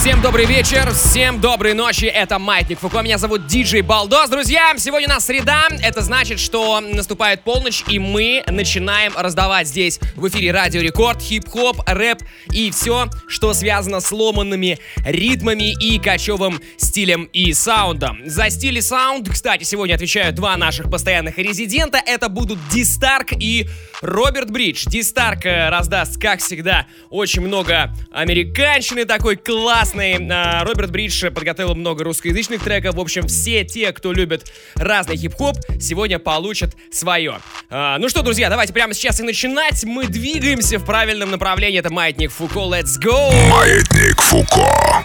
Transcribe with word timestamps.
Всем 0.00 0.22
добрый 0.22 0.46
вечер, 0.46 0.94
всем 0.94 1.42
доброй 1.42 1.74
ночи, 1.74 2.06
это 2.06 2.38
Маятник 2.38 2.78
Фуко, 2.78 3.02
меня 3.02 3.18
зовут 3.18 3.46
Диджей 3.46 3.82
Балдос. 3.82 4.30
Друзья, 4.30 4.72
сегодня 4.78 5.08
у 5.08 5.10
нас 5.10 5.26
среда, 5.26 5.64
это 5.82 6.00
значит, 6.00 6.40
что 6.40 6.80
наступает 6.80 7.42
полночь, 7.42 7.84
и 7.86 7.98
мы 7.98 8.42
начинаем 8.46 9.12
раздавать 9.14 9.68
здесь 9.68 10.00
в 10.16 10.26
эфире 10.28 10.52
Радио 10.52 10.80
Рекорд, 10.80 11.20
хип-хоп, 11.20 11.82
рэп 11.86 12.22
и 12.50 12.70
все, 12.70 13.10
что 13.28 13.52
связано 13.52 14.00
с 14.00 14.10
ломанными 14.10 14.78
ритмами 15.04 15.74
и 15.78 15.98
кочевым 15.98 16.62
стилем 16.78 17.24
и 17.34 17.52
саундом. 17.52 18.22
За 18.24 18.48
стиль 18.48 18.78
и 18.78 18.80
саунд, 18.80 19.28
кстати, 19.28 19.64
сегодня 19.64 19.96
отвечают 19.96 20.34
два 20.34 20.56
наших 20.56 20.90
постоянных 20.90 21.36
резидента, 21.36 22.00
это 22.06 22.30
будут 22.30 22.58
Дистарк 22.70 23.32
и 23.38 23.68
Роберт 24.00 24.50
Бридж. 24.50 24.86
Дистарк 24.86 25.44
э, 25.44 25.68
раздаст, 25.68 26.18
как 26.18 26.40
всегда, 26.40 26.86
очень 27.10 27.42
много 27.42 27.94
американщины 28.10 29.04
такой 29.04 29.36
классной. 29.36 29.89
А, 29.94 30.64
Роберт 30.64 30.90
Бридж 30.90 31.30
подготовил 31.30 31.74
много 31.74 32.04
русскоязычных 32.04 32.62
треков. 32.62 32.94
В 32.94 33.00
общем, 33.00 33.26
все 33.26 33.64
те, 33.64 33.92
кто 33.92 34.12
любит 34.12 34.50
разный 34.76 35.16
хип-хоп, 35.16 35.56
сегодня 35.80 36.18
получат 36.18 36.74
свое. 36.90 37.40
А, 37.70 37.98
ну 37.98 38.08
что, 38.08 38.22
друзья, 38.22 38.48
давайте 38.48 38.72
прямо 38.72 38.94
сейчас 38.94 39.20
и 39.20 39.22
начинать. 39.22 39.84
Мы 39.84 40.06
двигаемся 40.06 40.78
в 40.78 40.84
правильном 40.84 41.30
направлении. 41.30 41.78
Это 41.78 41.92
Маятник 41.92 42.30
Фуко. 42.30 42.60
Let's 42.60 42.98
go! 43.00 43.32
Маятник 43.50 44.20
Фуко. 44.20 45.04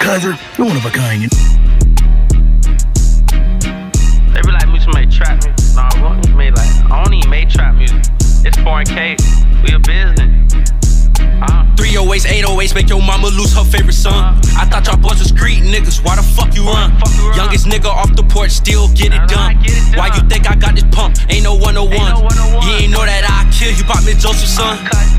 Kaiser, 0.00 0.38
you're 0.56 0.66
one 0.66 0.76
of 0.76 0.84
a 0.86 0.90
kind. 0.90 1.30
They 4.32 4.42
be 4.42 4.52
like, 4.52 4.66
should 4.80 4.94
make 4.94 5.10
trap 5.10 5.42
music. 5.44 5.74
Nah, 5.74 5.88
what 6.00 6.24
we 6.26 6.32
made 6.34 6.56
like, 6.56 6.90
I 6.90 7.02
don't 7.02 7.14
even 7.14 7.30
make 7.30 7.48
trap 7.48 7.74
music. 7.74 8.02
It's 8.44 8.56
foreign 8.58 8.86
K. 8.86 9.16
We 9.62 9.74
a 9.74 9.78
business. 9.80 10.65
Uh, 11.42 11.66
308s, 11.76 12.24
808s, 12.24 12.74
make 12.74 12.88
your 12.88 13.02
mama 13.02 13.28
lose 13.28 13.52
her 13.54 13.64
favorite 13.64 13.94
son. 13.94 14.40
I 14.56 14.64
thought 14.64 14.86
y'all 14.86 14.96
boys 14.96 15.18
was 15.18 15.28
street 15.28 15.62
niggas, 15.62 16.04
why 16.04 16.16
the 16.16 16.22
fuck 16.22 16.54
you 16.56 16.64
run? 16.64 16.96
fuck 16.98 17.12
you 17.16 17.28
run? 17.28 17.36
Youngest 17.36 17.66
nigga 17.66 17.86
off 17.92 18.14
the 18.16 18.24
porch, 18.24 18.50
still 18.50 18.88
get 18.92 19.12
it 19.12 19.22
done. 19.28 19.52
I 19.52 19.54
get 19.60 19.76
it 19.76 19.96
Why 19.96 20.08
you 20.16 20.22
think 20.28 20.48
I 20.48 20.56
got 20.56 20.74
this 20.74 20.84
pump? 20.90 21.16
Ain't 21.28 21.44
no 21.44 21.54
101. 21.54 21.92
Ain't 21.92 22.08
no 22.08 22.24
101. 22.24 22.64
You 22.64 22.72
ain't 22.80 22.92
know 22.92 23.04
that 23.04 23.24
I 23.28 23.44
kill 23.52 23.72
you, 23.72 23.84
pop 23.84 24.04
me 24.04 24.16
Joseph 24.16 24.48
son. 24.48 24.76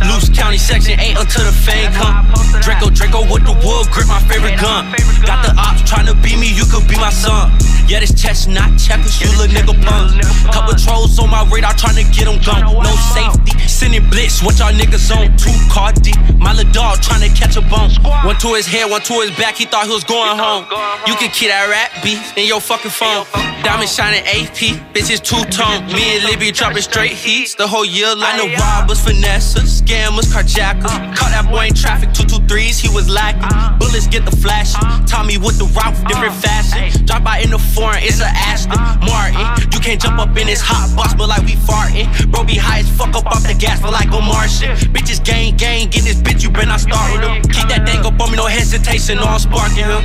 Loose 0.09 0.29
County 0.29 0.57
section 0.57 0.99
8 0.99 1.17
until 1.17 1.45
the 1.45 1.53
fame 1.53 1.93
come. 1.93 2.09
why 2.09 2.21
I 2.21 2.33
posted 2.33 2.61
Draco. 2.61 2.87
Draco 2.89 3.19
with 3.29 3.45
the 3.45 3.55
wood 3.61 3.85
grip, 3.93 4.07
my 4.09 4.21
favorite 4.25 4.57
gun. 4.57 4.89
Got 5.25 5.45
the 5.45 5.53
ops 5.57 5.85
tryna 5.85 6.17
beat 6.21 6.37
me, 6.37 6.49
you 6.49 6.65
could 6.65 6.85
be 6.89 6.97
my 6.97 7.13
son. 7.13 7.53
Yeah, 7.87 8.01
this 8.01 8.11
chestnut 8.11 8.75
checkers, 8.75 9.21
you 9.21 9.31
little 9.39 9.47
nigga 9.47 9.73
punk. 9.85 10.19
Couple 10.51 10.75
trolls 10.75 11.17
on 11.19 11.29
my 11.29 11.47
radar 11.47 11.73
tryna 11.73 12.03
get 12.11 12.25
them 12.25 12.41
gone. 12.43 12.67
No 12.83 12.91
safety, 13.15 13.55
sending 13.67 14.03
blitz, 14.09 14.43
what 14.43 14.59
y'all 14.59 14.75
niggas 14.75 15.07
on? 15.15 15.31
Two 15.37 15.55
car 15.71 15.93
deep, 16.07 16.19
my 16.39 16.53
little 16.53 16.71
dog 16.71 16.99
tryna 16.99 17.35
catch 17.35 17.55
a 17.57 17.63
bone. 17.67 17.91
One 18.23 18.37
to 18.39 18.55
his 18.55 18.65
head, 18.65 18.89
one 18.89 19.01
to 19.03 19.13
his 19.19 19.31
back, 19.35 19.55
he 19.55 19.65
thought 19.65 19.85
he 19.87 19.93
was 19.93 20.03
going 20.03 20.37
home. 20.37 20.63
going 20.69 20.79
home. 20.79 21.03
You 21.07 21.15
can 21.19 21.29
keep 21.31 21.49
that 21.51 21.67
rap 21.67 21.91
beef 22.03 22.23
in 22.39 22.47
your 22.47 22.61
fucking 22.61 22.91
phone. 22.91 23.27
your 23.27 23.47
Diamond 23.63 23.89
shining 23.89 24.23
AP, 24.23 24.79
bitches 24.95 25.19
two 25.19 25.43
tone. 25.51 25.83
Me 25.91 26.15
and 26.15 26.23
Libby 26.23 26.51
dropping 26.51 26.83
straight 26.83 27.11
heats 27.11 27.55
the 27.55 27.67
whole 27.67 27.83
year. 27.83 28.07
I 28.15 28.39
know 28.39 28.47
robbers, 28.55 29.03
finessers, 29.03 29.66
scammers, 29.87 30.27
carjackers. 30.27 30.91
Caught 31.15 31.31
that 31.31 31.47
boy 31.49 31.67
in 31.67 31.73
traffic, 31.73 32.11
two 32.13 32.25
two 32.25 32.43
threes, 32.47 32.77
he 32.79 32.89
was 32.89 33.09
lacking. 33.09 33.43
Uh-huh. 33.43 33.77
Bullets 33.79 34.07
get 34.07 34.25
the 34.25 34.35
flash. 34.35 34.73
Tommy 35.09 35.37
with 35.37 35.57
the 35.57 35.65
route, 35.71 35.95
different 36.07 36.35
Uh, 36.35 36.41
fashion. 36.43 37.05
Drop 37.05 37.25
out 37.25 37.41
in 37.41 37.49
the 37.51 37.59
foreign, 37.59 38.03
it's 38.03 38.19
a 38.19 38.27
Aston 38.27 38.73
Uh, 38.73 38.97
Martin. 39.07 39.39
uh, 39.41 39.55
You 39.71 39.79
can't 39.79 40.01
jump 40.01 40.19
up 40.19 40.35
in 40.37 40.47
this 40.47 40.61
hot 40.61 40.93
box, 40.95 41.13
but 41.13 41.29
like 41.29 41.43
we 41.43 41.55
farting. 41.55 42.07
Bro 42.31 42.43
be 42.43 42.55
high 42.55 42.79
as 42.79 42.89
fuck 42.89 43.15
up 43.15 43.25
off 43.27 43.43
the 43.43 43.53
gas, 43.53 43.79
but 43.81 43.91
like 43.93 44.11
a 44.11 44.21
Martian. 44.21 44.75
Bitches 44.91 45.23
gang 45.23 45.55
gang, 45.55 45.87
get 45.87 46.03
this 46.03 46.17
bitch, 46.17 46.43
you 46.43 46.49
better 46.49 46.67
not 46.67 46.81
start 46.81 47.11
with 47.13 47.21
him. 47.23 47.41
Keep 47.43 47.67
that 47.69 47.87
thing 47.87 48.05
up 48.05 48.19
on 48.19 48.31
me, 48.31 48.37
no 48.37 48.45
hesitation, 48.47 49.17
no 49.17 49.23
I'm 49.23 49.39
sparking 49.39 49.85
him. 49.85 50.03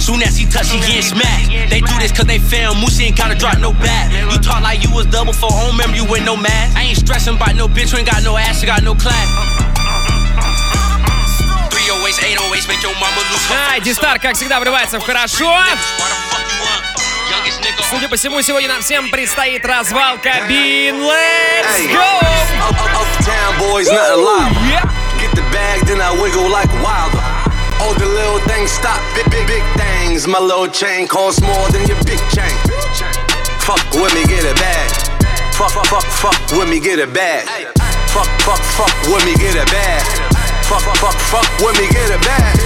Soon 0.00 0.22
as 0.22 0.36
he 0.36 0.46
touch, 0.46 0.70
he 0.70 0.78
getting 0.80 1.02
smacked. 1.02 1.48
They 1.70 1.80
do 1.80 1.94
this 1.98 2.12
cause 2.12 2.26
they 2.26 2.38
fail. 2.38 2.74
Moosey 2.74 3.06
ain't 3.08 3.16
gotta 3.16 3.34
drop 3.34 3.58
no 3.58 3.72
back. 3.72 4.12
You 4.12 4.38
talk 4.38 4.62
like 4.62 4.82
you 4.84 4.90
was 4.94 5.06
double 5.06 5.32
for 5.32 5.50
home, 5.50 5.76
remember 5.76 5.96
you 5.96 6.04
with 6.04 6.24
no 6.24 6.36
mask. 6.36 6.76
I 6.76 6.82
ain't 6.84 6.98
stressing 6.98 7.36
about 7.36 7.56
no 7.56 7.66
bitch 7.68 7.90
who 7.90 7.98
ain't 7.98 8.08
got 8.10 8.22
no 8.22 8.36
ass, 8.36 8.60
you 8.62 8.66
got 8.68 8.82
no 8.82 8.94
class. 8.94 9.26
308s, 11.70 12.18
808s, 12.18 12.68
make 12.68 12.82
your 12.82 12.94
mama 13.00 13.20
lose 13.30 13.44
her 13.46 13.54
Ай, 13.54 13.80
favorite 13.80 13.84
Дистар, 13.84 14.16
son. 14.16 14.18
как 14.20 14.34
всегда, 14.36 14.60
врывается 14.60 14.98
в 15.00 15.04
хорошо. 15.04 15.44
Why 15.46 15.74
the 15.74 16.16
fuck 16.30 16.44
you 16.46 16.62
run? 16.64 16.82
Youngest 17.30 17.60
nigga 17.60 17.82
Судя 17.90 18.08
по 18.08 18.16
всему, 18.16 18.42
сегодня 18.42 18.68
нам 18.68 18.82
всем 18.82 19.08
предстоит 19.10 19.64
развал 19.64 20.18
кабин. 20.18 20.96
Let's 21.02 21.86
go! 21.92 22.20
Up, 22.68 22.74
up, 22.74 22.90
uptown 23.02 23.58
boys, 23.58 23.88
nothing 23.90 24.24
live. 24.24 24.52
Yep. 24.70 24.88
Get 25.20 25.30
the 25.34 25.42
bag, 25.52 25.86
then 25.86 26.00
I 26.00 26.10
wiggle 26.20 26.48
like 26.50 26.70
wilder. 26.82 27.22
All 27.80 27.94
the 27.94 28.06
little 28.06 28.40
things 28.48 28.70
stop, 28.70 28.98
big, 29.14 29.28
big, 29.30 29.46
big 29.46 29.62
Things. 30.11 30.27
My 30.27 30.39
little 30.39 30.67
chain 30.67 31.07
costs 31.07 31.41
more 31.41 31.67
than 31.69 31.87
your 31.87 31.97
big 32.03 32.19
chain. 32.35 32.55
Fuck 33.63 33.83
with 33.93 34.13
me, 34.13 34.23
get 34.25 34.43
it 34.43 34.55
bag. 34.55 34.89
Fuck, 35.53 35.71
fuck, 35.71 35.85
fuck, 35.85 36.03
fuck 36.03 36.57
with 36.57 36.69
me, 36.69 36.79
get 36.79 36.99
it 36.99 37.13
bag. 37.13 37.45
Fuck, 38.09 38.27
fuck, 38.41 38.59
fuck 38.77 38.93
with 39.07 39.25
me, 39.25 39.35
get 39.35 39.55
it 39.55 39.67
bag. 39.71 40.03
Fuck, 40.67 40.81
fuck, 40.81 40.97
fuck, 40.97 41.17
fuck 41.31 41.49
with 41.59 41.77
me, 41.79 41.87
get 41.89 42.09
it 42.11 42.21
bag. 42.21 42.57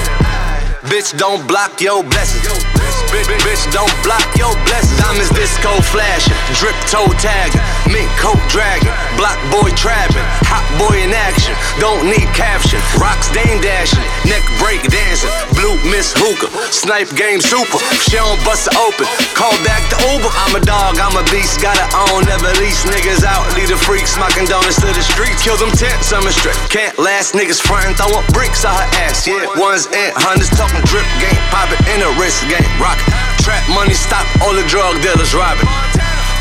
Bitch, 0.89 1.17
don't 1.17 1.45
block 1.47 1.81
your 1.81 2.03
blessings. 2.03 2.84
Bitch, 3.15 3.31
bitch, 3.47 3.63
don't 3.71 3.95
block 4.03 4.27
your 4.35 4.51
blessings. 4.67 4.99
Diamonds 4.99 5.31
disco 5.31 5.79
flashing, 5.79 6.35
drip 6.59 6.75
toe 6.91 7.07
tagging, 7.15 7.63
mink 7.87 8.11
coat 8.19 8.35
dragging, 8.51 8.91
block 9.15 9.39
boy 9.47 9.71
trapping, 9.71 10.27
hot 10.43 10.67
boy 10.75 10.99
in 10.99 11.15
action. 11.15 11.55
Don't 11.79 12.11
need 12.11 12.27
caption. 12.35 12.83
Rocks 12.99 13.31
dame 13.31 13.63
dashing, 13.63 14.03
neck 14.27 14.43
break 14.59 14.83
dancing, 14.91 15.31
blue 15.55 15.79
miss 15.87 16.11
hookah, 16.11 16.51
snipe 16.75 17.07
game 17.15 17.39
super. 17.39 17.79
She 18.03 18.19
don't 18.19 18.35
bust 18.43 18.67
it 18.67 18.75
open, 18.75 19.07
call 19.31 19.55
back 19.63 19.79
the 19.87 19.95
Uber. 20.11 20.27
I'm 20.43 20.59
a 20.59 20.61
dog, 20.67 20.99
I'm 20.99 21.15
a 21.15 21.23
beast, 21.31 21.63
gotta 21.63 21.87
own, 22.11 22.27
never 22.27 22.51
lease 22.59 22.83
niggas 22.83 23.23
out. 23.23 23.47
Lead 23.55 23.71
the 23.71 23.79
freaks, 23.79 24.19
smocking 24.19 24.43
donuts 24.43 24.83
to 24.83 24.91
the 24.91 24.99
streets. 24.99 25.39
Kill 25.39 25.55
them 25.55 25.71
tents, 25.71 26.11
I'm 26.11 26.27
straight. 26.35 26.59
Can't 26.67 26.99
last 26.99 27.31
niggas 27.31 27.63
frontin', 27.63 27.95
throwing 27.95 28.27
bricks 28.35 28.67
on 28.67 28.75
her 28.75 28.89
ass. 29.07 29.23
Yeah, 29.23 29.47
ones 29.55 29.87
and 29.87 30.11
hundreds 30.19 30.51
talking 30.51 30.83
drip 30.83 31.07
game, 31.23 31.39
poppin' 31.47 31.79
in 31.95 32.03
a 32.03 32.11
wrist 32.19 32.43
game, 32.51 32.67
rockin'. 32.75 33.04
Trap 33.43 33.63
money, 33.69 33.93
stop 33.93 34.25
all 34.41 34.53
the 34.53 34.65
drug 34.67 35.01
dealers 35.01 35.33
robbing. 35.33 35.69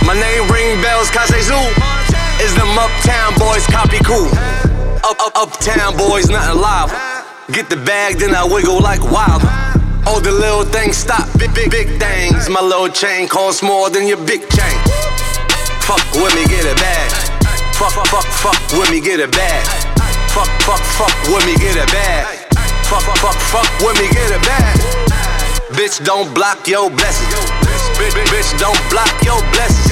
My 0.04 0.12
name 0.12 0.48
ring 0.50 0.80
bells, 0.80 1.10
Kase 1.10 1.48
Zoo. 1.48 1.64
Is 2.40 2.54
them 2.54 2.76
uptown 2.76 3.38
boys 3.38 3.66
copy 3.66 3.98
cool? 4.04 4.28
Up, 5.04 5.16
up, 5.20 5.32
uptown 5.36 5.96
boys, 5.96 6.28
nothing 6.28 6.60
live. 6.60 6.90
Get 7.52 7.68
the 7.68 7.76
bag, 7.76 8.16
then 8.16 8.34
I 8.34 8.44
wiggle 8.44 8.80
like 8.80 9.02
wild. 9.02 9.42
All 10.06 10.20
the 10.20 10.32
little 10.32 10.64
things 10.64 10.96
stop, 10.96 11.26
big, 11.38 11.54
big, 11.54 11.70
big 11.70 11.88
things. 12.00 12.48
My 12.48 12.60
little 12.60 12.88
chain 12.88 13.28
costs 13.28 13.62
more 13.62 13.90
than 13.90 14.06
your 14.06 14.18
big 14.24 14.40
chain. 14.48 14.78
Fuck 15.84 16.04
with 16.12 16.34
me, 16.34 16.44
get 16.48 16.64
a 16.64 16.74
bag. 16.76 17.10
Fuck, 17.76 17.92
fuck, 17.92 18.06
fuck, 18.06 18.24
fuck 18.24 18.60
with 18.78 18.90
me, 18.90 19.00
get 19.00 19.20
a 19.20 19.28
bag. 19.28 19.64
Fuck, 20.32 20.48
fuck, 20.62 20.80
fuck 20.80 21.14
with 21.28 21.44
me, 21.46 21.56
get 21.56 21.76
a 21.76 21.86
bag. 21.92 22.38
Fuck, 22.88 23.02
fuck, 23.02 23.16
fuck, 23.18 23.36
fuck 23.52 23.68
with 23.80 24.00
me, 24.00 24.08
get 24.12 24.30
a 24.32 24.40
bag. 24.40 25.43
Bitch, 25.74 26.04
don't 26.04 26.32
block 26.34 26.68
your 26.68 26.88
blessings. 26.88 27.34
Bitch, 27.98 28.14
bitch, 28.14 28.30
bitch, 28.30 28.58
don't 28.60 28.78
block 28.90 29.10
your 29.24 29.40
blessings. 29.50 29.90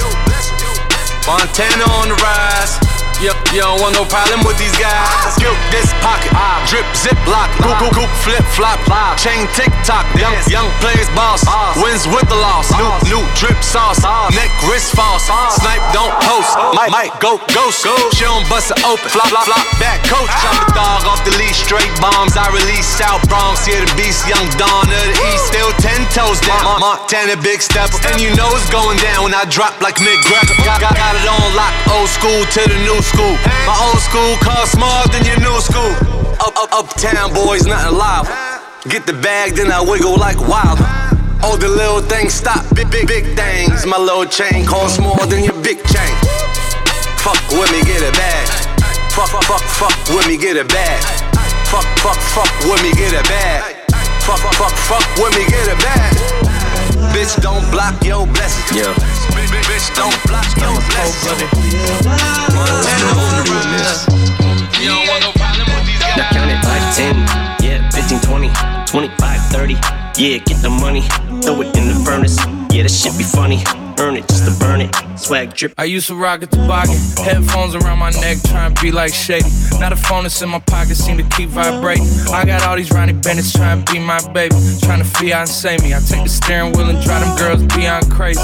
Montana 1.27 1.83
on 1.99 2.07
the 2.07 2.15
rise. 2.23 2.79
Yep, 3.19 3.42
you 3.53 3.61
don't 3.61 3.77
want 3.85 3.93
no 3.93 4.01
problem 4.09 4.41
with 4.41 4.57
these 4.57 4.73
guys. 4.81 5.05
Skip 5.37 5.53
this 5.69 5.85
pocket, 6.01 6.33
drip, 6.65 6.85
zip, 6.97 7.17
lock, 7.29 7.53
goop, 7.61 7.77
goop, 7.77 7.93
goop, 7.93 8.11
flip, 8.25 8.41
flop, 8.57 8.81
chain, 9.21 9.45
tick 9.53 9.69
tock. 9.85 10.09
Young, 10.17 10.33
young 10.49 10.69
players, 10.81 11.05
boss, 11.13 11.45
wins 11.77 12.09
with 12.09 12.25
the 12.33 12.39
loss. 12.41 12.73
New, 12.73 12.89
new 13.13 13.21
drip 13.37 13.61
sauce, 13.61 14.01
neck, 14.33 14.49
wrist 14.65 14.97
false. 14.97 15.29
Snipe, 15.61 15.85
don't 15.93 16.13
post. 16.25 16.57
Might, 16.73 16.89
might 16.89 17.13
go 17.21 17.37
ghost. 17.53 17.85
She 18.17 18.25
don't 18.25 18.41
bust 18.49 18.73
it 18.73 18.81
open. 18.81 19.05
Flop, 19.13 19.29
flop, 19.29 19.45
flop, 19.45 19.65
back 19.77 20.01
coach. 20.09 20.33
I'm 20.33 20.57
the 20.65 20.73
dog 20.73 21.05
off 21.05 21.21
the 21.21 21.33
leash, 21.37 21.61
straight 21.61 21.93
bombs. 22.01 22.33
I 22.33 22.49
release 22.49 22.89
South 22.89 23.21
Bronx, 23.29 23.69
yeah, 23.69 23.85
the 23.85 23.89
beast, 23.93 24.25
young 24.25 24.49
Dawn 24.57 24.89
of 24.89 25.05
the 25.13 25.13
East. 25.29 25.53
Still 25.53 25.69
ten 25.77 26.01
toes 26.09 26.41
down. 26.41 26.81
Montana, 26.81 27.37
big 27.37 27.61
step. 27.61 27.93
And 28.09 28.17
you 28.17 28.33
know 28.33 28.49
it's 28.57 28.69
going 28.73 28.97
down 28.97 29.29
when 29.29 29.35
I 29.37 29.45
drop 29.45 29.77
like 29.77 30.01
Mick 30.01 30.17
Greco. 30.25 30.57
Got, 30.65 30.81
got, 30.81 30.97
got 30.97 31.13
it 31.13 31.27
on 31.29 31.53
lock, 31.53 31.73
old 31.93 32.09
school 32.09 32.41
to 32.57 32.61
the 32.65 32.79
new 32.81 32.97
school. 33.05 33.37
My 33.65 33.75
old 33.87 33.99
school 33.99 34.35
costs 34.41 34.75
more 34.77 35.05
than 35.11 35.25
your 35.25 35.39
new 35.39 35.57
school. 35.61 35.93
Up, 36.39 36.55
up, 36.57 36.71
uptown 36.73 37.33
boys, 37.33 37.65
nothing 37.65 37.97
live. 37.97 38.27
Get 38.89 39.05
the 39.05 39.13
bag, 39.13 39.53
then 39.55 39.71
I 39.71 39.81
wiggle 39.81 40.17
like 40.17 40.39
wild. 40.39 40.79
All 41.43 41.57
the 41.57 41.67
little 41.67 42.01
things 42.01 42.33
stop, 42.33 42.63
big, 42.75 42.89
big, 42.89 43.07
big 43.07 43.35
things. 43.35 43.85
My 43.85 43.97
little 43.97 44.25
chain 44.25 44.65
costs 44.65 44.99
more 44.99 45.25
than 45.27 45.43
your 45.43 45.55
big 45.61 45.77
chain. 45.91 46.15
Fuck 47.19 47.39
with 47.51 47.71
me, 47.71 47.83
get 47.83 48.03
it 48.03 48.13
bag. 48.13 48.47
Fuck, 49.11 49.29
fuck, 49.29 49.43
fuck, 49.43 49.61
fuck 49.61 49.95
with 50.15 50.27
me, 50.27 50.37
get 50.37 50.57
it 50.57 50.67
bag. 50.67 51.03
Fuck, 51.67 51.85
fuck, 51.99 52.19
fuck 52.35 52.51
with 52.67 52.81
me, 52.83 52.91
get 52.93 53.13
it 53.13 53.23
bag. 53.25 53.75
Fuck, 54.21 54.39
fuck, 54.39 54.55
fuck, 54.55 54.75
fuck 54.87 55.23
with 55.23 55.37
me, 55.37 55.45
get 55.47 55.67
it 55.67 55.79
bag. 55.79 56.42
Bitch, 57.13 57.39
don't 57.41 57.61
block 57.69 57.83
block 57.93 58.03
your 58.03 58.25
blessings. 58.25 58.71
Yeah. 58.75 58.93
Bitch, 59.35 59.49
bitch, 59.51 59.65
bitch, 59.69 59.95
don't 59.95 60.17
block 60.27 60.47
your 60.57 60.73
blessings. 60.89 61.53
Now 66.17 66.29
count 66.31 66.51
it 66.51 66.61
like 66.65 66.95
10, 66.95 67.15
yeah, 67.61 67.89
15, 67.89 68.19
20, 68.21 68.49
25, 68.85 69.41
30. 69.51 69.73
Yeah, 69.73 70.37
get 70.39 70.61
the 70.61 70.69
money, 70.69 71.01
throw 71.41 71.61
it 71.61 71.75
in 71.77 71.87
the 71.87 72.01
furnace. 72.05 72.37
Yeah, 72.71 72.83
that 72.83 72.91
shit 72.91 73.17
be 73.17 73.23
funny. 73.23 73.63
Earn 73.99 74.15
it 74.17 74.27
just 74.27 74.45
to 74.45 74.59
burn 74.59 74.81
it. 74.81 74.93
Swag 75.17 75.53
drip. 75.53 75.73
I 75.77 75.85
used 75.85 76.07
to 76.07 76.15
rock 76.15 76.41
a 76.41 76.47
toboggan, 76.47 76.97
headphones 77.17 77.75
around 77.75 77.99
my 77.99 78.11
neck, 78.11 78.37
trying 78.45 78.73
to 78.73 78.81
be 78.81 78.91
like 78.91 79.13
Shady. 79.13 79.49
Now 79.79 79.89
the 79.89 79.95
phone 79.95 80.23
that's 80.23 80.41
in 80.41 80.49
my 80.49 80.59
pocket 80.59 80.95
seem 80.95 81.17
to 81.17 81.23
keep 81.35 81.49
vibrating. 81.49 82.05
I 82.31 82.45
got 82.45 82.63
all 82.63 82.75
these 82.75 82.91
Ronnie 82.91 83.13
Bennett's 83.13 83.53
trying 83.53 83.83
to 83.83 83.93
be 83.93 83.99
my 83.99 84.19
baby, 84.33 84.55
trying 84.81 84.99
to 84.99 85.05
fiance 85.05 85.77
me. 85.77 85.93
I 85.93 85.99
take 85.99 86.23
the 86.23 86.29
steering 86.29 86.73
wheel 86.73 86.89
and 86.89 87.01
drive 87.03 87.25
them 87.25 87.37
girls 87.37 87.63
beyond 87.75 88.11
crazy. 88.11 88.41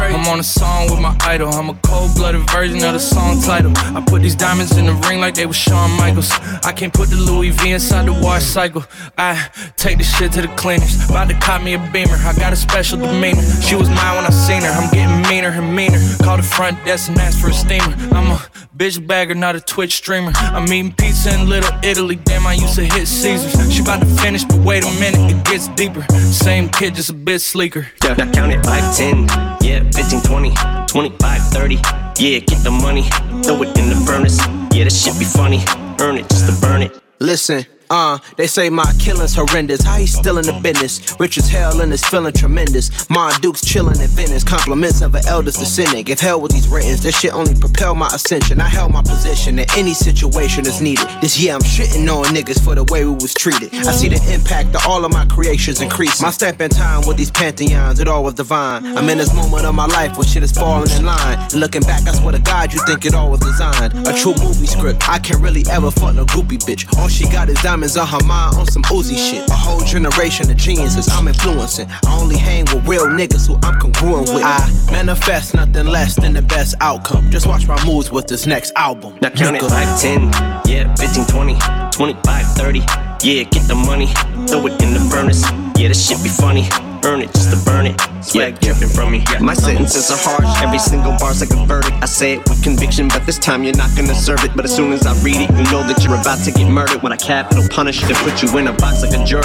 I'm 0.00 0.26
on 0.26 0.40
a 0.40 0.42
song 0.42 0.90
with 0.90 1.00
my 1.00 1.16
idol. 1.20 1.48
I'm 1.52 1.70
a 1.70 1.74
cold-blooded 1.82 2.48
version 2.50 2.82
of 2.84 2.92
the 2.92 2.98
song 2.98 3.40
title. 3.42 3.72
I 3.76 4.02
put 4.06 4.22
these 4.22 4.34
diamonds 4.34 4.76
in 4.76 4.86
the 4.86 4.94
ring 5.08 5.20
like 5.20 5.34
they 5.34 5.46
were 5.46 5.52
Shawn 5.52 5.90
Michaels. 5.96 6.30
I 6.64 6.72
can't 6.72 6.92
put 6.92 7.10
the 7.10 7.16
Louis 7.16 7.50
V 7.50 7.72
inside 7.72 8.06
the 8.06 8.12
wash 8.12 8.44
cycle. 8.44 8.84
I 9.16 9.48
take 9.76 9.98
the 9.98 10.04
shit 10.04 10.32
to 10.32 10.42
the 10.42 10.48
cleaners. 10.48 11.08
About 11.08 11.28
to 11.28 11.34
cop 11.34 11.62
me 11.62 11.74
a 11.74 11.78
beamer. 11.92 12.16
I 12.16 12.34
got 12.34 12.52
a 12.52 12.56
special 12.56 12.98
demeanor. 12.98 13.42
She 13.60 13.74
was 13.74 13.88
mine 13.88 14.16
when 14.16 14.24
I 14.24 14.30
seen 14.30 14.62
her. 14.62 14.70
I'm 14.70 14.90
getting 14.90 15.22
meaner 15.28 15.48
and 15.48 15.74
meaner. 15.74 16.00
Call 16.22 16.36
the 16.36 16.42
front 16.42 16.82
desk 16.84 17.10
and 17.10 17.18
ask 17.18 17.38
for 17.38 17.48
a 17.48 17.52
steamer. 17.52 17.94
I'm 18.14 18.30
a 18.32 18.38
bitch 18.76 19.04
bagger, 19.04 19.34
not 19.34 19.56
a 19.56 19.60
Twitch 19.60 19.96
streamer. 19.96 20.32
I'm 20.36 20.72
eating 20.72 20.92
pizza 20.92 21.34
in 21.34 21.48
Little 21.48 21.72
Italy. 21.82 22.16
Damn, 22.16 22.46
I 22.46 22.54
used 22.54 22.76
to 22.76 22.84
hit 22.84 23.08
Caesars. 23.08 23.72
She 23.72 23.82
about 23.82 24.00
to 24.00 24.06
finish, 24.06 24.44
but 24.44 24.58
wait 24.58 24.84
a 24.84 24.90
minute, 25.00 25.32
it 25.32 25.44
gets 25.44 25.68
deeper. 25.68 26.02
Same 26.18 26.68
kid, 26.68 26.94
just 26.94 27.10
a 27.10 27.14
bit 27.14 27.40
sleeker. 27.40 27.88
Yeah, 28.04 28.14
now 28.14 28.30
count 28.30 28.52
it 28.52 28.64
like 28.64 28.96
10, 28.96 29.26
yeah, 29.60 29.87
15, 29.94 30.22
20, 30.22 30.52
25, 30.86 31.42
30. 31.52 31.74
Yeah, 32.18 32.38
get 32.40 32.62
the 32.64 32.70
money, 32.70 33.02
throw 33.44 33.62
it 33.62 33.76
in 33.78 33.88
the 33.88 34.02
furnace. 34.06 34.38
Yeah, 34.72 34.84
that 34.84 34.92
shit 34.92 35.18
be 35.18 35.24
funny. 35.24 35.62
Earn 36.00 36.16
it 36.16 36.28
just 36.28 36.46
to 36.46 36.60
burn 36.60 36.82
it. 36.82 36.98
Listen, 37.20 37.64
uh, 37.90 38.18
they 38.36 38.46
say 38.46 38.70
my 38.70 38.92
killing's 38.98 39.34
horrendous. 39.34 39.82
How 39.82 39.96
he 39.98 40.06
still 40.06 40.38
in 40.38 40.46
the 40.46 40.58
business? 40.62 41.14
Rich 41.18 41.38
as 41.38 41.48
hell 41.48 41.80
and 41.80 41.92
is 41.92 42.04
feeling 42.04 42.32
tremendous. 42.32 43.08
Ma 43.08 43.30
Duke's 43.38 43.64
chilling 43.64 44.00
in 44.00 44.08
Venice. 44.08 44.44
Compliments 44.44 45.00
of 45.00 45.14
an 45.14 45.26
eldest 45.26 45.58
descendant. 45.58 46.06
Give 46.06 46.20
hell 46.20 46.40
with 46.40 46.52
these 46.52 46.68
writings. 46.68 47.02
This 47.02 47.18
shit 47.18 47.32
only 47.32 47.54
propel 47.54 47.94
my 47.94 48.08
ascension. 48.08 48.60
I 48.60 48.68
held 48.68 48.92
my 48.92 49.02
position 49.02 49.58
in 49.58 49.66
any 49.76 49.94
situation 49.94 50.64
that's 50.64 50.80
needed. 50.80 51.06
This 51.20 51.40
year 51.40 51.54
I'm 51.54 51.60
shitting 51.60 52.08
on 52.08 52.26
niggas 52.26 52.62
for 52.62 52.74
the 52.74 52.84
way 52.84 53.04
we 53.04 53.12
was 53.14 53.34
treated. 53.34 53.74
I 53.74 53.92
see 53.92 54.08
the 54.08 54.20
impact 54.32 54.74
of 54.74 54.86
all 54.86 55.04
of 55.04 55.12
my 55.12 55.24
creations 55.26 55.80
increase. 55.80 56.20
My 56.20 56.30
step 56.30 56.60
in 56.60 56.70
time 56.70 57.06
with 57.06 57.16
these 57.16 57.30
pantheons, 57.30 58.00
it 58.00 58.08
all 58.08 58.22
was 58.24 58.34
divine. 58.34 58.84
I'm 58.84 59.08
in 59.08 59.18
this 59.18 59.34
moment 59.34 59.64
of 59.64 59.74
my 59.74 59.86
life 59.86 60.16
where 60.16 60.26
shit 60.26 60.42
is 60.42 60.52
falling 60.52 60.90
in 60.90 61.04
line. 61.04 61.38
And 61.38 61.54
looking 61.54 61.82
back, 61.82 62.06
I 62.06 62.12
swear 62.12 62.32
to 62.32 62.38
God, 62.38 62.72
you 62.72 62.80
think 62.86 63.06
it 63.06 63.14
all 63.14 63.30
was 63.30 63.40
designed. 63.40 63.94
A 64.06 64.12
true 64.12 64.34
movie 64.42 64.66
script. 64.66 65.08
I 65.08 65.18
can't 65.18 65.40
really 65.40 65.64
ever 65.70 65.90
fuck 65.90 66.14
no 66.14 66.24
groupie 66.26 66.58
bitch. 66.58 66.84
All 66.98 67.08
she 67.08 67.24
got 67.24 67.48
is 67.48 67.60
diamonds 67.62 67.77
on 67.78 68.08
her 68.08 68.26
mind 68.26 68.56
on 68.56 68.66
some 68.66 68.82
Uzi 68.82 69.16
shit. 69.16 69.48
A 69.48 69.52
whole 69.52 69.80
generation 69.80 70.50
of 70.50 70.56
geniuses 70.56 71.08
I'm 71.08 71.28
influencing. 71.28 71.88
I 71.88 72.18
only 72.20 72.36
hang 72.36 72.64
with 72.64 72.86
real 72.88 73.06
niggas 73.06 73.46
who 73.46 73.54
I'm 73.62 73.78
congruent 73.78 74.30
with. 74.30 74.42
I 74.42 74.68
manifest 74.90 75.54
nothing 75.54 75.86
less 75.86 76.16
than 76.16 76.32
the 76.32 76.42
best 76.42 76.74
outcome. 76.80 77.30
Just 77.30 77.46
watch 77.46 77.68
my 77.68 77.82
moves 77.86 78.10
with 78.10 78.26
this 78.26 78.46
next 78.46 78.72
album. 78.74 79.16
Now 79.22 79.30
count 79.30 79.56
it 79.56 79.62
like 79.62 80.00
10, 80.00 80.22
yeah, 80.66 80.92
15, 80.96 81.26
20, 81.26 81.56
25, 81.92 82.46
30. 82.56 82.78
Yeah, 83.22 83.44
get 83.44 83.68
the 83.68 83.74
money, 83.74 84.06
throw 84.48 84.66
it 84.66 84.82
in 84.82 84.92
the 84.92 85.08
furnace. 85.10 85.42
Yeah, 85.78 85.88
that 85.88 85.96
shit 85.96 86.20
be 86.22 86.28
funny. 86.28 86.68
Earn 87.04 87.22
it 87.22 87.32
just 87.32 87.50
to 87.50 87.64
burn 87.64 87.86
it. 87.86 88.00
Swag 88.22 88.60
dripping 88.60 88.88
from 88.88 89.12
me. 89.12 89.24
My 89.40 89.54
sentences 89.54 90.10
are 90.10 90.18
harsh, 90.18 90.62
every 90.62 90.78
single 90.78 91.16
bar's 91.18 91.40
like 91.40 91.50
a 91.50 91.66
verdict. 91.66 91.94
I 92.02 92.06
say 92.06 92.34
it 92.34 92.48
with 92.48 92.62
conviction, 92.62 93.08
but 93.08 93.24
this 93.24 93.38
time 93.38 93.62
you're 93.64 93.76
not 93.76 93.94
gonna 93.96 94.14
serve 94.14 94.44
it. 94.44 94.54
But 94.54 94.64
as 94.64 94.74
soon 94.74 94.92
as 94.92 95.06
I 95.06 95.14
read 95.22 95.36
it, 95.36 95.50
you 95.50 95.64
know 95.72 95.82
that 95.86 96.04
you're 96.04 96.20
about 96.20 96.44
to 96.44 96.50
get 96.50 96.68
murdered. 96.68 97.02
When 97.02 97.12
I 97.12 97.16
capital 97.16 97.66
punish 97.68 98.00
to 98.00 98.14
put 98.14 98.42
you 98.42 98.58
in 98.58 98.68
a 98.68 98.72
box 98.72 99.02
like 99.02 99.18
a 99.18 99.24
juror. 99.24 99.42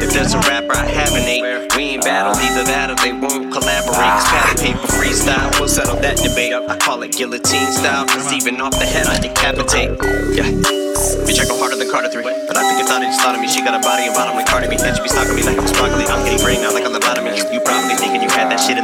If 0.00 0.12
there's 0.12 0.34
a 0.34 0.38
rapper 0.48 0.76
I 0.76 0.86
haven't 0.86 1.26
ate, 1.26 1.74
we 1.76 1.82
ain't 1.94 2.04
battle 2.04 2.34
either 2.36 2.64
that 2.64 2.90
or 2.90 2.96
they 2.96 3.12
won't 3.12 3.52
collaborate. 3.52 3.96
Cause 3.96 4.28
pad 4.28 4.48
and 4.50 4.58
paper 4.60 4.86
freestyle, 4.86 5.50
we'll 5.58 5.68
settle 5.68 5.96
that 5.96 6.16
debate. 6.18 6.54
I 6.54 6.76
call 6.76 7.02
it 7.02 7.12
guillotine 7.12 7.72
style, 7.72 8.06
cause 8.06 8.32
even 8.32 8.60
off 8.60 8.78
the 8.78 8.86
head 8.86 9.06
I 9.06 9.18
decapitate. 9.20 9.90
Yeah. 10.34 10.80
Bitch, 11.24 11.40
I 11.40 11.46
go 11.48 11.56
harder 11.58 11.76
than 11.76 11.90
Carter 11.90 12.10
3. 12.10 12.22
But 12.22 12.56
I 12.56 12.62
think 12.68 12.80
it's 12.80 12.90
not, 12.90 13.02
it 13.02 13.06
just 13.06 13.20
thought 13.20 13.34
of 13.34 13.40
me. 13.40 13.48
She 13.48 13.64
got 13.64 13.72
a 13.72 13.80
body 13.80 14.04
and 14.04 14.14
bottom 14.14 14.36
like 14.36 14.46
Cardi 14.46 14.68
B. 14.68 14.76
And 14.76 14.96
she 14.96 15.02
be 15.02 15.08
stalking 15.08 15.34
me 15.34 15.42
like 15.42 15.56
I'm 15.56 15.66
sparkly. 15.66 16.04
I'm 16.04 16.20
getting 16.24 16.42
brain 16.44 16.59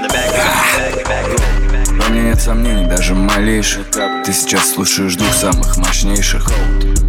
bag. 0.08 0.32
Во 1.98 2.08
мне 2.08 2.22
нет 2.22 2.40
сомнений, 2.40 2.86
даже 2.86 3.14
малейших. 3.14 3.86
Ты 4.24 4.32
сейчас 4.32 4.70
слушаешь 4.72 5.16
двух 5.16 5.32
самых 5.34 5.76
мощнейших. 5.76 6.46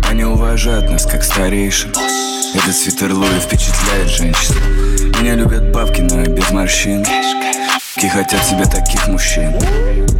Они 0.09 0.23
уважают 0.23 0.89
нас 0.89 1.05
как 1.05 1.23
старейшин. 1.23 1.93
Этот 2.53 2.75
свитер 2.75 3.13
Луи 3.13 3.39
впечатляет 3.39 4.09
женщин. 4.09 4.55
Меня 5.19 5.35
любят 5.35 5.71
бабки, 5.71 6.01
но 6.01 6.21
я 6.21 6.27
без 6.27 6.49
морщин 6.51 7.03
Ки 7.99 8.07
хотят 8.09 8.43
себе 8.43 8.65
таких 8.65 9.07
мужчин. 9.07 9.57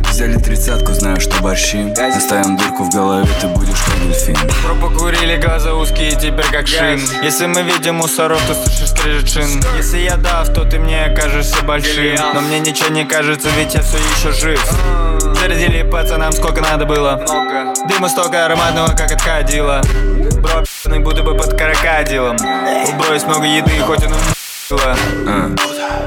Взяли 0.09 0.37
тридцатку, 0.37 0.93
знаю, 0.93 1.21
что 1.21 1.39
борщим 1.43 1.95
Заставим 1.95 2.57
дырку 2.57 2.85
в 2.85 2.89
голове, 2.89 3.27
ты 3.39 3.47
будешь 3.49 3.79
как 3.85 4.01
дельфин. 4.01 4.35
Про 4.63 4.73
покурили 4.73 5.37
глаза 5.37 5.75
узкие, 5.75 6.11
теперь 6.13 6.47
как 6.51 6.67
шин. 6.67 6.99
Если 7.21 7.45
мы 7.45 7.61
видим 7.61 7.97
мусоров, 7.97 8.41
то 8.47 8.55
слышишь 8.55 8.89
скрежет 8.89 9.29
шин. 9.29 9.63
Если 9.77 9.99
я 9.99 10.17
дав, 10.17 10.51
то 10.51 10.63
ты 10.63 10.79
мне 10.79 11.07
кажешься 11.15 11.61
большим. 11.61 12.15
Но 12.33 12.41
мне 12.41 12.59
ничего 12.59 12.89
не 12.89 13.05
кажется, 13.05 13.49
ведь 13.55 13.75
я 13.75 13.83
все 13.83 13.97
еще 13.97 14.31
жив. 14.31 14.73
Зарядили 15.39 15.83
пацанам 15.83 16.31
сколько 16.31 16.61
надо 16.61 16.87
было. 16.87 17.23
Дыма 17.87 18.09
столько 18.09 18.45
ароматного, 18.45 18.87
как 18.87 19.11
от 19.11 19.21
кадила 19.21 19.83
Бро, 20.41 20.63
будто 20.99 21.21
бы 21.21 21.35
под 21.35 21.55
крокодилом 21.55 22.37
У 22.37 22.93
бро 22.93 23.13
есть 23.13 23.27
много 23.27 23.45
еды, 23.45 23.79
хоть 23.85 24.03
он. 24.03 24.13
А, 24.69 25.55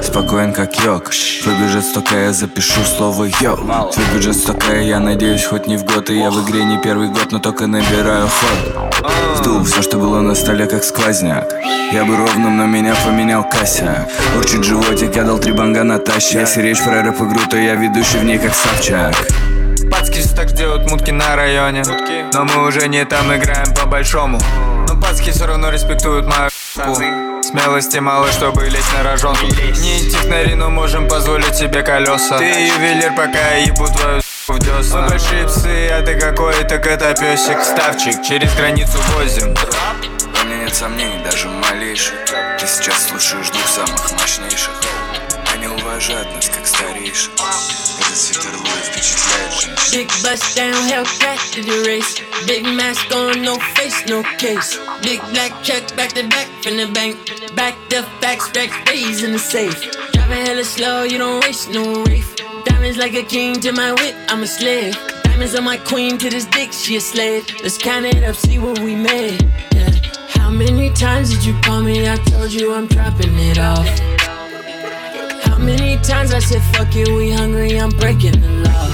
Спокоен 0.03 0.53
как 0.53 0.77
йог. 0.85 1.11
Твой 1.43 1.55
бюджет 1.57 1.85
столько, 1.85 2.15
я 2.17 2.33
запишу 2.33 2.83
слово 2.85 3.25
йо 3.41 3.57
Твой 3.57 4.07
бюджет 4.13 4.37
столько, 4.37 4.77
я 4.77 5.01
надеюсь, 5.01 5.45
хоть 5.45 5.67
не 5.67 5.79
в 5.79 5.85
год. 5.85 6.11
И 6.11 6.19
я 6.19 6.31
в 6.31 6.45
игре 6.45 6.65
не 6.65 6.79
первый 6.79 7.09
год, 7.09 7.33
но 7.33 7.39
только 7.39 7.67
набираю 7.67 8.29
ход. 8.29 9.01
Сдул 9.37 9.65
все, 9.65 9.81
что 9.81 9.97
было 9.97 10.21
на 10.21 10.35
столе, 10.35 10.67
как 10.67 10.85
сквозняк 10.85 11.51
Я 11.93 12.05
бы 12.05 12.17
ровным, 12.17 12.59
но 12.59 12.67
меня 12.67 12.95
поменял 13.07 13.49
косяк 13.49 14.09
Урчит 14.37 14.63
животик, 14.63 15.17
я 15.17 15.25
дал 15.25 15.39
три 15.39 15.53
банга 15.53 15.83
Натаще 15.83 16.41
Если 16.41 16.61
речь 16.61 16.83
про 16.83 17.03
рэп-игру, 17.03 17.41
то 17.49 17.57
я 17.57 17.77
ведущий 17.77 18.19
в 18.19 18.25
ней, 18.25 18.39
как 18.39 18.55
Савчак 18.55 19.15
Пацки 19.91 20.21
все 20.21 20.37
так 20.37 20.53
делают 20.53 20.91
мутки 20.91 21.11
на 21.11 21.35
районе. 21.35 21.83
Но 22.33 22.45
мы 22.45 22.67
уже 22.69 22.87
не 22.87 23.05
там 23.05 23.35
играем 23.35 23.75
по-большому. 23.75 24.39
Но 24.89 25.01
пацки 25.01 25.31
все 25.31 25.47
равно 25.47 25.71
респектуют 25.71 26.27
мою. 26.27 27.30
Смелости 27.51 27.99
мало, 27.99 28.31
чтобы 28.31 28.69
лезть 28.69 28.93
на 28.97 29.03
рожонку 29.03 29.45
Не 29.45 30.09
технари, 30.09 30.55
но 30.55 30.71
можем 30.71 31.09
позволить 31.09 31.57
себе 31.57 31.83
колеса. 31.83 32.39
Ты 32.39 32.45
ювелир, 32.45 33.13
пока 33.17 33.55
я 33.55 33.65
ебу 33.65 33.89
твою 33.89 34.21
в 34.47 34.59
десна 34.61 35.03
Мы 35.03 35.09
большие 35.09 35.47
псы, 35.47 35.89
а 35.89 36.01
ты 36.03 36.15
какой-то 36.15 36.79
котопесик 36.79 37.61
Ставчик, 37.65 38.23
через 38.23 38.55
границу 38.55 38.99
возим. 39.17 39.53
Во 39.55 40.45
мне 40.45 40.59
нет 40.59 40.75
сомнений, 40.77 41.19
даже 41.25 41.49
малейших. 41.49 42.15
Ты 42.61 42.67
сейчас 42.69 43.09
слушаешь 43.09 43.51
двух 43.51 43.67
самых 43.67 44.13
мощнейших 44.13 44.81
Они 45.90 45.90
уважают 45.90 46.28
нас, 46.36 46.48
как 46.50 46.68
старейших 46.68 47.32
Этот 47.34 48.18
свитер 48.18 48.56
Луи 48.56 48.82
впечатляет 48.84 49.52
женщин 49.52 49.76
Big 49.92 50.10
bust 50.22 50.56
down, 50.56 50.74
Hellcat 50.88 51.40
to 51.54 51.64
the 51.64 51.84
race. 51.86 52.22
Big 52.46 52.66
mask 52.66 53.12
on, 53.12 53.42
no 53.42 53.58
face, 53.74 54.06
no 54.08 54.22
case. 54.38 54.78
Big 55.02 55.20
black 55.32 55.52
check 55.64 55.84
back 55.96 56.14
to 56.14 56.28
back 56.28 56.48
from 56.62 56.78
the 56.78 56.86
bank. 56.94 57.18
Back 57.56 57.74
the 57.90 58.04
facts, 58.22 58.52
rack 58.56 58.70
raised 58.88 59.24
in 59.24 59.32
the 59.32 59.40
safe. 59.40 59.92
Driving 60.12 60.46
hella 60.46 60.64
slow, 60.64 61.04
you 61.04 61.18
don't 61.18 61.44
waste 61.44 61.72
no 61.72 62.04
reef. 62.04 62.36
Diamonds 62.66 62.98
like 62.98 63.16
a 63.16 63.24
king 63.24 63.60
to 63.62 63.72
my 63.72 63.92
whip, 63.94 64.16
I'm 64.30 64.44
a 64.44 64.48
slave. 64.48 64.96
Diamonds 65.24 65.56
on 65.56 65.64
my 65.64 65.78
queen 65.78 66.18
to 66.20 66.30
this 66.30 66.46
dick, 66.46 66.74
she 66.74 66.98
a 66.98 67.02
slave. 67.02 67.44
Let's 67.64 67.78
count 67.78 68.06
it 68.06 68.24
up, 68.24 68.36
see 68.36 68.60
what 68.60 68.80
we 68.80 68.96
made. 68.96 69.42
Yeah. 69.74 69.90
How 70.30 70.52
many 70.52 70.92
times 70.92 71.30
did 71.32 71.44
you 71.44 71.60
call 71.62 71.82
me? 71.82 72.08
I 72.08 72.18
told 72.18 72.52
you 72.52 72.74
I'm 72.74 72.88
dropping 72.88 73.40
it 73.40 73.58
off. 73.58 74.19
Many 75.61 75.99
times 75.99 76.33
I 76.33 76.39
said 76.41 76.63
fuck 76.75 76.95
it, 76.97 77.09
we 77.09 77.31
hungry, 77.31 77.79
I'm 77.79 77.91
breaking 77.91 78.41
the 78.41 78.49
law. 78.65 78.89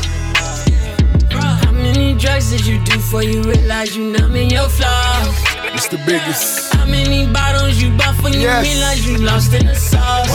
How 1.40 1.73
many 1.73 2.14
drugs 2.14 2.50
did 2.50 2.66
you 2.66 2.82
do 2.85 2.96
before 2.96 3.23
you 3.23 3.42
realize 3.42 3.96
you 3.96 4.11
numb 4.11 4.35
in 4.37 4.50
your 4.50 4.68
flaws? 4.68 5.15
It's 5.76 5.88
the 5.88 5.99
biggest. 6.06 6.75
How 6.75 6.87
many 6.87 7.26
bottles 7.30 7.76
you 7.83 7.90
bought 7.99 8.16
for 8.16 8.30
Yes. 8.30 8.64
you 8.66 8.73
realize 8.73 9.06
you 9.06 9.18
lost 9.18 9.52
in 9.52 9.66
the 9.66 9.75
sauce? 9.75 10.33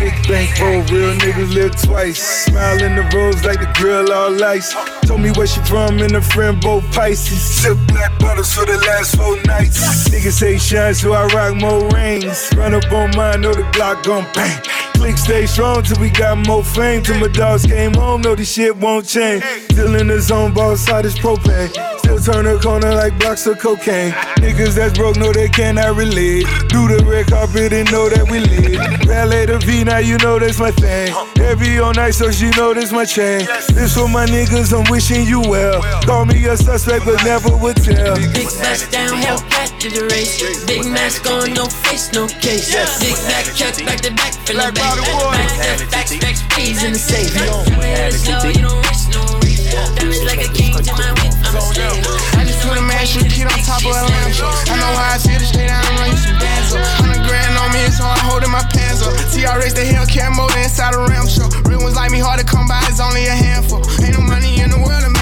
Big 0.00 0.16
bankroll, 0.26 0.80
real 0.88 1.12
niggas 1.20 1.52
live 1.54 1.76
twice. 1.82 2.18
Smile 2.46 2.82
in 2.82 2.96
the 2.96 3.02
rose 3.14 3.44
like 3.44 3.60
the 3.60 3.70
grill 3.74 4.10
all 4.10 4.42
ice. 4.42 4.74
Told 5.02 5.20
me 5.20 5.30
where 5.32 5.46
she 5.46 5.60
from 5.60 5.98
and 5.98 6.16
a 6.16 6.22
friend 6.22 6.60
both 6.62 6.82
Pisces. 6.94 7.42
Sip 7.42 7.76
black 7.88 8.18
bottles 8.18 8.54
for 8.54 8.64
the 8.64 8.78
last 8.78 9.16
four 9.16 9.36
nights. 9.44 10.08
Niggas 10.08 10.32
say 10.32 10.56
shine, 10.56 10.94
so 10.94 11.12
I 11.12 11.26
rock 11.26 11.54
more 11.56 11.86
rings. 11.90 12.50
Run 12.56 12.72
up 12.72 12.90
on 12.90 13.14
mine, 13.14 13.42
know 13.42 13.52
the 13.52 13.64
Glock 13.76 14.02
gon' 14.04 14.26
bang. 14.32 14.62
Click 14.94 15.18
stay 15.18 15.44
strong 15.44 15.82
till 15.82 16.00
we 16.00 16.08
got 16.08 16.38
more 16.46 16.64
fame. 16.64 17.02
Till 17.02 17.18
my 17.20 17.28
dogs 17.28 17.66
came 17.66 17.92
home, 17.92 18.22
know 18.22 18.34
this 18.34 18.50
shit 18.50 18.74
won't 18.76 19.06
change. 19.06 19.44
Still 19.72 19.94
in 19.96 20.06
the 20.08 20.20
zone, 20.20 20.54
boss 20.54 20.80
side 20.80 21.04
is 21.04 21.14
propane. 21.14 21.93
Still 22.24 22.40
turn 22.40 22.46
a 22.46 22.58
corner 22.58 22.94
like 22.94 23.18
blocks 23.18 23.46
of 23.46 23.58
cocaine. 23.58 24.12
Niggas 24.40 24.76
that's 24.76 24.96
broke 24.96 25.16
know 25.16 25.30
they 25.30 25.48
cannot 25.48 25.94
relate. 25.94 26.46
Do 26.68 26.88
the 26.88 27.04
red 27.04 27.26
carpet 27.26 27.72
and 27.74 27.90
know 27.92 28.08
that 28.08 28.24
we 28.30 28.40
lit. 28.40 28.80
Ballet 29.06 29.44
the 29.44 29.58
V, 29.58 29.84
now 29.84 29.98
you 29.98 30.16
know 30.24 30.38
that's 30.38 30.58
my 30.58 30.70
thing. 30.70 31.12
Every 31.36 31.78
all 31.80 31.92
night, 31.92 32.12
so 32.12 32.30
she 32.30 32.48
know 32.56 32.72
this 32.72 32.92
my 32.92 33.04
chain. 33.04 33.44
This 33.76 33.92
for 33.92 34.08
my 34.08 34.24
niggas, 34.24 34.72
I'm 34.72 34.90
wishing 34.90 35.26
you 35.26 35.40
well. 35.40 35.82
Call 36.04 36.24
me 36.24 36.46
a 36.46 36.56
suspect, 36.56 37.04
but 37.04 37.22
never 37.24 37.54
would 37.56 37.76
tell. 37.76 38.16
Big 38.32 38.48
bust 38.48 38.90
down, 38.90 39.20
Hellcat 39.20 39.78
to 39.80 39.90
the 39.90 40.08
race. 40.08 40.64
Big 40.64 40.86
mask 40.86 41.28
on, 41.28 41.52
no 41.52 41.66
face, 41.66 42.10
no 42.12 42.26
case. 42.40 42.72
Big 43.04 43.20
back 43.28 43.52
check, 43.52 43.76
back 43.84 44.00
to 44.00 44.10
back, 44.16 44.32
from 44.48 44.56
the 44.56 44.72
back. 44.72 44.96
Back 44.96 45.76
to 45.76 45.86
back, 45.92 46.08
back, 46.24 46.36
peas 46.56 46.84
in 46.84 46.92
the 46.94 46.98
safe. 46.98 47.34
Head 47.34 48.14
is 48.14 48.24
low, 48.28 48.48
you 48.48 48.64
don't 48.64 48.80
risk 48.88 49.12
no 49.12 49.20
reef. 49.44 49.60
Damage 50.00 50.24
like 50.24 50.40
a 50.40 50.48
king 50.56 50.72
to 50.72 50.92
my 50.96 51.12
whip, 51.20 51.33
I 51.74 52.46
just 52.46 52.62
put 52.62 52.78
a 52.78 52.84
with 53.18 53.26
kid 53.34 53.50
on 53.50 53.58
top 53.66 53.82
of 53.82 53.90
a 53.90 54.06
lamp 54.06 54.30
I 54.70 54.78
know 54.78 54.94
how 54.94 55.14
I 55.14 55.18
feel 55.18 55.42
to 55.42 55.46
stay 55.46 55.66
down 55.66 55.82
run 55.98 56.10
you 56.10 56.22
some 56.22 56.38
bands 56.38 56.70
up. 56.70 56.86
Hundred 57.02 57.26
grand 57.26 57.58
on 57.58 57.74
me, 57.74 57.82
so 57.90 58.06
I'm 58.06 58.22
holding 58.30 58.50
my 58.50 58.62
pants 58.70 59.02
up. 59.02 59.10
TRX, 59.34 59.74
the 59.74 59.82
Hellcat 59.82 60.36
motor 60.38 60.58
inside 60.62 60.94
a 60.94 61.02
ram 61.02 61.26
show. 61.26 61.50
Real 61.66 61.82
ones 61.82 61.96
like 61.96 62.12
me, 62.14 62.22
hard 62.22 62.38
to 62.38 62.46
come 62.46 62.70
by, 62.70 62.78
it's 62.86 63.02
only 63.02 63.26
a 63.26 63.34
handful. 63.34 63.82
Ain't 64.06 64.14
no 64.14 64.22
money 64.22 64.62
in 64.62 64.70
the 64.70 64.78
world 64.78 65.13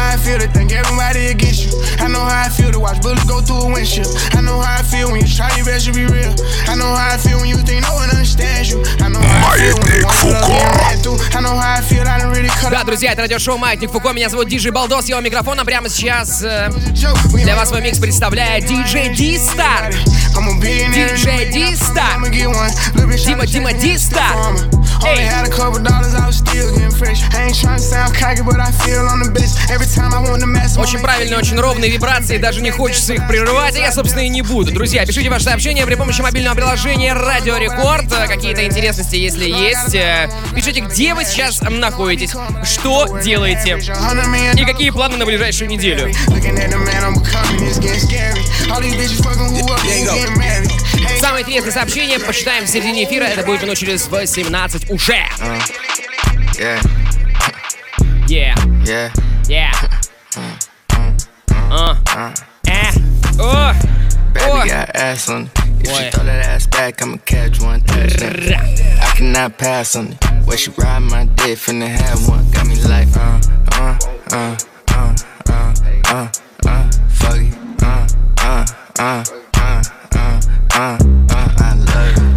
how 0.00 0.14
I 0.14 0.16
feel 0.16 0.38
to 0.38 0.48
think 0.48 0.72
everybody 0.72 1.26
against 1.28 1.68
you. 1.68 1.72
I 2.00 2.08
know 2.08 2.24
how 2.24 2.46
I 2.46 2.48
feel 2.48 2.72
to 2.72 2.80
watch 2.80 3.02
bullets 3.02 3.24
go 3.24 3.40
through 3.40 3.68
a 3.68 3.72
windshield. 3.72 4.08
I 4.32 4.40
know 4.40 4.60
how 4.60 4.80
I 4.80 4.82
feel 4.82 5.12
when 5.12 5.20
you 5.20 5.28
try 5.28 5.52
your 5.56 5.66
best 5.66 5.86
to 5.86 5.92
be 5.92 6.06
real. 6.06 6.32
I 6.66 6.74
know 6.74 6.88
how 6.88 7.14
I 7.14 7.18
feel 7.18 7.38
when 7.40 7.48
you 7.48 7.60
think 7.68 7.84
no 7.84 7.92
one 7.94 8.08
understands 8.08 8.70
you. 8.72 8.80
I 9.04 9.08
know 9.12 9.20
how 9.20 9.52
I 9.52 9.60
feel 9.60 9.76
when 9.76 9.92
you 9.92 10.04
want 10.08 10.20
to 10.20 10.32
love. 10.32 11.20
I 11.36 11.40
know 11.44 11.54
how 11.56 11.78
I 11.78 11.82
feel, 11.82 12.02
I 12.06 12.18
done 12.18 12.32
really 12.32 12.48
cut 12.48 12.70
Да, 12.70 12.84
друзья, 12.84 13.12
это 13.12 13.22
радиошоу 13.22 13.58
Маятник 13.58 13.90
Фуко. 13.90 14.12
Меня 14.12 14.28
зовут 14.28 14.48
Диджей 14.48 14.72
Балдос. 14.72 15.06
Его 15.06 15.20
микрофона 15.20 15.64
прямо 15.64 15.88
сейчас 15.88 16.42
э, 16.42 16.70
для 17.34 17.56
вас 17.56 17.68
свой 17.68 17.82
микс 17.82 17.98
представляет 17.98 18.66
Диджей 18.66 19.14
Ди-Стар. 19.14 19.92
Диджей 20.94 21.50
Ди-Стар. 21.52 22.18
Дима, 22.30 23.46
Дима 23.46 23.72
Ди-Стар. 23.72 24.79
Only 25.02 25.22
had 25.22 25.46
a 25.46 25.50
couple 25.50 25.82
dollars, 25.82 26.14
I 26.14 26.26
was 26.26 26.36
still 26.36 26.70
getting 26.74 26.90
fresh. 26.90 27.22
I 27.34 27.46
ain't 27.46 27.56
trying 27.58 27.78
to 27.78 27.82
sound 27.82 28.14
cocky, 28.14 28.42
but 28.42 28.60
I 28.60 28.70
feel 28.70 29.06
on 29.06 29.20
the 29.20 29.30
best. 29.30 29.58
Every 29.70 29.86
time 29.86 30.12
I 30.12 30.20
want 30.20 30.42
to 30.42 30.46
mess 30.46 30.76
Очень 30.78 31.00
правильные, 31.00 31.38
очень 31.38 31.58
ровные 31.58 31.90
вибрации, 31.90 32.36
даже 32.38 32.60
не 32.60 32.70
хочется 32.70 33.14
их 33.14 33.26
прерывать, 33.26 33.76
и 33.76 33.80
я, 33.80 33.92
собственно, 33.92 34.22
и 34.22 34.28
не 34.28 34.42
буду. 34.42 34.72
Друзья, 34.72 35.06
пишите 35.06 35.30
ваши 35.30 35.44
сообщения 35.44 35.86
при 35.86 35.94
помощи 35.94 36.20
мобильного 36.20 36.54
приложения 36.54 37.14
Радио 37.14 37.56
Рекорд. 37.56 38.12
Какие-то 38.28 38.64
интересности, 38.66 39.16
если 39.16 39.48
есть. 39.48 39.94
Э, 39.94 40.30
Пишите, 40.54 40.80
где 40.80 41.14
вы 41.14 41.24
сейчас 41.24 41.60
находитесь, 41.62 42.34
что 42.64 43.18
делаете 43.20 43.78
и 44.54 44.64
какие 44.64 44.90
планы 44.90 45.16
на 45.16 45.24
ближайшую 45.24 45.70
неделю. 45.70 46.08
Looking 46.28 46.58
at 46.58 46.70
the 46.70 46.80
Самое 51.20 51.42
интересное 51.44 51.72
сообщение 51.72 52.18
почитаем 52.18 52.64
в 52.64 52.66
середине 52.66 53.04
эфира. 53.04 53.24
Это 53.24 53.44
будет 53.44 53.62
минут 53.62 53.76
через 53.76 54.08
18 54.08 54.90
уже. 54.90 55.22
Yeah, 56.58 56.80
Yeah, 58.26 58.54
yeah. 58.86 59.12
yeah. 59.46 59.70
Uh, 61.70 61.94
э, 62.66 62.90
о, 63.38 63.74
Baby 64.32 64.68
got 64.70 64.96
ass 64.96 65.28
on 65.28 65.44
it. 65.44 65.50
If 65.80 65.94
she 65.94 66.10
throw 66.10 66.24
that 66.24 66.46
ass 66.46 66.66
back, 66.66 67.02
I'ma 67.02 67.18
catch 67.26 67.60
one. 67.60 67.82
Touchdown. 67.82 68.32
I 69.02 69.12
cannot 69.14 69.58
pass 69.58 69.96
on 69.96 70.12
it. 70.12 70.24
Where 70.46 70.56
she 70.56 70.70
ride 70.78 71.00
my 71.00 71.26
dick, 71.26 71.58
finna 71.58 71.86
have 71.86 72.26
one. 72.28 72.50
Got 72.50 72.66
me 72.66 72.76
like, 72.84 73.08
uh, 73.14 73.40
uh, 73.72 73.98
uh, 74.32 74.56
uh, 74.88 75.16
uh, 75.50 75.74
uh, 76.06 76.28
uh, 76.66 76.90
fuck 77.10 77.36
it. 77.36 77.54
Uh, 77.82 78.06
uh, 78.38 78.66
uh, 78.98 79.24
uh, 80.80 80.96
I 81.58 81.74
love 81.74 82.16
it. 82.16 82.29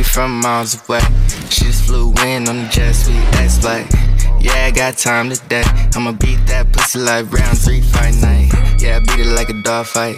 Baby 0.00 0.08
from 0.08 0.40
miles 0.40 0.88
away. 0.88 1.02
She 1.50 1.66
just 1.66 1.84
flew 1.84 2.08
in 2.24 2.48
on 2.48 2.56
the 2.56 2.68
jet 2.72 2.92
sweet 2.94 3.20
X 3.36 3.62
like. 3.62 3.86
Yeah, 4.40 4.64
I 4.64 4.70
got 4.70 4.96
time 4.96 5.28
today. 5.28 5.62
I'ma 5.94 6.12
beat 6.12 6.38
that 6.46 6.72
pussy 6.72 7.00
like 7.00 7.30
round 7.30 7.58
three 7.58 7.82
fight 7.82 8.14
night. 8.14 8.48
Yeah, 8.80 8.96
I 8.96 9.00
beat 9.00 9.26
it 9.26 9.34
like 9.36 9.50
a 9.50 9.62
dog 9.62 9.84
fight. 9.84 10.16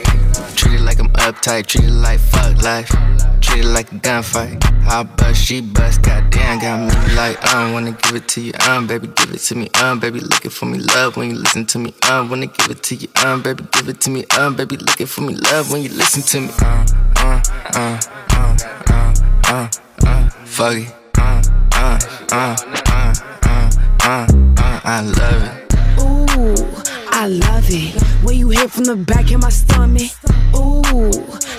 Treat 0.54 0.74
it 0.74 0.82
like 0.82 1.00
I'm 1.00 1.08
uptight. 1.14 1.66
Treat 1.66 1.86
it 1.86 1.90
like 1.90 2.20
fuck 2.20 2.62
life. 2.62 2.88
Treat 3.40 3.64
it 3.64 3.70
like 3.74 3.90
a 3.90 3.96
gunfight. 3.96 4.62
I 4.86 5.02
bust, 5.02 5.42
she 5.42 5.60
bust. 5.60 6.02
Goddamn, 6.02 6.60
got 6.60 6.78
me 6.78 7.14
like 7.16 7.42
um. 7.52 7.72
Wanna 7.72 7.90
give 7.90 8.14
it 8.14 8.28
to 8.28 8.40
you, 8.40 8.52
um, 8.68 8.86
baby, 8.86 9.08
give 9.08 9.32
it 9.32 9.40
to 9.40 9.56
me, 9.56 9.68
um, 9.82 9.98
baby, 9.98 10.20
looking 10.20 10.52
for 10.52 10.66
me 10.66 10.78
love 10.78 11.16
when 11.16 11.30
you 11.30 11.36
listen 11.38 11.66
to 11.66 11.80
me, 11.80 11.92
um. 12.08 12.30
Wanna 12.30 12.46
give 12.46 12.70
it 12.70 12.84
to 12.84 12.94
you, 12.94 13.08
um, 13.24 13.42
baby, 13.42 13.64
give 13.72 13.88
it 13.88 14.00
to 14.02 14.10
me, 14.10 14.26
um, 14.38 14.54
baby, 14.54 14.76
looking 14.76 15.06
for 15.06 15.22
me 15.22 15.34
love 15.34 15.72
when 15.72 15.82
you 15.82 15.88
listen 15.88 16.22
to 16.22 16.40
me, 16.40 16.50
uh, 16.60 16.86
uh, 17.16 17.42
uh, 17.74 18.00
uh, 18.30 19.01
uh, 19.52 19.68
uh, 20.06 20.30
fuck 20.46 20.76
it, 20.76 20.88
uh, 21.18 21.42
uh, 21.74 21.98
uh, 22.32 22.56
uh, 22.86 23.14
uh, 23.44 23.70
uh, 24.02 24.26
uh, 24.56 24.80
I 24.82 25.02
love 25.02 25.42
it. 25.44 25.74
Ooh, 26.00 26.56
I 27.10 27.26
love 27.28 27.66
it. 27.68 28.02
When 28.24 28.36
you 28.38 28.48
hit 28.48 28.70
from 28.70 28.84
the 28.84 28.96
back 28.96 29.30
in 29.30 29.40
my 29.40 29.50
stomach. 29.50 30.10
Ooh, 30.56 31.10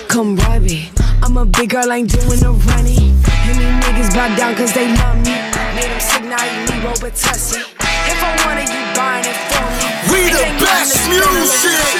come 0.08 0.34
rub 0.36 0.64
it. 0.64 0.90
I'm 1.22 1.36
a 1.36 1.46
big 1.46 1.70
girl, 1.70 1.92
ain't 1.92 2.10
doing 2.10 2.40
no 2.40 2.54
running. 2.66 3.14
And 3.46 3.58
these 3.60 3.76
niggas 3.86 4.10
bow 4.12 4.34
down 4.36 4.56
cause 4.56 4.72
they 4.72 4.88
love 4.96 5.16
me. 5.18 5.30
Made 5.78 5.90
them 5.90 6.00
sick, 6.00 6.24
now 6.24 6.42
you 6.42 6.66
need 6.66 6.82
Robitussin. 6.82 7.62
If 8.10 8.18
I 8.22 8.30
want 8.42 8.58
it, 8.58 8.70
you 8.74 8.82
buying 8.98 9.24
it 9.24 9.38
for 9.46 9.62
me. 9.70 9.86
We 10.10 10.20
the 10.34 10.42
best 10.58 10.98
nothing 11.14 11.46
music. 11.46 11.94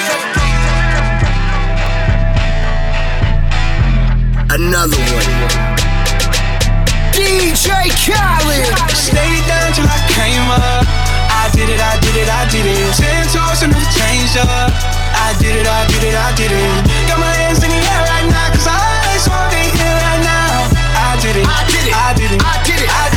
Another 4.51 4.95
one. 4.95 5.74
DJ 7.25 7.89
Khaled. 8.05 8.69
Stayed 8.93 9.43
down 9.49 9.73
till 9.73 9.89
I 9.89 9.97
came 10.13 10.45
up. 10.45 10.85
I 11.33 11.49
did 11.57 11.69
it, 11.73 11.81
I 11.81 11.97
did 11.97 12.15
it, 12.21 12.29
I 12.29 12.45
did 12.53 12.65
it. 12.69 12.93
Ten 12.93 13.25
toes 13.33 13.65
and 13.65 13.73
never 13.73 13.89
changed 13.89 14.37
up. 14.37 14.69
I 15.25 15.33
did 15.41 15.57
it, 15.57 15.65
I 15.65 15.89
did 15.89 16.03
it, 16.05 16.13
I 16.13 16.29
did 16.37 16.53
it. 16.53 16.85
Got 17.09 17.17
my 17.17 17.33
hands 17.33 17.63
in 17.65 17.73
the 17.73 17.81
air 17.81 18.03
right 18.13 18.29
now, 18.29 18.53
cause 18.53 18.69
I 18.69 18.77
just 19.17 19.25
wanna 19.25 19.49
be 19.49 19.65
here 19.73 19.97
right 20.05 20.21
now. 20.21 20.69
I 20.93 21.17
did 21.17 21.35
it, 21.41 21.47
I 21.49 21.65
did 21.65 21.85
it, 21.89 21.95
I 21.97 22.13
did 22.13 22.29
it, 22.29 22.41
I 22.45 22.55
did 22.61 22.77
it, 22.77 22.89
I 22.93 23.03
did 23.09 23.13
it, 23.13 23.14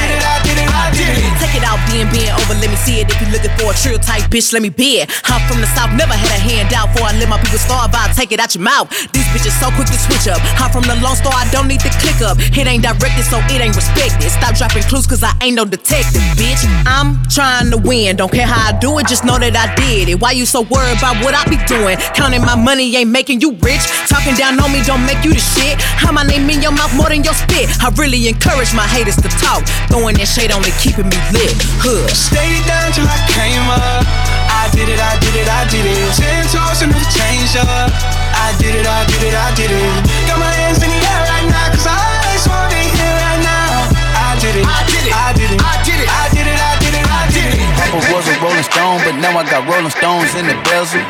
it 1.79 1.91
being 1.91 2.09
being 2.11 2.33
over, 2.35 2.55
let 2.59 2.71
me 2.71 2.77
see 2.77 3.01
it. 3.01 3.11
If 3.11 3.17
you 3.23 3.29
looking 3.31 3.53
for 3.59 3.71
a 3.71 3.75
trill 3.75 3.99
type 3.99 4.27
bitch, 4.31 4.53
let 4.53 4.63
me 4.63 4.71
be 4.71 5.03
it. 5.03 5.11
I'm 5.31 5.41
from 5.47 5.61
the 5.63 5.69
south, 5.75 5.95
never 5.95 6.15
had 6.15 6.31
a 6.35 6.41
handout 6.41 6.91
for 6.97 7.07
I 7.07 7.15
let 7.19 7.29
my 7.29 7.39
people 7.39 7.59
starve. 7.59 7.95
I'll 7.95 8.13
take 8.15 8.33
it 8.33 8.41
out 8.41 8.55
your 8.55 8.65
mouth. 8.65 8.91
These 9.13 9.29
bitches 9.31 9.55
so 9.59 9.71
quick 9.75 9.87
to 9.89 9.99
switch 9.99 10.27
up. 10.27 10.41
I'm 10.59 10.71
from 10.71 10.85
the 10.85 10.97
Lone 10.99 11.17
store, 11.17 11.35
I 11.35 11.47
don't 11.51 11.69
need 11.69 11.81
to 11.87 11.91
click 12.03 12.19
up. 12.23 12.39
It 12.39 12.67
ain't 12.67 12.83
directed, 12.83 13.25
so 13.25 13.39
it 13.51 13.61
ain't 13.63 13.77
respected. 13.77 14.31
Stop 14.31 14.57
dropping 14.57 14.83
clues, 14.91 15.07
cause 15.07 15.23
I 15.23 15.33
ain't 15.43 15.55
no 15.55 15.65
detective, 15.65 16.23
bitch. 16.35 16.63
I'm 16.87 17.23
trying 17.31 17.71
to 17.71 17.79
win, 17.79 18.17
don't 18.17 18.33
care 18.33 18.47
how 18.47 18.75
I 18.75 18.79
do 18.79 18.99
it, 18.99 19.07
just 19.07 19.25
know 19.25 19.39
that 19.39 19.55
I 19.55 19.75
did 19.79 20.09
it. 20.09 20.21
Why 20.21 20.33
you 20.33 20.47
so 20.47 20.63
worried 20.63 20.99
about 20.99 21.23
what 21.23 21.35
I 21.35 21.45
be 21.47 21.59
doing? 21.69 21.97
Counting 22.15 22.43
my 22.43 22.57
money 22.57 22.95
ain't 22.97 23.11
making 23.11 23.41
you 23.41 23.55
rich. 23.63 23.85
Talking 24.09 24.35
down 24.35 24.59
on 24.59 24.73
me 24.73 24.83
don't 24.83 25.05
make 25.07 25.23
you 25.25 25.33
the 25.35 25.41
shit. 25.41 25.79
How 25.79 26.13
my 26.13 26.25
name 26.25 26.49
in 26.51 26.63
your 26.63 26.73
mouth 26.73 26.95
more 26.97 27.09
than 27.09 27.23
your 27.23 27.35
spit. 27.35 27.69
I 27.83 27.93
really 27.97 28.29
encourage 28.29 28.75
my 28.75 28.87
haters 28.87 29.17
to 29.17 29.29
talk. 29.41 29.63
Throwing 29.89 30.17
that 30.17 30.29
shade 30.29 30.51
only 30.51 30.73
keeping 30.81 31.09
me 31.09 31.19
lit. 31.33 31.68
Hood. 31.83 32.11
Stayed 32.11 32.65
down 32.67 32.93
till 32.93 33.07
I 33.07 33.19
came 33.31 33.67
up. 33.69 34.05
I 34.49 34.69
did 34.73 34.89
it, 34.89 35.01
I 35.01 35.15
did 35.21 35.35
it, 35.37 35.49
I 35.49 35.65
did 35.69 35.85
it. 35.85 35.99
Ten 36.17 36.45
toes 36.49 36.83
and 36.83 36.93
never 36.93 37.05
changed 37.13 37.57
up. 37.61 37.91
I 38.35 38.55
did 38.59 38.75
it, 38.75 38.87
I 38.87 39.05
did 39.07 39.23
it, 39.23 39.35
I 39.35 39.49
did 39.55 39.71
it. 39.71 39.93
Got 40.27 40.39
my 40.41 40.51
hands 40.53 40.81
in 40.83 40.91
the 40.91 41.01
air 41.01 41.23
right 41.29 41.47
now, 41.49 41.69
cause 41.73 41.87
I 41.87 41.99
just 42.33 42.49
wanna 42.49 42.73
be 42.73 42.81
here 42.81 43.17
right 43.29 43.43
now. 43.45 43.93
I 44.17 44.39
did 44.41 44.57
it, 44.57 44.65
I 44.65 44.81
did 44.89 45.05
it, 45.05 45.13
I 45.13 45.29
did 45.37 45.51
it, 45.53 45.61
I 45.61 45.75
did 45.85 45.99
it, 46.01 46.09
I 46.09 46.25
did 46.33 46.47
it, 46.47 46.59
I 46.59 46.73
did 46.81 46.95
it, 46.95 47.07
I 47.07 47.23
did 47.35 47.51
it. 47.55 47.69
Papa 47.77 47.99
was 48.15 48.27
a 48.29 48.35
Rolling 48.41 48.67
Stone, 48.67 48.99
but 49.05 49.15
now 49.21 49.37
I 49.37 49.45
got 49.45 49.67
Rolling 49.69 49.91
Stones 49.91 50.35
in 50.35 50.47
the 50.47 50.57
bezel. 50.65 51.03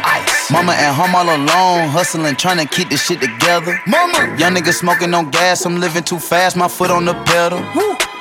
Mama 0.51 0.73
at 0.73 0.95
home 0.95 1.15
all 1.15 1.29
alone, 1.29 1.89
hustling, 1.89 2.35
trying 2.37 2.59
to 2.59 2.67
keep 2.67 2.89
this 2.89 3.05
shit 3.05 3.21
together. 3.21 3.81
Mama, 3.87 4.35
young 4.39 4.55
nigga 4.55 4.73
smoking 4.73 5.13
on 5.13 5.31
gas, 5.31 5.67
I'm 5.67 5.79
living 5.79 6.05
too 6.05 6.19
fast, 6.19 6.57
my 6.57 6.69
foot 6.69 6.91
on 6.91 7.05
the 7.05 7.15
pedal. 7.25 7.61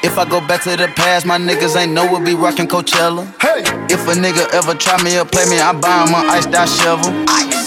If 0.08 0.18
I 0.18 0.24
go 0.24 0.40
back 0.40 0.64
to 0.64 0.78
the 0.78 0.88
past, 0.88 1.26
my 1.26 1.38
niggas 1.38 1.76
ain't 1.76 1.92
know 1.92 2.10
we'll 2.10 2.24
be 2.24 2.34
rocking 2.34 2.66
Coachella. 2.66 3.28
Hey, 3.44 3.60
if 3.92 4.08
a 4.08 4.16
nigga 4.16 4.48
ever 4.54 4.74
try 4.74 4.96
me 5.04 5.20
or 5.20 5.26
play 5.26 5.44
me, 5.50 5.60
I 5.60 5.74
buy 5.74 6.08
him 6.08 6.16
an 6.16 6.24
iced 6.32 6.56
out 6.56 6.70
shovel. 6.70 7.12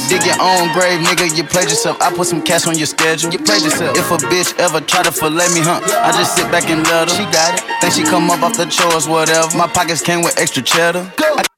Dig 0.08 0.24
your 0.24 0.40
own 0.40 0.72
grave, 0.72 1.04
nigga, 1.04 1.36
you 1.36 1.44
played 1.44 1.68
yourself. 1.68 2.00
I 2.00 2.10
put 2.10 2.26
some 2.26 2.40
cash 2.40 2.66
on 2.66 2.78
your 2.78 2.86
schedule. 2.86 3.30
You 3.30 3.38
played 3.38 3.62
yourself. 3.62 3.94
If 3.94 4.10
a 4.10 4.16
bitch 4.16 4.58
ever 4.58 4.80
try 4.80 5.02
to 5.02 5.12
fillet 5.12 5.52
me, 5.52 5.60
huh? 5.60 5.84
I 5.84 6.10
just 6.16 6.34
sit 6.34 6.50
back 6.50 6.68
and 6.70 6.82
let 6.88 7.10
her. 7.10 7.14
She 7.14 7.24
got 7.30 7.54
it. 7.54 7.62
Think 7.82 7.92
she 7.92 8.02
come 8.02 8.30
up 8.30 8.42
off 8.42 8.56
the 8.56 8.64
chores, 8.64 9.06
whatever. 9.06 9.54
My 9.56 9.68
pockets 9.68 10.00
came 10.00 10.22
with 10.22 10.38
extra 10.38 10.62
cheddar. 10.62 11.12
I 11.18 11.49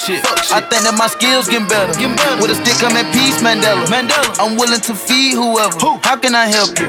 Shit. 0.00 0.24
I 0.48 0.64
think 0.64 0.88
that 0.88 0.96
my 0.96 1.12
skills 1.12 1.44
getting 1.44 1.68
better. 1.68 1.92
With 2.40 2.48
a 2.48 2.56
stick, 2.56 2.80
I'm 2.80 2.96
at 2.96 3.12
peace, 3.12 3.36
Mandela. 3.44 3.84
Mandela. 3.92 4.32
I'm 4.40 4.56
willing 4.56 4.80
to 4.88 4.96
feed 4.96 5.36
whoever. 5.36 5.76
How 6.00 6.16
can 6.16 6.32
I 6.32 6.48
help 6.48 6.72
you? 6.80 6.88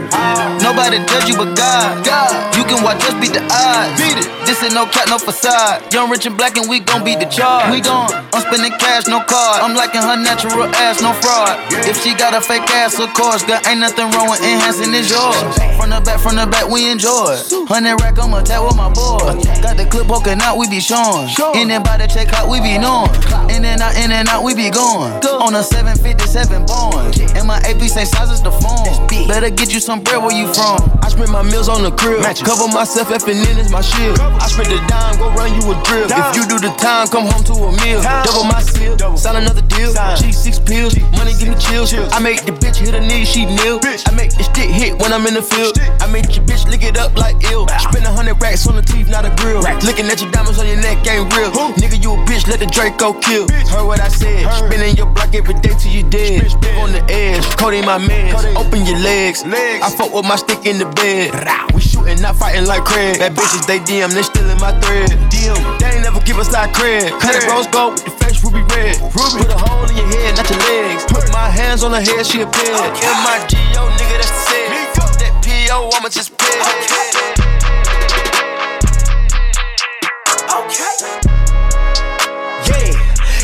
Nobody 0.64 1.04
judge 1.12 1.28
you 1.28 1.36
but 1.36 1.52
God. 1.60 2.08
God. 2.08 2.32
You 2.56 2.64
can 2.64 2.80
watch 2.88 3.04
us 3.04 3.12
beat 3.20 3.36
the 3.36 3.44
odds. 3.52 4.00
Beat 4.00 4.16
it. 4.16 4.32
This 4.48 4.64
ain't 4.64 4.72
no 4.72 4.88
cat, 4.88 5.12
no 5.12 5.20
facade. 5.20 5.92
Young, 5.92 6.08
rich, 6.08 6.24
and 6.24 6.40
black, 6.40 6.56
and 6.56 6.72
we 6.72 6.80
gon' 6.80 7.04
beat 7.04 7.20
the 7.20 7.28
charge. 7.28 7.68
We 7.68 7.84
gon' 7.84 8.08
I'm 8.32 8.48
spending 8.48 8.72
cash, 8.80 9.12
no 9.12 9.20
card. 9.20 9.60
I'm 9.60 9.76
liking 9.76 10.00
her 10.00 10.16
natural 10.16 10.72
ass, 10.80 11.04
no 11.04 11.12
fraud. 11.20 11.60
If 11.84 12.00
she 12.00 12.16
got 12.16 12.32
a 12.32 12.40
fake 12.40 12.64
ass, 12.80 12.96
of 12.96 13.12
course. 13.12 13.44
Girl, 13.44 13.60
ain't 13.68 13.84
nothing 13.84 14.08
wrong 14.16 14.32
with 14.32 14.40
enhancing 14.40 14.96
it's 14.96 15.12
yours. 15.12 15.36
From 15.76 15.92
the 15.92 16.00
back, 16.00 16.24
from 16.24 16.40
the 16.40 16.48
back, 16.48 16.72
we 16.72 16.88
enjoy. 16.88 17.36
Hundred 17.68 18.00
rack, 18.00 18.16
I'm 18.24 18.32
a 18.32 18.40
tap 18.40 18.64
with 18.64 18.80
my 18.80 18.88
boy. 18.88 19.36
Got 19.60 19.76
the 19.76 19.84
clip 19.84 20.08
poking 20.08 20.40
out, 20.40 20.56
we 20.56 20.72
be 20.72 20.80
showing. 20.80 21.28
In 21.60 21.68
and 21.72 21.84
by 21.84 22.00
the 22.00 22.08
check 22.08 22.32
out, 22.40 22.48
we 22.48 22.64
be 22.64 22.80
knowing. 22.80 23.01
In 23.50 23.66
and 23.66 23.82
out, 23.82 23.96
in 23.98 24.12
and 24.12 24.28
out, 24.30 24.44
we 24.44 24.54
be 24.54 24.70
going. 24.70 25.14
On 25.42 25.56
a 25.56 25.64
757 25.64 26.66
Boeing. 26.66 27.14
And 27.36 27.48
my 27.48 27.58
AP 27.66 27.82
same 27.90 28.06
size 28.06 28.30
as 28.30 28.42
the 28.42 28.52
phone. 28.52 28.86
Better 29.28 29.50
get 29.50 29.74
you 29.74 29.80
some 29.80 30.02
bread 30.04 30.22
where 30.22 30.36
you 30.36 30.52
from. 30.54 30.80
I 31.02 31.10
spend 31.10 31.32
my 31.32 31.44
meals 31.44 31.70
on 31.70 31.84
the 31.84 31.92
crib. 31.92 32.24
Cover 32.46 32.68
myself, 32.72 33.12
F 33.12 33.28
and 33.28 33.40
N 33.40 33.58
is 33.58 33.72
my 33.72 33.82
shield. 33.82 34.20
I 34.20 34.48
spend 34.48 34.70
the 34.70 34.80
dime, 34.88 35.18
go 35.18 35.30
run 35.34 35.54
you 35.56 35.64
a 35.72 35.76
drill. 35.84 36.08
If 36.10 36.36
you 36.36 36.46
do 36.48 36.60
the 36.60 36.74
time, 36.78 37.08
come 37.08 37.28
home 37.28 37.44
to 37.50 37.54
a 37.54 37.72
meal. 37.84 38.02
Double 38.02 38.46
my 38.46 38.62
seal, 38.62 38.98
sign 39.18 39.36
another 39.36 39.62
deal. 39.62 39.94
G6 39.94 40.66
pills, 40.66 40.94
money 41.18 41.34
give 41.38 41.50
me 41.50 41.58
chills. 41.58 41.94
I 41.94 42.20
make 42.20 42.46
the 42.46 42.52
bitch 42.52 42.78
hit 42.78 42.94
a 42.94 43.02
knees, 43.02 43.28
she 43.28 43.46
kneel. 43.46 43.80
I 43.82 44.12
make 44.16 44.32
the 44.36 44.44
stick 44.44 44.70
hit 44.70 44.98
when 45.00 45.14
I'm 45.14 45.26
in 45.28 45.34
the 45.34 45.42
field. 45.42 45.80
I 46.00 46.08
make 46.08 46.36
your 46.36 46.46
bitch 46.46 46.68
lick 46.70 46.84
it 46.84 46.98
up 46.98 47.16
like 47.18 47.36
ill. 47.52 47.68
Spend 47.68 48.06
a 48.06 48.12
hundred 48.12 48.42
racks 48.42 48.68
on 48.68 48.76
the 48.76 48.82
teeth, 48.82 49.10
not 49.10 49.26
a 49.26 49.34
grill. 49.42 49.62
Looking 49.84 50.08
at 50.08 50.22
your 50.22 50.32
diamonds 50.32 50.60
on 50.60 50.68
your 50.68 50.78
neck 50.78 51.06
ain't 51.08 51.34
real. 51.36 51.52
Nigga, 51.82 52.02
you 52.02 52.14
a 52.14 52.18
bitch, 52.26 52.48
let 52.48 52.60
the 52.60 52.68
Draco 52.82 53.14
kill. 53.22 53.46
Heard 53.70 53.86
what 53.86 54.02
I 54.02 54.08
said. 54.08 54.42
Spinning 54.58 54.98
your 54.98 55.06
block 55.06 55.36
every 55.36 55.54
day 55.62 55.70
till 55.78 55.94
you 55.94 56.02
dead. 56.02 56.50
On 56.82 56.90
the 56.90 57.06
edge, 57.14 57.46
coding 57.56 57.86
my 57.86 58.02
meds. 58.02 58.42
Open 58.58 58.82
your 58.90 58.98
legs. 58.98 59.44
I 59.46 59.86
fuck 59.94 60.12
with 60.12 60.26
my 60.26 60.36
stick 60.36 60.66
in 60.66 60.80
the 60.80 60.90
bed. 60.98 61.30
We 61.76 61.82
shooting, 61.82 62.20
not 62.26 62.38
fighting 62.38 62.66
like 62.66 62.84
Craig. 62.84 63.20
Bad 63.20 63.38
bitches, 63.38 63.68
they 63.68 63.78
DM, 63.78 64.10
they 64.18 64.24
stealing 64.24 64.58
my 64.58 64.74
thread. 64.82 65.14
DM, 65.30 65.62
they 65.78 65.94
ain't 65.94 66.02
never 66.02 66.20
give 66.22 66.40
us 66.40 66.52
like 66.52 66.74
cred. 66.74 67.14
Hundred 67.22 67.46
rose 67.46 67.68
gold 67.68 68.02
with 68.02 68.06
the 68.06 68.14
face 68.18 68.44
ruby 68.44 68.66
red. 68.74 68.98
Ruby. 69.14 69.46
Put 69.46 69.54
a 69.54 69.62
hole 69.62 69.86
in 69.86 69.96
your 69.96 70.10
head, 70.18 70.38
not 70.38 70.50
your 70.50 70.58
legs. 70.66 71.06
Put 71.06 71.30
my 71.30 71.54
hands 71.54 71.84
on 71.84 71.94
her 71.94 72.02
head, 72.02 72.26
she 72.26 72.42
a 72.42 72.50
pig. 72.50 72.74
M-I-G-O, 72.74 73.94
nigga, 73.94 74.18
that's 74.18 74.34
the 74.34 74.42
set. 74.50 74.98
Fuck 74.98 75.14
that 75.22 75.38
P.O., 75.46 75.90
I'ma 75.94 76.10
just 76.10 76.36
pay. 76.36 77.41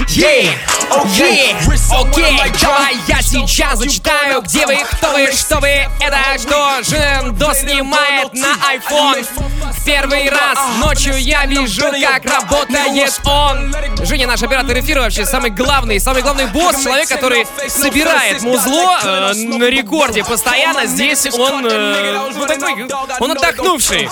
Yeah, 0.09 0.86
окей, 1.01 1.55
окей, 1.91 2.41
давай 2.61 2.95
я 3.07 3.21
сейчас 3.21 3.79
зачитаю, 3.79 4.41
где 4.41 4.65
вы, 4.65 4.77
кто 4.91 5.11
вы, 5.11 5.31
что 5.31 5.59
вы, 5.59 5.87
это 5.99 6.17
что 6.39 6.83
Жендо 6.83 7.53
снимает 7.53 8.33
на 8.33 8.55
iPhone 8.73 9.25
в 9.71 9.85
первый 9.85 10.29
раз. 10.29 10.59
Ночью 10.79 11.17
я 11.17 11.45
вижу, 11.45 11.83
как 12.01 12.25
работает 12.25 13.21
он. 13.25 13.75
Женя, 14.03 14.27
наш 14.27 14.43
оператор 14.43 14.77
эфира 14.79 15.01
вообще 15.01 15.25
самый 15.25 15.49
главный, 15.49 15.99
самый 15.99 16.21
главный 16.21 16.45
босс, 16.47 16.83
человек, 16.83 17.07
который 17.07 17.47
собирает 17.67 18.41
музло 18.41 18.99
э, 19.03 19.33
на 19.33 19.65
рекорде 19.65 20.23
постоянно. 20.23 20.85
Здесь 20.85 21.25
он, 21.33 21.65
э, 21.65 22.31
ну, 22.35 22.45
такой, 22.45 22.87
он 23.19 23.31
отдохнувший. 23.31 24.09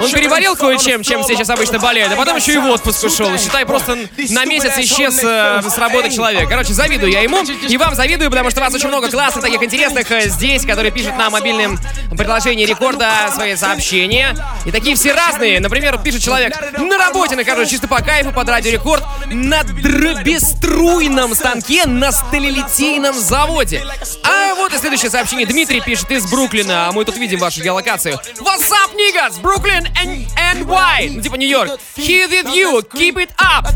Он 0.00 0.10
переболел 0.10 0.56
кое-чем, 0.56 1.02
чем 1.02 1.22
все 1.22 1.34
сейчас 1.34 1.50
обычно 1.50 1.78
болеют, 1.78 2.12
а 2.12 2.16
потом 2.16 2.36
еще 2.36 2.54
и 2.54 2.58
в 2.58 2.66
отпуск 2.66 3.04
ушел 3.04 3.30
Считай, 3.38 3.64
просто 3.64 3.98
на 4.30 4.44
месяц 4.44 4.69
исчез 4.78 5.20
э, 5.22 5.62
с 5.62 5.78
работы 5.78 6.10
человек. 6.10 6.48
Короче, 6.48 6.72
завидую 6.72 7.12
я 7.12 7.20
ему. 7.20 7.42
И 7.68 7.76
вам 7.76 7.94
завидую, 7.94 8.30
потому 8.30 8.50
что 8.50 8.60
вас 8.60 8.74
очень 8.74 8.88
много 8.88 9.10
классных, 9.10 9.44
таких 9.44 9.62
интересных 9.62 10.10
э, 10.10 10.28
здесь, 10.28 10.64
которые 10.64 10.90
пишут 10.90 11.16
на 11.16 11.30
мобильном 11.30 11.78
приложении 12.16 12.66
рекорда 12.66 13.30
свои 13.34 13.56
сообщения. 13.56 14.36
И 14.64 14.70
такие 14.70 14.96
все 14.96 15.12
разные. 15.12 15.60
Например, 15.60 15.98
пишет 15.98 16.22
человек, 16.22 16.54
на 16.78 16.98
работе 16.98 17.36
нахожусь 17.36 17.70
чисто 17.70 17.88
по 17.88 18.02
кайфу 18.02 18.32
под 18.32 18.48
радио 18.48 18.70
рекорд 18.72 19.04
на 19.26 19.62
дробеструйном 19.62 21.34
станке 21.34 21.86
на 21.86 22.12
сталелитейном 22.12 23.14
заводе. 23.14 23.82
А 24.24 24.49
вот 24.60 24.74
и 24.74 24.78
следующее 24.78 25.10
сообщение. 25.10 25.46
Дмитрий 25.46 25.80
пишет 25.80 26.10
из 26.10 26.30
Бруклина, 26.30 26.88
а 26.88 26.92
мы 26.92 27.04
тут 27.04 27.16
видим 27.16 27.38
вашу 27.38 27.62
геолокацию. 27.62 28.14
What's 28.38 28.70
up, 28.70 28.94
niggas? 28.94 29.40
Brooklyn 29.40 29.86
and, 30.02 30.26
and 30.36 30.66
why? 30.66 31.10
Ну, 31.10 31.20
типа 31.20 31.36
Нью-Йорк. 31.36 31.78
Here 31.96 32.28
with 32.28 32.54
you, 32.54 32.82
keep 32.92 33.16
it 33.16 33.30
up. 33.38 33.66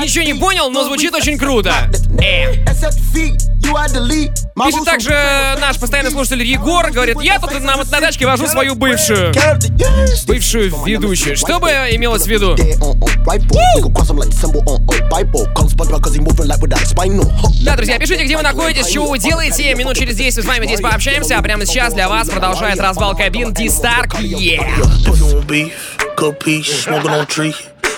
Ничего 0.00 0.24
не 0.24 0.34
понял, 0.34 0.70
но 0.70 0.84
звучит 0.84 1.14
очень 1.14 1.38
круто. 1.38 1.90
Э. 2.20 2.64
Пишет 4.64 4.84
также 4.84 5.10
наш 5.60 5.78
постоянный 5.78 6.10
слушатель 6.10 6.42
Егор, 6.42 6.90
говорит, 6.90 7.16
я 7.22 7.38
тут 7.38 7.52
на, 7.60 7.76
на 7.76 7.84
тачке 7.84 8.26
вожу 8.26 8.46
свою 8.46 8.74
бывшую. 8.74 9.32
Бывшую 10.26 10.72
ведущую. 10.84 11.36
Что 11.36 11.58
бы 11.60 11.68
имелось 11.68 12.24
в 12.24 12.26
виду? 12.26 12.56
Да, 17.62 17.76
друзья, 17.76 17.98
пишите, 17.98 18.24
где 18.24 18.36
вы 18.36 18.42
находитесь, 18.42 18.88
что 18.90 19.06
вы 19.06 19.18
делаете. 19.18 19.74
Минут 19.74 19.96
через 19.96 20.16
10 20.16 20.42
с 20.42 20.46
вами 20.46 20.66
здесь 20.66 20.80
пообщаемся. 20.80 21.38
А 21.38 21.42
прямо 21.42 21.64
сейчас 21.66 21.94
для 21.94 22.08
вас 22.08 22.28
продолжает 22.28 22.80
развал 22.80 23.16
кабин 23.16 23.52
D-Stark. 23.52 24.20
Yeah. 24.20 24.66
Good 26.16 26.40
piece, 26.40 26.84
smoking 26.86 27.10
on 27.12 27.26
tree. 27.26 27.54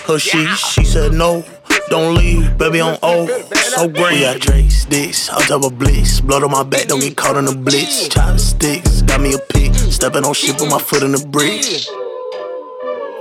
Her 0.06 0.18
she, 0.18 0.46
she 0.56 0.84
said 0.84 1.12
no. 1.14 1.44
Don't 1.90 2.14
leave, 2.14 2.56
baby, 2.56 2.80
on 2.80 2.96
O. 3.02 3.26
So 3.26 3.88
great. 3.88 4.12
We 4.14 4.20
got 4.20 4.38
Drake's 4.40 4.84
dicks, 4.84 5.28
on 5.28 5.40
top 5.42 5.64
of 5.64 5.76
blitz. 5.76 6.20
Blood 6.20 6.44
on 6.44 6.52
my 6.52 6.62
back, 6.62 6.86
don't 6.86 7.00
get 7.00 7.16
caught 7.16 7.36
in 7.36 7.46
the 7.46 7.54
blitz. 7.54 8.08
Chopsticks, 8.08 9.02
got 9.02 9.20
me 9.20 9.34
a 9.34 9.38
pick. 9.38 9.74
Stepping 9.74 10.24
on 10.24 10.32
shit 10.32 10.60
with 10.60 10.70
my 10.70 10.78
foot 10.78 11.02
in 11.02 11.10
the 11.10 11.26
bridge. 11.26 11.88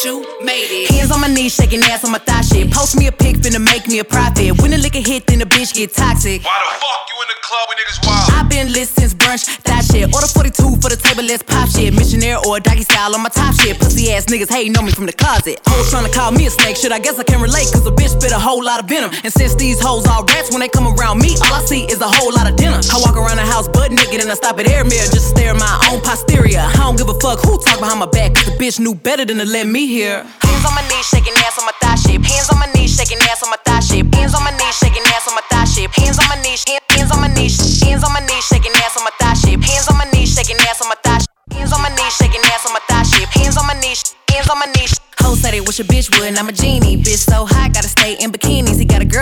Lil 0.06 0.22
Ju 0.22 0.22
made 0.42 0.70
it. 0.70 0.90
Hands 0.94 1.10
on 1.10 1.20
my 1.20 1.26
knees, 1.26 1.54
shaking 1.54 1.82
ass 1.90 2.04
on 2.04 2.12
my 2.12 2.18
thigh 2.18 2.42
shit. 2.42 2.70
Post 2.70 2.96
me 2.96 3.06
a 3.08 3.12
pic, 3.12 3.36
finna 3.42 3.58
make 3.58 3.88
me 3.88 3.98
a 3.98 4.04
profit. 4.04 4.54
When 4.62 4.70
the 4.70 4.78
liquor 4.78 5.02
hit, 5.02 5.26
then 5.26 5.40
the 5.40 5.46
bitch 5.46 5.74
get 5.74 5.94
toxic. 5.94 6.44
Why 6.44 6.56
the 6.62 6.70
fuck 6.78 7.02
you 7.10 7.16
in 7.22 7.28
the 7.34 7.38
club 7.42 7.64
when 7.68 7.76
niggas 7.82 8.00
wild? 8.06 8.30
I've 8.38 8.48
been 8.48 8.72
lit 8.72 8.86
since 8.86 9.14
brunch, 9.14 9.44
that 9.66 9.82
shit. 9.84 10.14
Order 10.14 10.30
42 10.30 10.78
for 10.78 10.90
the 10.94 10.98
table, 10.98 11.24
let's 11.24 11.42
pop 11.42 11.68
shit. 11.68 11.92
Missionaire 11.92 12.38
or 12.46 12.60
doggy 12.60 12.82
style 12.82 13.14
on 13.14 13.22
my 13.22 13.30
top 13.30 13.54
shit. 13.54 13.78
Pussy 13.78 14.12
ass 14.12 14.26
niggas 14.26 14.50
hating 14.50 14.76
on 14.78 14.84
me 14.86 14.92
from 14.92 15.06
the 15.06 15.12
closet. 15.12 15.58
Hoes 15.66 15.90
tryna 15.90 16.12
call 16.14 16.30
me 16.30 16.46
a 16.46 16.50
snake, 16.50 16.76
shit. 16.76 16.92
I 16.92 17.00
guess 17.00 17.18
I 17.18 17.24
can 17.24 17.40
relate, 17.42 17.66
cause 17.74 17.86
a 17.86 17.90
bitch 17.90 18.14
spit 18.14 18.30
a 18.30 18.38
whole 18.38 18.62
lot 18.62 18.78
of 18.78 18.86
venom. 18.86 19.10
And 19.24 19.32
since 19.32 19.54
these 19.56 19.80
hoes 19.80 20.06
all 20.06 20.22
rats, 20.24 20.50
when 20.50 20.60
they 20.60 20.68
come 20.68 20.86
around 20.86 21.18
me, 21.18 21.34
all 21.50 21.58
I 21.58 21.64
see 21.66 21.82
is 21.90 22.00
a 22.00 22.08
whole 22.08 22.30
lot 22.30 22.46
of 22.48 22.54
dinner. 22.54 22.78
I 22.78 22.96
walk 23.02 23.16
around 23.18 23.42
the 23.42 23.48
house 23.48 23.66
butt 23.66 23.90
naked 23.90 24.22
and 24.22 24.30
I 24.30 24.34
stop 24.34 24.58
at 24.60 24.70
air 24.70 24.84
mirror 24.84 25.10
just 25.10 25.34
to 25.34 25.34
stare 25.34 25.50
at 25.50 25.58
my 25.58 25.74
own 25.90 26.00
posterior. 26.00 26.62
I 26.62 26.86
don't 26.86 26.96
give 26.96 27.08
a 27.08 27.18
fuck 27.18 27.40
who 27.42 27.58
talk 27.58 27.80
behind 27.80 27.98
my 27.98 28.06
back, 28.06 28.34
cause 28.34 28.46
the 28.46 28.56
bitch 28.60 28.78
knew 28.78 28.94
better 28.94 29.24
than 29.24 29.38
to 29.38 29.44
let 29.44 29.66
me 29.66 29.86
hear. 29.86 29.95
Hands 29.96 30.28
on 30.68 30.74
my 30.76 30.84
knees, 30.92 31.08
shaking 31.08 31.32
ass 31.40 31.56
on 31.56 31.64
my 31.64 31.72
thigh 31.80 31.96
shape. 31.96 32.20
Hands 32.20 32.50
on 32.52 32.58
my 32.60 32.68
knees, 32.76 32.92
shaking 32.92 33.16
ass 33.32 33.42
on 33.42 33.48
my 33.48 33.56
thigh 33.64 33.80
shape. 33.80 34.12
Hands 34.12 34.34
on 34.34 34.44
my 34.44 34.52
knees, 34.52 34.76
shaking 34.76 35.02
ass 35.08 35.26
on 35.26 35.34
my 35.34 35.40
thigh 35.48 35.64
shape. 35.64 35.90
Hands 35.96 36.18
on 36.20 36.28
my 36.28 36.36
knees, 36.44 36.64
hands 36.92 37.10
on 37.12 37.20
my 37.24 37.32
knees, 37.32 37.56
hands 37.80 38.04
on 38.04 38.12
my 38.12 38.20
knees, 38.20 38.44
shaking 38.44 38.76
ass 38.76 38.92
on 38.98 39.04
my 39.08 39.10
thigh 39.16 39.32
shape. 39.32 39.64
Hands 39.64 39.88
on 39.88 39.96
my 39.96 40.04
knees, 40.12 40.28
shaking 40.36 40.60
ass 40.68 40.82
on 40.84 40.88
my 40.92 40.96
thigh 41.00 41.24
shape. 41.24 41.48
Hands 41.56 41.72
on 41.72 41.80
my 41.80 41.88
knees, 41.96 42.12
shaking 42.12 42.44
ass 42.52 42.66
on 42.68 42.72
my 42.76 42.80
thigh 42.84 43.08
shape. 43.08 43.28
Hands 43.40 43.56
on 43.56 43.66
my 43.66 43.76
knees, 43.80 44.14
hands 44.28 44.50
on 44.52 44.58
my 44.60 44.68
knees. 44.76 45.00
Hoes 45.16 45.40
said 45.40 45.52
they 45.56 45.64
wish 45.64 45.80
a 45.80 45.84
bitch 45.84 46.12
would, 46.12 46.28
and 46.28 46.36
I'm 46.36 46.48
a 46.48 46.52
genie. 46.52 47.00
Bitch 47.00 47.24
so 47.24 47.48
hot, 47.48 47.55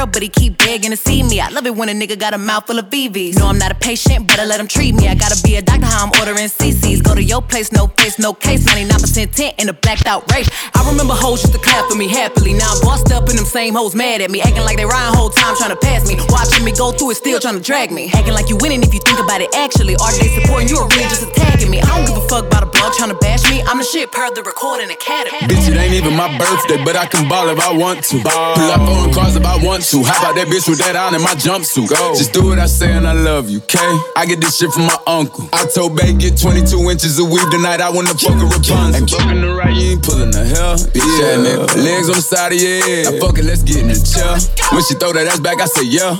girl, 0.04 0.12
but 0.12 0.22
he 0.22 0.28
keep 0.28 0.58
begging 0.58 0.90
to 0.90 0.96
see 0.96 1.22
me. 1.22 1.40
I 1.40 1.48
love 1.48 1.66
it 1.66 1.74
when 1.74 1.88
a 1.88 1.92
nigga 1.92 2.18
got 2.18 2.34
a 2.34 2.38
mouth 2.38 2.66
full 2.66 2.78
of 2.78 2.86
VVs. 2.90 3.38
No, 3.38 3.46
I'm 3.46 3.58
not 3.58 3.72
a 3.72 3.74
patient, 3.74 4.26
but 4.26 4.38
I 4.38 4.44
let 4.44 4.60
him 4.60 4.68
treat 4.68 4.94
me. 4.94 5.08
I 5.08 5.14
gotta 5.14 5.40
be 5.42 5.56
a 5.56 5.62
doctor, 5.62 5.86
how 5.86 6.06
I'm 6.06 6.12
ordering 6.20 6.48
CCs. 6.48 7.02
Go 7.02 7.14
to 7.14 7.22
your 7.22 7.42
place, 7.42 7.72
no 7.72 7.86
face, 7.88 8.18
no 8.18 8.32
case. 8.34 8.64
99% 8.64 9.34
tent 9.34 9.54
in 9.58 9.68
a 9.68 9.72
blacked 9.72 10.06
out 10.06 10.30
race. 10.32 10.48
I 10.74 10.88
remember 10.88 11.14
hoes 11.14 11.42
used 11.42 11.54
to 11.54 11.60
clap 11.60 11.88
for 11.90 11.96
me 11.96 12.08
happily. 12.08 12.52
Now 12.52 12.72
I'm 12.74 12.80
bossed 12.82 13.12
up 13.12 13.28
and 13.28 13.38
them 13.38 13.46
same 13.46 13.74
hoes 13.74 13.94
mad 13.94 14.20
at 14.20 14.30
me. 14.30 14.40
Acting 14.40 14.64
like 14.64 14.76
they 14.76 14.84
riding 14.84 15.16
whole 15.16 15.30
time 15.30 15.56
trying 15.56 15.70
to 15.70 15.76
pass 15.76 16.06
me. 16.08 16.16
Watching 16.28 16.64
me 16.64 16.72
go 16.72 16.92
through 16.92 17.12
it, 17.12 17.16
still 17.16 17.40
trying 17.40 17.56
to 17.56 17.62
drag 17.62 17.90
me. 17.90 18.10
Acting 18.12 18.34
like 18.34 18.48
you 18.48 18.56
winning 18.56 18.82
if 18.82 18.92
you 18.92 19.00
think 19.00 19.18
about 19.18 19.40
it 19.40 19.54
actually. 19.54 19.96
Are 19.96 20.12
they 20.18 20.28
supporting 20.40 20.68
you 20.68 20.78
or 20.78 20.88
really 20.88 21.08
just 21.08 21.22
attacking 21.22 21.70
me? 21.70 21.80
I 21.80 21.88
don't 21.96 22.06
give 22.06 22.16
a 22.16 22.28
fuck 22.28 22.46
about 22.46 22.62
a 22.62 22.66
blog 22.66 22.92
trying 22.94 23.10
to 23.10 23.18
bash 23.18 23.48
me. 23.50 23.62
I'm 23.62 23.78
the 23.78 23.84
shit 23.84 24.12
per 24.12 24.30
the 24.34 24.42
recording 24.42 24.90
academy. 24.90 25.38
Bitch, 25.48 25.68
it 25.70 25.76
ain't 25.76 25.94
even 25.94 26.16
my 26.16 26.28
birthday, 26.38 26.82
but 26.84 26.96
I 26.96 27.06
can 27.06 27.28
ball 27.28 27.48
if 27.48 27.60
I 27.60 27.72
want 27.72 28.04
to. 28.10 28.20
Pull 28.20 28.70
up 28.70 28.80
on 28.80 29.12
cars 29.12 29.36
if 29.36 29.44
I 29.44 29.56
want 29.64 29.84
to. 29.90 29.93
How 30.02 30.18
about 30.18 30.34
that 30.34 30.48
bitch 30.48 30.66
with 30.68 30.78
that 30.80 30.96
on 30.96 31.14
in 31.14 31.22
my 31.22 31.36
jumpsuit? 31.38 31.88
Go. 31.88 32.14
Just 32.16 32.32
do 32.32 32.46
what 32.48 32.58
I 32.58 32.66
say 32.66 32.90
and 32.90 33.06
I 33.06 33.12
love 33.12 33.50
you, 33.50 33.58
okay? 33.62 33.92
I 34.16 34.26
get 34.26 34.40
this 34.40 34.58
shit 34.58 34.72
from 34.72 34.86
my 34.90 34.98
uncle. 35.06 35.46
I 35.52 35.66
told 35.66 35.94
Bay 35.96 36.12
get 36.14 36.40
22 36.40 36.90
inches 36.90 37.18
of 37.18 37.30
weed 37.30 37.46
tonight. 37.50 37.80
I 37.80 37.90
wanna 37.90 38.14
fuck 38.16 38.34
a 38.34 38.46
Rapunzel. 38.48 38.96
Ain't 38.96 39.10
fucking 39.10 39.40
the 39.40 39.54
right, 39.54 39.76
you 39.76 39.94
ain't 39.94 40.02
pulling 40.02 40.32
the 40.32 40.44
hell. 40.44 40.74
Bitch, 40.74 41.04
yeah, 41.20 41.38
nigga. 41.38 41.76
Legs 41.78 42.08
on 42.08 42.16
the 42.16 42.26
side 42.26 42.52
of 42.52 42.58
your 42.58 42.82
head. 42.82 43.14
I 43.14 43.18
fuck 43.20 43.38
it, 43.38 43.44
let's 43.44 43.62
get 43.62 43.84
in 43.84 43.88
the 43.88 43.98
chair. 44.00 44.34
When 44.74 44.82
she 44.82 44.94
throw 44.98 45.12
that 45.12 45.26
ass 45.28 45.38
back, 45.38 45.60
I 45.60 45.66
say 45.66 45.84
yeah. 45.86 46.16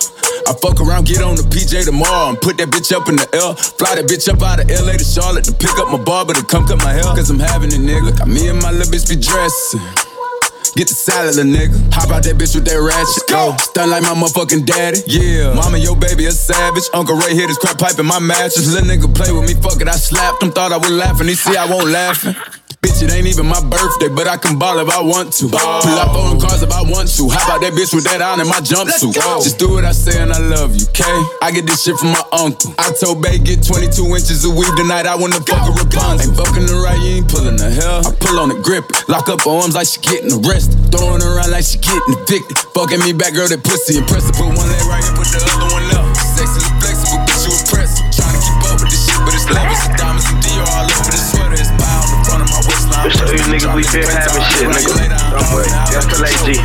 I 0.47 0.53
fuck 0.61 0.79
around, 0.81 1.07
get 1.07 1.23
on 1.23 1.37
the 1.37 1.43
PJ 1.43 1.87
tomorrow 1.87 2.29
and 2.29 2.41
put 2.41 2.59
that 2.59 2.69
bitch 2.69 2.93
up 2.93 3.09
in 3.09 3.17
the 3.17 3.27
L. 3.33 3.55
Fly 3.55 3.97
that 3.97 4.05
bitch 4.05 4.29
up 4.29 4.43
out 4.43 4.61
of 4.61 4.69
LA 4.69 5.01
to 5.01 5.05
Charlotte 5.05 5.45
to 5.49 5.53
pick 5.53 5.73
up 5.81 5.89
my 5.89 5.99
barber 5.99 6.35
to 6.35 6.45
come 6.45 6.67
cut 6.67 6.79
my 6.85 6.93
hair. 6.93 7.09
Cause 7.17 7.31
I'm 7.31 7.41
having 7.41 7.73
a 7.73 7.81
nigga. 7.81 8.13
Look, 8.13 8.27
me 8.29 8.49
and 8.49 8.61
my 8.61 8.71
little 8.71 8.93
bitch 8.93 9.09
be 9.09 9.17
dressing. 9.17 10.14
Get 10.75 10.89
the 10.89 10.95
salad, 10.95 11.37
little 11.37 11.53
nigga. 11.53 11.95
Hop 11.95 12.11
out 12.11 12.25
that 12.25 12.35
bitch 12.35 12.55
with 12.55 12.67
that 12.67 12.83
ratchet. 12.83 13.31
Go. 13.31 13.55
Stun 13.59 13.91
like 13.91 14.03
my 14.03 14.11
motherfucking 14.11 14.67
daddy. 14.67 14.99
Yeah. 15.07 15.55
Mama, 15.55 15.79
your 15.79 15.95
baby 15.95 16.27
a 16.27 16.33
savage. 16.33 16.83
Uncle 16.93 17.15
Ray 17.15 17.35
hit 17.35 17.49
his 17.49 17.59
crack 17.59 17.79
pipe 17.79 17.99
in 17.99 18.07
my 18.07 18.19
mattress. 18.19 18.67
Little 18.75 18.91
nigga 18.91 19.07
play 19.15 19.31
with 19.31 19.47
me, 19.47 19.55
fuck 19.55 19.81
it. 19.81 19.87
I 19.87 19.95
slapped 19.95 20.43
him, 20.43 20.51
thought 20.51 20.73
I 20.73 20.79
was 20.79 20.91
laughing. 20.91 21.29
He 21.29 21.35
see 21.35 21.57
I 21.57 21.71
won't 21.71 21.91
laughing. 21.91 22.35
Bitch, 22.85 23.01
it 23.01 23.09
ain't 23.17 23.25
even 23.25 23.49
my 23.49 23.65
birthday, 23.65 24.13
but 24.13 24.29
I 24.29 24.37
can 24.37 24.61
ball 24.61 24.77
if 24.77 24.93
I 24.93 25.01
want 25.01 25.33
to. 25.41 25.49
Pull 25.49 25.97
up 26.05 26.13
on 26.13 26.37
cars 26.37 26.61
if 26.61 26.69
I 26.69 26.85
want 26.85 27.09
to. 27.17 27.33
How 27.33 27.41
about 27.49 27.65
that 27.65 27.73
bitch 27.73 27.97
with 27.97 28.05
that 28.05 28.21
on 28.21 28.45
in 28.45 28.49
my 28.53 28.61
jumpsuit? 28.61 29.17
Just 29.41 29.57
do 29.57 29.73
what 29.73 29.89
I 29.89 29.97
say 29.97 30.21
and 30.21 30.29
I 30.29 30.37
love 30.37 30.77
you, 30.77 30.85
okay? 30.93 31.17
I 31.41 31.49
get 31.49 31.65
this 31.65 31.81
shit 31.81 31.97
from 31.97 32.13
my 32.13 32.21
uncle. 32.37 32.77
I 32.77 32.93
told 33.01 33.25
Bay 33.25 33.41
get 33.41 33.65
22 33.65 33.89
inches 34.05 34.45
of 34.45 34.53
weed 34.53 34.69
tonight. 34.77 35.09
I 35.09 35.17
wanna 35.17 35.41
fuck 35.41 35.65
a 35.65 35.73
Rapunzel. 35.73 36.29
Ain't 36.29 36.37
fucking 36.37 36.69
the 36.69 36.77
right, 36.77 37.01
you 37.01 37.25
ain't 37.25 37.29
pulling 37.33 37.57
the 37.57 37.73
hell. 37.73 38.05
I 38.05 38.13
pull 38.21 38.37
on 38.37 38.53
the 38.53 38.61
grip, 38.61 38.85
lock 39.09 39.33
up 39.33 39.49
her 39.49 39.65
arms 39.65 39.73
like 39.73 39.89
she 39.89 40.05
getting 40.05 40.45
arrested. 40.45 40.77
Throwing 40.93 41.25
around 41.25 41.57
like 41.57 41.65
she 41.65 41.81
getting 41.81 42.05
evicted. 42.21 42.61
Fucking 42.77 43.01
me 43.01 43.17
back, 43.17 43.33
girl, 43.33 43.49
that 43.49 43.65
pussy 43.65 43.97
impressive. 43.97 44.37
Put 44.37 44.53
one 44.53 44.69
leg 44.69 44.85
right 44.85 45.01
here, 45.01 45.17
put 45.17 45.25
the 45.33 45.41
other 45.41 45.73
one 45.73 45.89
up. 45.97 46.05
Sexy 46.37 46.61
and 46.61 46.77
flexible, 46.85 47.25
bitch, 47.25 47.49
you 47.49 47.53
impressive. 47.57 48.05
Trying 48.13 48.37
to 48.37 48.41
keep 48.45 48.61
up 48.69 48.77
with 48.77 48.93
this 48.93 49.09
shit, 49.09 49.17
but 49.25 49.33
it's 49.33 49.49
levels 49.49 49.81
of 49.89 49.97
diamonds 49.97 50.29
and 50.29 50.37
Dior 50.45 50.69
all 50.69 50.85
over 50.85 51.09
the 51.09 51.34
you 53.35 53.43
niggas 53.51 53.75
we 53.75 53.83
been 53.91 54.07
having 54.07 54.43
shit, 54.55 54.69
nigga. 54.71 55.11
Don't 55.35 55.49
worry. 55.51 55.67
That's 55.91 56.07
the 56.07 56.19
late. 56.23 56.63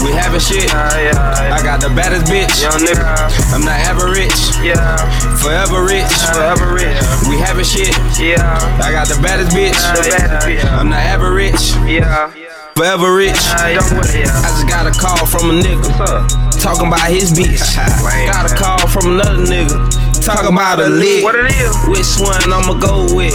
We 0.00 0.12
having 0.16 0.40
shit. 0.40 0.72
I 0.72 1.60
got 1.62 1.80
the 1.80 1.90
baddest 1.92 2.30
bitch. 2.30 2.62
Young 2.62 2.80
nigga. 2.80 3.04
I'm 3.52 3.64
not 3.64 3.80
ever 3.84 4.08
rich. 4.08 4.56
Yeah. 4.64 4.96
Forever 5.36 5.84
rich. 5.84 6.08
Forever 6.32 6.72
rich. 6.72 6.96
We 7.28 7.36
having 7.36 7.64
shit. 7.64 7.92
Yeah. 8.16 8.40
I 8.80 8.92
got 8.92 9.08
the 9.08 9.20
baddest 9.20 9.54
bitch. 9.54 9.76
The 9.76 10.08
baddest 10.08 10.46
bitch. 10.46 10.64
I'm 10.72 10.88
not 10.88 11.04
ever 11.04 11.34
rich. 11.34 11.76
Yeah. 11.84 12.30
Forever 12.76 13.14
rich. 13.14 13.36
I 13.36 13.74
just 13.74 14.68
got 14.68 14.86
a 14.86 14.94
call 14.96 15.26
from 15.26 15.50
a 15.50 15.54
nigga. 15.60 16.62
Talking 16.62 16.86
about 16.86 17.10
his 17.10 17.32
bitch. 17.32 17.76
got 18.32 18.50
a 18.50 18.54
call 18.54 18.86
from 18.86 19.18
another 19.18 19.44
nigga. 19.44 20.07
Talking 20.28 20.52
about 20.52 20.78
a 20.78 20.92
lick. 20.92 21.24
What 21.24 21.40
it 21.40 21.48
is? 21.56 21.72
Which 21.88 22.20
one 22.20 22.36
I'ma 22.52 22.76
go 22.76 23.08
with? 23.16 23.32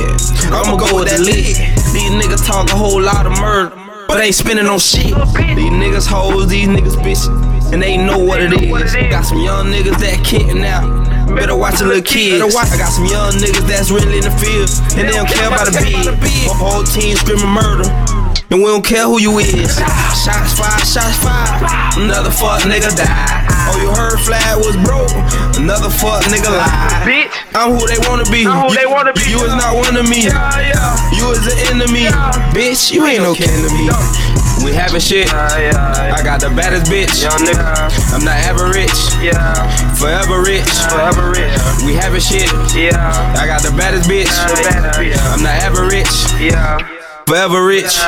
I'ma 0.53 0.77
go 0.77 1.01
with 1.01 1.09
that 1.09 1.25
lick. 1.25 1.57
These 1.89 2.13
niggas 2.13 2.45
talk 2.45 2.69
a 2.69 2.77
whole 2.77 3.01
lot 3.01 3.25
of 3.25 3.33
murder. 3.41 3.73
But 4.07 4.21
ain't 4.21 4.35
spending 4.35 4.65
no 4.65 4.77
shit. 4.77 5.09
These 5.09 5.73
niggas 5.73 6.05
hoes, 6.05 6.45
these 6.45 6.67
niggas 6.67 6.93
bitches. 7.01 7.33
And 7.73 7.81
they 7.81 7.97
know 7.97 8.19
what 8.19 8.43
it 8.43 8.53
is. 8.53 8.93
Got 9.09 9.25
some 9.25 9.41
young 9.41 9.73
niggas 9.73 9.97
that 10.05 10.21
kicking 10.23 10.61
out. 10.61 10.85
Better 11.33 11.57
watch 11.57 11.81
a 11.81 11.83
little 11.83 12.03
kid. 12.03 12.39
I 12.39 12.77
got 12.77 12.93
some 12.93 13.09
young 13.09 13.33
niggas 13.41 13.65
that's 13.65 13.89
really 13.89 14.21
in 14.21 14.29
the 14.29 14.35
field. 14.37 14.69
And 14.93 15.09
they 15.09 15.17
don't 15.17 15.25
care 15.27 15.47
about 15.47 15.65
the 15.65 15.81
beat. 15.81 15.97
My 16.45 16.53
whole 16.53 16.83
team 16.83 17.17
screaming 17.17 17.49
murder. 17.49 17.89
And 18.51 18.61
we 18.61 18.67
don't 18.69 18.85
care 18.85 19.05
who 19.05 19.19
you 19.19 19.39
is. 19.39 19.73
Shots 20.21 20.53
fired, 20.53 20.85
shots 20.85 21.17
fired. 21.23 21.97
Another 21.97 22.29
fuck 22.29 22.61
nigga 22.69 22.93
died. 22.95 23.47
Oh, 23.65 23.79
you 23.81 23.89
heard 23.97 24.19
flag 24.21 24.57
was 24.61 24.77
broke. 24.85 25.09
Another 25.57 25.89
fuck 25.89 26.21
nigga 26.29 26.51
lied. 26.53 27.01
Bitch. 27.07 27.33
I'm 27.55 27.73
who 27.73 27.87
they 27.87 27.97
wanna 28.07 28.25
be. 28.29 28.45
I'm 28.45 28.67
who 28.67 28.69
You- 28.69 28.77
they 28.77 28.85
wanna 28.85 29.13
be. 29.13 29.25
You 29.29 29.41
is 29.41 29.55
not 29.55 29.75
one 29.75 29.95
of 29.97 30.07
me. 30.07 30.25
Yeah, 30.29 30.59
yeah. 30.59 31.11
You 31.17 31.31
is 31.31 31.45
an 31.49 31.57
enemy. 31.73 32.05
Bitch, 32.53 32.91
you 32.91 33.05
ain't 33.07 33.23
no 33.23 33.33
kin 33.33 33.49
to 33.49 33.69
me. 33.73 33.89
We 34.63 34.71
having 34.73 35.01
shit. 35.01 35.33
I 35.33 36.21
got 36.23 36.39
the 36.39 36.49
baddest 36.51 36.91
bitch. 36.91 37.23
Young 37.23 37.41
nigga. 37.41 38.13
I'm 38.13 38.23
not 38.23 38.37
ever 38.45 38.69
rich. 38.69 38.93
Yeah. 39.21 39.67
Forever 39.95 40.41
rich. 40.41 40.69
Forever 40.93 41.31
rich. 41.31 41.57
We 41.85 41.93
having 41.95 42.21
shit. 42.21 42.51
Yeah. 42.75 43.35
I 43.39 43.47
got 43.47 43.61
the 43.63 43.71
baddest 43.75 44.07
bitch. 44.07 44.29
The 44.29 44.61
baddest 44.69 44.99
bitch. 44.99 45.33
I'm 45.33 45.41
not 45.41 45.57
ever 45.63 45.87
rich. 45.87 46.11
Yeah. 46.39 46.77
Forever 47.25 47.65
rich. 47.65 47.99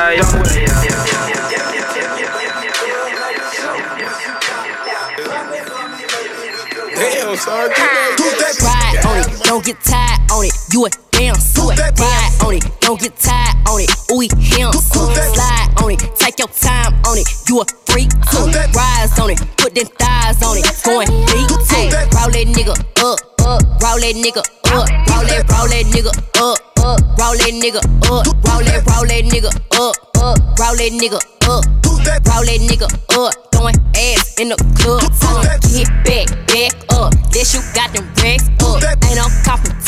Damn, 6.94 7.36
son. 7.36 7.70
Ride 8.62 9.04
on 9.04 9.18
it, 9.18 9.42
don't 9.44 9.64
get 9.64 9.80
tired 9.82 10.30
on 10.30 10.44
it. 10.44 10.52
You 10.72 10.86
a 10.86 10.90
damn 11.12 11.34
sweat. 11.34 11.78
Ride 11.98 12.32
on 12.44 12.54
it, 12.54 12.64
don't 12.80 13.00
get 13.00 13.16
tired 13.16 13.56
on 13.68 13.80
it. 13.80 13.90
Ooh, 14.12 14.20
he 14.20 14.28
him. 14.36 14.72
Slide 14.72 15.68
on 15.82 15.90
it, 15.92 16.00
take 16.16 16.38
your 16.38 16.48
time 16.48 16.94
on 17.04 17.18
it. 17.18 17.28
You 17.48 17.60
a 17.60 17.64
freak 17.86 18.10
too. 18.30 18.46
Rise 18.74 19.18
on 19.18 19.30
it, 19.30 19.40
put 19.56 19.74
them 19.74 19.86
thighs 19.98 20.42
on 20.42 20.58
it. 20.58 20.64
Going 20.84 21.08
deep 21.26 21.48
too. 21.48 21.88
Roll 22.14 22.30
that 22.30 22.46
nigga 22.46 22.76
up, 23.02 23.20
up. 23.40 23.62
Roll 23.82 23.98
that 23.98 24.14
nigga 24.14 24.38
up. 24.38 24.46
Roll 25.08 25.24
that, 25.24 25.48
roll 25.50 25.68
that 25.68 25.86
nigga 25.86 26.12
up, 26.40 26.75
up. 26.86 27.00
Roll 27.18 27.34
that 27.34 27.54
nigga 27.58 27.82
up. 28.06 28.26
Roll 28.46 28.62
that, 28.62 28.86
roll 28.86 29.06
that 29.10 29.24
nigga 29.26 29.50
up, 29.74 29.96
up. 30.22 30.38
Roll 30.58 30.76
that 30.78 30.92
nigga 30.94 31.18
up. 31.50 31.64
Roll 31.82 32.44
that 32.46 32.60
nigga 32.62 32.86
up. 33.18 33.34
Throwing 33.52 33.76
ass 33.96 34.38
in 34.38 34.48
the 34.50 34.56
club. 34.78 35.02
Get 35.66 35.90
back, 36.06 36.28
back 36.46 36.72
up. 36.94 37.12
this 37.32 37.54
you 37.54 37.60
got 37.74 37.92
them 37.92 38.06
racks 38.22 38.46
up. 38.62 38.82
Ain't 39.04 39.16
no 39.16 39.26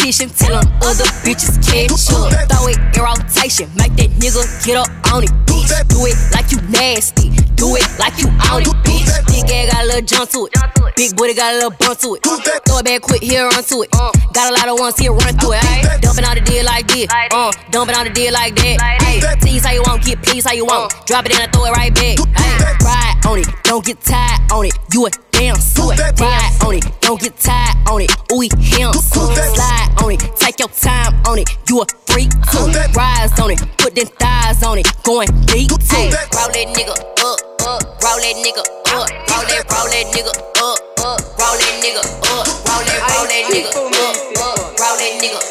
competition. 0.09 0.31
Tell 0.31 0.57
'em 0.57 0.67
other 0.83 1.05
bitches 1.25 1.57
catch 1.65 1.91
up. 2.13 2.49
Throw 2.49 2.69
it 2.69 2.79
in 2.79 3.03
rotation. 3.03 3.71
Make 3.77 3.95
that 3.97 4.11
nigga 4.19 4.43
get 4.65 4.77
up 4.77 4.89
on 5.13 5.25
it, 5.25 5.31
bitch. 5.47 5.69
Do 5.89 6.07
it 6.07 6.17
like 6.33 6.51
you 6.51 6.61
nasty. 6.69 7.31
Do 7.57 7.77
it 7.77 7.87
like 7.99 8.19
you 8.19 8.29
on 8.51 8.63
it, 8.63 8.69
bitch. 8.85 9.09
Big 9.27 9.51
ass 9.51 9.73
got 9.73 9.85
a 9.85 9.87
little 9.87 10.03
jump 10.03 10.31
to 10.31 10.47
it. 10.47 10.53
Big 10.97 11.17
booty 11.17 11.35
got 11.35 11.53
a 11.53 11.57
little 11.57 11.71
bump 11.71 11.99
to 12.01 12.15
it. 12.15 12.23
Throw 12.23 12.79
it 12.79 12.85
back 12.85 13.03
quick, 13.03 13.23
here 13.23 13.49
run 13.49 13.65
to 13.65 13.83
it. 13.83 13.91
Got 14.33 14.51
a 14.51 14.55
lot 14.55 14.69
of 14.69 14.79
ones 14.79 14.99
here, 14.99 15.13
run 15.13 15.37
through 15.39 15.53
it. 15.53 15.63
Ayy, 15.63 16.01
dumping 16.01 16.25
out 16.25 16.35
the 16.35 16.41
deal 16.41 16.65
like 16.65 16.87
this. 16.89 17.09
Uh, 17.33 17.53
dumping 17.71 17.95
out 17.97 18.05
the 18.05 18.11
deal 18.11 18.33
like 18.33 18.55
that. 18.57 18.79
Ayy, 19.03 19.41
tease 19.41 19.65
how 19.65 19.73
you 19.73 19.83
want, 19.87 20.05
get 20.05 20.23
please 20.23 20.45
how 20.45 20.53
you 20.53 20.65
want. 20.65 20.93
Drop 21.07 21.27
it 21.27 21.33
and 21.33 21.43
I 21.43 21.47
throw 21.47 21.67
it 21.67 21.73
right 21.73 21.95
back. 21.95 22.17
Ayy, 22.19 22.85
ride 22.85 23.27
on 23.27 23.39
it, 23.39 23.49
don't 23.65 23.85
get 23.85 24.01
tired 24.01 24.53
on 24.53 24.65
it. 24.67 24.75
You 24.93 25.07
a 25.07 25.11
bounce. 25.39 25.79
Ride 25.79 26.53
on 26.67 26.75
it, 26.75 26.85
don't 27.01 27.21
get 27.21 27.37
tired 27.39 27.77
on 27.89 28.01
it. 28.03 28.11
Ooh, 28.33 28.43
him. 28.43 28.93
Slide 28.93 29.95
on 30.03 30.11
it, 30.13 30.21
take 30.37 30.59
your 30.59 30.69
time 30.69 31.15
on 31.27 31.39
it. 31.39 31.49
You 31.69 31.83
a 31.83 31.87
freak 32.07 32.31
too. 32.51 32.67
Rise 32.95 33.39
on 33.41 33.51
it, 33.51 33.61
put 33.79 33.95
them 33.95 34.07
thighs 34.19 34.63
on 34.63 34.79
it. 34.79 34.87
Going 35.05 35.29
deep 35.47 35.71
too. 35.71 35.97
Roll 35.97 36.51
that 36.51 36.67
nigga 36.75 36.95
up, 37.23 37.39
up. 37.63 37.83
Roll 38.03 38.19
that 38.19 38.37
nigga 38.43 38.61
up. 38.61 38.67
Roll 38.91 39.07
that, 39.07 39.63
roll 39.71 39.87
that 39.87 40.07
nigga 40.11 40.33
up, 40.59 40.79
up. 41.07 41.21
Roll 41.39 41.57
that 41.57 41.75
nigga 41.83 42.03
up. 42.03 42.47
Roll 42.67 42.83
that, 42.85 43.01
roll 43.15 43.27
that 43.31 43.45
nigga 43.53 43.71
up, 43.71 43.79
up. 43.79 44.59
Roll 44.79 44.97
that 44.99 45.13
nigga 45.23 45.39
up. 45.39 45.47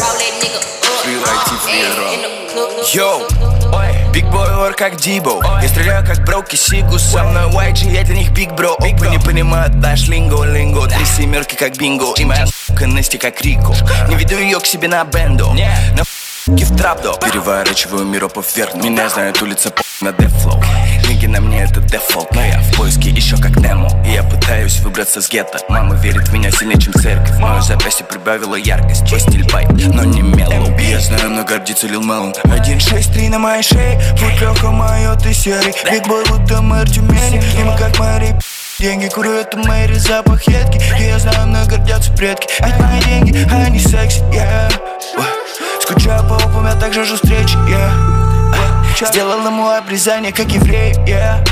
Roll 0.00 0.18
that 0.18 0.34
nigga 0.42 0.58
up. 0.58 0.70
Yo, 2.92 3.26
boy. 3.70 3.99
Биг 4.12 4.26
бой 4.26 4.52
ор 4.54 4.74
как 4.74 4.96
Дибо. 4.96 5.40
Я 5.62 5.68
стреляю 5.68 6.04
как 6.04 6.24
Броки 6.24 6.56
Сигу 6.56 6.98
Со 6.98 7.22
мной 7.22 7.44
YG, 7.50 7.92
я 7.92 8.02
для 8.02 8.16
них 8.16 8.32
Биг 8.32 8.52
Бро 8.52 8.74
Опа 8.74 9.06
не 9.06 9.18
понимают 9.18 9.74
наш 9.76 10.08
линго, 10.08 10.44
линго. 10.44 10.88
Три 10.88 11.04
семерки 11.04 11.54
как 11.54 11.76
бинго. 11.76 12.12
И 12.16 12.24
моя 12.24 12.46
сука 12.46 12.86
Нести 12.86 13.18
как 13.18 13.40
Рико. 13.40 13.74
Не 14.08 14.16
веду 14.16 14.36
ее 14.36 14.58
к 14.58 14.66
себе 14.66 14.88
на 14.88 15.04
бенду 15.04 15.52
На 15.52 16.04
в 16.56 16.76
трапдо 16.76 17.14
Переворачиваю 17.14 18.04
миропов 18.04 18.54
вверх. 18.54 18.74
Меня 18.74 19.08
знает 19.08 19.40
улица 19.42 19.70
по 19.70 19.82
на 20.00 20.12
дефлоу 20.12 20.62
Книги 21.04 21.26
на 21.26 21.40
мне 21.40 21.62
это 21.62 21.80
дефолт. 21.80 22.32
Но 22.32 22.42
я 22.42 22.60
в 22.60 22.76
поиске 22.76 23.10
еще 23.10 23.36
как 23.36 23.56
Немо. 23.56 23.88
И 24.06 24.12
я 24.12 24.22
пытаюсь 24.22 24.80
выбраться 24.80 25.20
с 25.20 25.28
гетто. 25.28 25.58
Мама 25.68 25.96
верит 25.96 26.28
в 26.28 26.32
меня 26.32 26.50
сильнее, 26.50 26.78
чем 26.78 26.94
церковь. 26.94 27.38
Мою 27.38 27.60
запястье 27.62 28.06
прибавила 28.06 28.54
яркость. 28.54 29.06
Твой 29.06 29.20
стиль 29.20 29.44
байт, 29.52 29.70
но 29.70 30.04
не 30.04 30.22
меллоу 30.22 30.78
И 30.78 30.84
я 30.84 31.00
знаю, 31.00 31.30
но 31.30 31.44
гордится 31.44 31.86
Лил 31.86 32.02
Меллоу 32.02 32.32
1-6-3 32.44 33.28
на 33.28 33.38
моей 33.38 33.62
шее. 33.62 34.00
Будь 34.12 34.40
легко 34.40 34.70
мое, 34.70 35.14
ты 35.16 35.34
серый. 35.34 35.74
Биг 35.90 36.06
бой, 36.06 36.24
будто 36.28 36.62
мэр 36.62 36.88
Тюмени 36.88 37.42
И 37.58 37.64
мы 37.64 37.76
как 37.76 37.98
Мэри 37.98 38.34
Деньги 38.80 39.08
курю, 39.08 39.32
это 39.32 39.58
Мэри, 39.58 39.92
запах 39.92 40.42
едкий 40.48 40.80
И 40.98 41.08
я 41.08 41.18
знаю, 41.18 41.48
но 41.48 41.66
гордятся 41.66 42.10
предки 42.12 42.48
Ведь 42.64 42.78
мои 42.78 42.98
деньги, 43.02 43.46
они 43.52 43.78
секси, 43.78 44.20
yeah 44.32 44.72
Ой. 45.18 45.26
Скучаю 45.82 46.26
по 46.26 46.36
опам, 46.36 46.64
я 46.64 46.74
так 46.76 46.94
жажду 46.94 47.16
встречи, 47.16 47.56
yeah. 47.68 49.06
Сделал 49.06 49.44
ему 49.44 49.68
обрезание, 49.68 50.32
как 50.32 50.50
еврей, 50.52 50.94
yeah. 51.06 51.46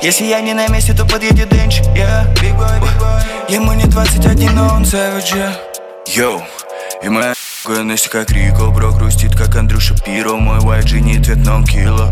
Если 0.00 0.24
я 0.24 0.40
не 0.40 0.54
на 0.54 0.68
месте, 0.68 0.94
то 0.94 1.04
подъедет 1.04 1.50
Денчик, 1.50 1.84
yeah 1.88 2.26
Big 2.36 2.56
boy, 2.56 2.80
big 2.80 2.98
boy. 2.98 3.52
Ему 3.52 3.74
не 3.74 3.84
21, 3.84 4.54
но 4.54 4.68
он 4.74 4.84
savage, 4.84 5.34
yeah 5.34 5.52
Йоу, 6.06 6.42
и 7.02 7.10
моя 7.10 7.34
Настя 7.68 8.08
как 8.08 8.30
Рико, 8.30 8.70
бро 8.70 8.90
грустит, 8.92 9.36
как 9.36 9.54
Андрюша 9.54 9.94
Пиро 10.02 10.38
Мой 10.38 10.60
YG 10.60 11.00
не 11.00 11.18
ответ, 11.18 11.36
но 11.44 11.56
он 11.56 11.66
кило, 11.66 12.08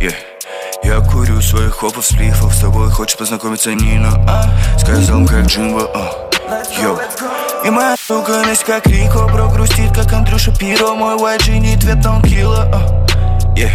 yeah 0.00 0.12
я 0.82 1.00
курю 1.00 1.40
своих 1.40 1.74
хопов, 1.74 2.04
сплифов 2.06 2.54
С 2.54 2.60
тобой 2.60 2.90
хочешь 2.90 3.16
познакомиться, 3.16 3.72
Нина, 3.74 4.10
а? 4.26 4.44
Сказал, 4.78 5.24
как 5.26 5.46
Джимбо, 5.46 5.82
а? 5.94 6.28
Йоу 6.80 6.98
И 7.64 7.70
моя 7.70 7.96
сука 7.96 8.42
Настя 8.46 8.66
как 8.66 8.86
Рико, 8.86 9.28
бро 9.32 9.48
грустит, 9.48 9.94
как 9.94 10.12
Андрюша 10.12 10.52
Пиро 10.52 10.94
Мой 10.94 11.16
YG 11.16 11.58
не 11.58 12.08
он 12.08 12.22
кило, 12.22 12.60
а? 12.72 13.04
Yeah. 13.56 13.70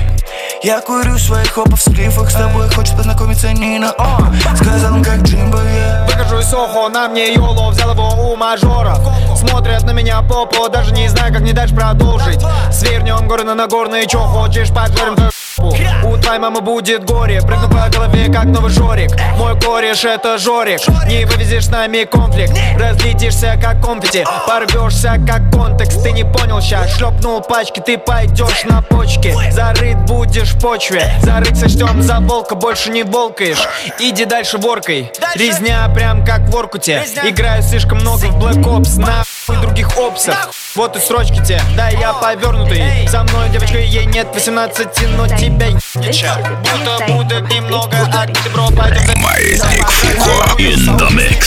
Я 0.64 0.80
курю 0.80 1.16
в 1.16 1.20
своих 1.20 1.52
хопов 1.52 1.78
в 1.78 1.82
сплифах 1.82 2.32
С 2.32 2.36
тобой 2.36 2.70
хочет 2.70 2.96
познакомиться 2.96 3.52
Нина 3.52 3.92
О, 3.98 4.18
Сказал 4.56 4.94
он 4.94 5.04
как 5.04 5.22
Джимбо, 5.24 5.58
yeah. 5.58 6.06
Выхожу 6.06 6.40
из 6.40 6.50
Сохо, 6.50 6.90
на 6.90 7.10
мне 7.10 7.34
Йоло 7.34 7.70
Взял 7.72 7.92
его 7.92 8.32
у 8.32 8.36
мажора 8.38 8.96
Смотрят 9.36 9.84
на 9.84 9.92
меня 9.92 10.22
попо 10.22 10.70
Даже 10.70 10.94
не 10.94 11.10
знаю, 11.10 11.34
как 11.34 11.42
не 11.42 11.52
дальше 11.52 11.76
продолжить 11.76 12.40
Свернем 12.72 13.28
горы 13.28 13.44
на 13.44 13.56
Нагорные 13.56 14.08
Чё 14.08 14.20
хочешь, 14.20 14.70
поджарим 14.70 15.16
твою. 15.16 15.32
У 15.60 16.18
твоей 16.18 16.40
мамы 16.40 16.62
будет 16.62 17.06
горе. 17.06 17.42
Прыгну 17.42 17.70
по 17.70 17.88
голове, 17.90 18.26
как 18.26 18.46
новый 18.46 18.72
Жорик. 18.72 19.12
Мой 19.38 19.60
кореш 19.60 20.04
это 20.04 20.38
Жорик. 20.38 20.80
Не 21.08 21.26
вывезешь 21.26 21.66
с 21.66 21.70
нами 21.70 22.06
конфликт. 22.06 22.54
Разлетишься, 22.80 23.58
как 23.62 23.84
конфетти 23.84 24.26
Порвешься, 24.48 25.20
как 25.28 25.52
контекст. 25.52 26.02
Ты 26.04 26.12
не 26.12 26.24
понял 26.24 26.60
щас. 26.62 26.96
Шлепнул 26.96 27.42
пачки, 27.42 27.80
ты 27.80 27.98
пойдешь 27.98 28.64
на 28.66 28.82
почки. 28.82 29.36
Зарыт 29.52 29.98
будешь 30.06 30.54
в 30.54 30.62
почве. 30.62 31.12
Зарыть 31.22 31.60
сочтем 31.60 32.02
за 32.02 32.20
волка 32.20 32.56
Больше 32.56 32.90
не 32.90 33.04
волкаешь. 33.04 33.68
Иди 34.00 34.26
дальше 34.26 34.58
воркой 34.58 35.12
Резня 35.36 35.88
прям 35.94 36.26
как 36.26 36.50
в 36.50 36.58
Оркуте. 36.58 37.04
Играю 37.24 37.62
слишком 37.62 38.00
много 38.00 38.26
в 38.26 38.44
Black 38.44 38.64
Ops. 38.64 39.00
На 39.00 39.24
и 39.50 39.56
других 39.58 39.98
опсах 39.98 40.52
Вот 40.76 40.96
и 40.96 41.00
срочки 41.00 41.42
те, 41.46 41.62
да 41.76 41.90
я 41.90 42.14
повернутый. 42.14 43.08
Со 43.08 43.24
мной 43.24 43.50
девочка, 43.50 43.78
ей 43.78 44.06
нет 44.06 44.28
18, 44.34 44.88
но 45.18 45.28
тебя 45.28 45.68
ебнича 45.68 46.38
Будто 46.60 47.06
будет 47.08 47.50
немного, 47.52 47.98
а 48.14 48.26
ты 48.28 48.50
бро, 48.50 48.68
пойдем 48.70 49.20
Маятник 49.20 49.90
Фуко 49.90 50.62
in 50.62 50.98
the 50.98 51.10
mix. 51.10 51.44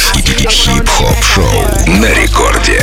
Хип-хоп 0.49 1.25
шоу 1.25 1.45
на 1.87 2.13
рекорде. 2.13 2.83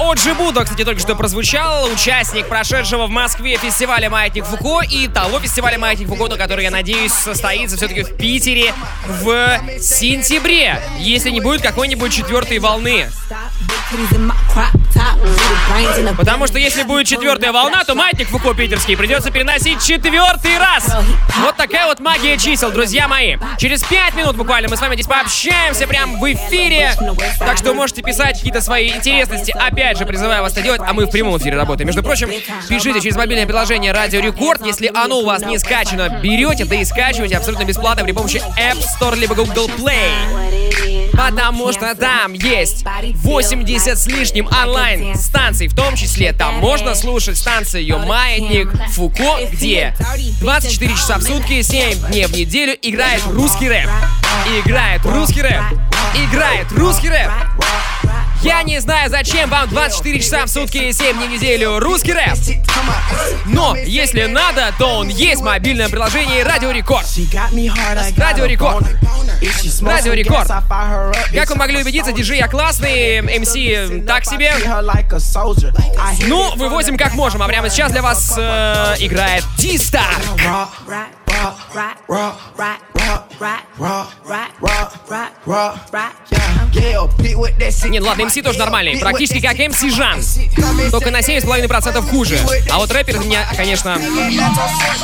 Оджи 0.00 0.32
Будо, 0.34 0.64
кстати, 0.64 0.82
только 0.84 1.00
что 1.00 1.14
прозвучал, 1.14 1.84
участник 1.84 2.48
прошедшего 2.48 3.06
в 3.06 3.10
Москве 3.10 3.56
фестиваля 3.58 4.08
«Маятник 4.08 4.46
Фуко» 4.46 4.80
и 4.82 5.06
того 5.08 5.40
фестиваля 5.40 5.78
«Маятник 5.78 6.08
Фуко», 6.08 6.28
на 6.28 6.38
который, 6.38 6.64
я 6.64 6.70
надеюсь, 6.70 7.12
состоится 7.12 7.76
все-таки 7.76 8.02
в 8.02 8.16
Питере 8.16 8.72
в 9.06 9.60
сентябре, 9.78 10.80
если 10.98 11.30
не 11.30 11.40
будет 11.40 11.60
какой-нибудь 11.60 12.12
четвертой 12.12 12.58
волны. 12.60 13.10
Потому 16.16 16.46
что 16.46 16.58
если 16.58 16.82
будет 16.84 17.06
четвертая 17.06 17.52
волна, 17.52 17.84
то 17.84 17.94
маятник 17.94 18.28
Фуко 18.28 18.54
питерский 18.54 18.96
придется 18.96 19.30
переносить 19.30 19.84
четвертый 19.84 20.58
раз. 20.58 20.90
Вот 21.42 21.56
такая 21.56 21.86
вот 21.86 22.00
магия 22.00 22.38
чисел, 22.38 22.70
друзья 22.70 23.08
мои. 23.08 23.36
Через 23.58 23.82
пять 23.82 24.14
минут 24.14 24.36
буквально 24.36 24.68
мы 24.68 24.76
с 24.76 24.80
вами 24.80 24.94
здесь 24.94 25.06
пообщаемся 25.06 25.86
прям 25.86 26.18
в 26.18 26.32
эфире. 26.32 26.94
Так 27.38 27.58
что 27.58 27.74
можете 27.74 28.02
писать 28.02 28.38
какие-то 28.38 28.60
свои 28.60 28.90
интересности. 28.90 29.50
Опять 29.50 29.98
же, 29.98 29.99
призываю 30.06 30.42
вас 30.42 30.52
это 30.52 30.62
делать, 30.62 30.80
а 30.84 30.92
мы 30.92 31.06
в 31.06 31.10
прямом 31.10 31.38
эфире 31.38 31.56
работаем. 31.56 31.86
Между 31.86 32.02
прочим, 32.02 32.30
пишите 32.68 33.00
через 33.00 33.16
мобильное 33.16 33.46
приложение 33.46 33.92
Радио 33.92 34.20
Рекорд. 34.20 34.64
Если 34.64 34.90
оно 34.94 35.20
у 35.20 35.24
вас 35.24 35.42
не 35.42 35.58
скачано, 35.58 36.20
берете, 36.22 36.64
да 36.64 36.76
и 36.76 36.84
скачивайте 36.84 37.36
абсолютно 37.36 37.64
бесплатно 37.64 38.04
при 38.04 38.12
помощи 38.12 38.42
App 38.58 38.78
Store 38.78 39.16
либо 39.16 39.34
Google 39.34 39.68
Play. 39.68 41.10
Потому 41.12 41.72
что 41.72 41.94
там 41.94 42.32
есть 42.32 42.84
80 43.16 43.98
с 43.98 44.06
лишним 44.06 44.46
онлайн 44.46 45.14
станций, 45.16 45.68
в 45.68 45.74
том 45.74 45.94
числе 45.94 46.32
там 46.32 46.54
можно 46.56 46.94
слушать 46.94 47.36
станцию 47.36 47.98
Маятник 47.98 48.72
Фуко, 48.92 49.38
где 49.52 49.94
24 50.40 50.92
часа 50.94 51.18
в 51.18 51.22
сутки, 51.22 51.60
7 51.60 52.06
дней 52.08 52.26
в 52.26 52.32
неделю 52.32 52.74
играет 52.80 53.22
русский 53.26 53.68
рэп. 53.68 53.88
Играет 54.64 55.04
русский 55.04 55.42
рэп. 55.42 55.62
Играет 56.14 56.72
русский 56.72 57.08
рэп. 57.10 57.30
Я 58.42 58.62
не 58.62 58.80
знаю, 58.80 59.10
зачем 59.10 59.50
вам 59.50 59.68
24 59.68 60.20
часа 60.20 60.46
в 60.46 60.48
сутки 60.48 60.78
и 60.78 60.92
7 60.92 61.16
дней 61.16 61.28
в 61.28 61.30
неделю 61.32 61.78
русский 61.78 62.12
рэп. 62.12 62.36
Но 63.46 63.76
если 63.76 64.24
надо, 64.24 64.72
то 64.78 64.86
он 64.98 65.08
есть 65.08 65.42
в 65.42 65.44
мобильном 65.44 65.90
приложении 65.90 66.40
Радио 66.40 66.70
Рекорд. 66.70 67.04
Радио 68.16 68.46
Рекорд. 68.46 68.86
Радио 69.82 70.12
Рекорд. 70.14 70.48
Как 71.34 71.50
вы 71.50 71.56
могли 71.56 71.82
убедиться, 71.82 72.12
диджей 72.12 72.38
я 72.38 72.48
классный, 72.48 73.20
МС 73.20 74.06
так 74.06 74.24
себе. 74.24 74.54
Ну, 76.26 76.54
вывозим 76.56 76.96
как 76.96 77.14
можем, 77.14 77.42
а 77.42 77.46
прямо 77.48 77.68
сейчас 77.68 77.92
для 77.92 78.02
вас 78.02 78.34
э, 78.38 78.96
играет 79.00 79.44
Дистар. 87.58 87.90
Нет, 87.90 88.02
ладно, 88.02 88.26
МС 88.26 88.34
тоже 88.34 88.58
нормальный. 88.58 88.98
Практически 88.98 89.40
как 89.40 89.58
МС 89.58 89.80
Жан. 89.94 90.20
Только 90.90 91.10
на 91.10 91.20
7,5% 91.20 92.10
хуже. 92.10 92.38
А 92.70 92.78
вот 92.78 92.90
рэпер 92.92 93.16
из 93.16 93.24
меня, 93.24 93.46
конечно... 93.56 93.98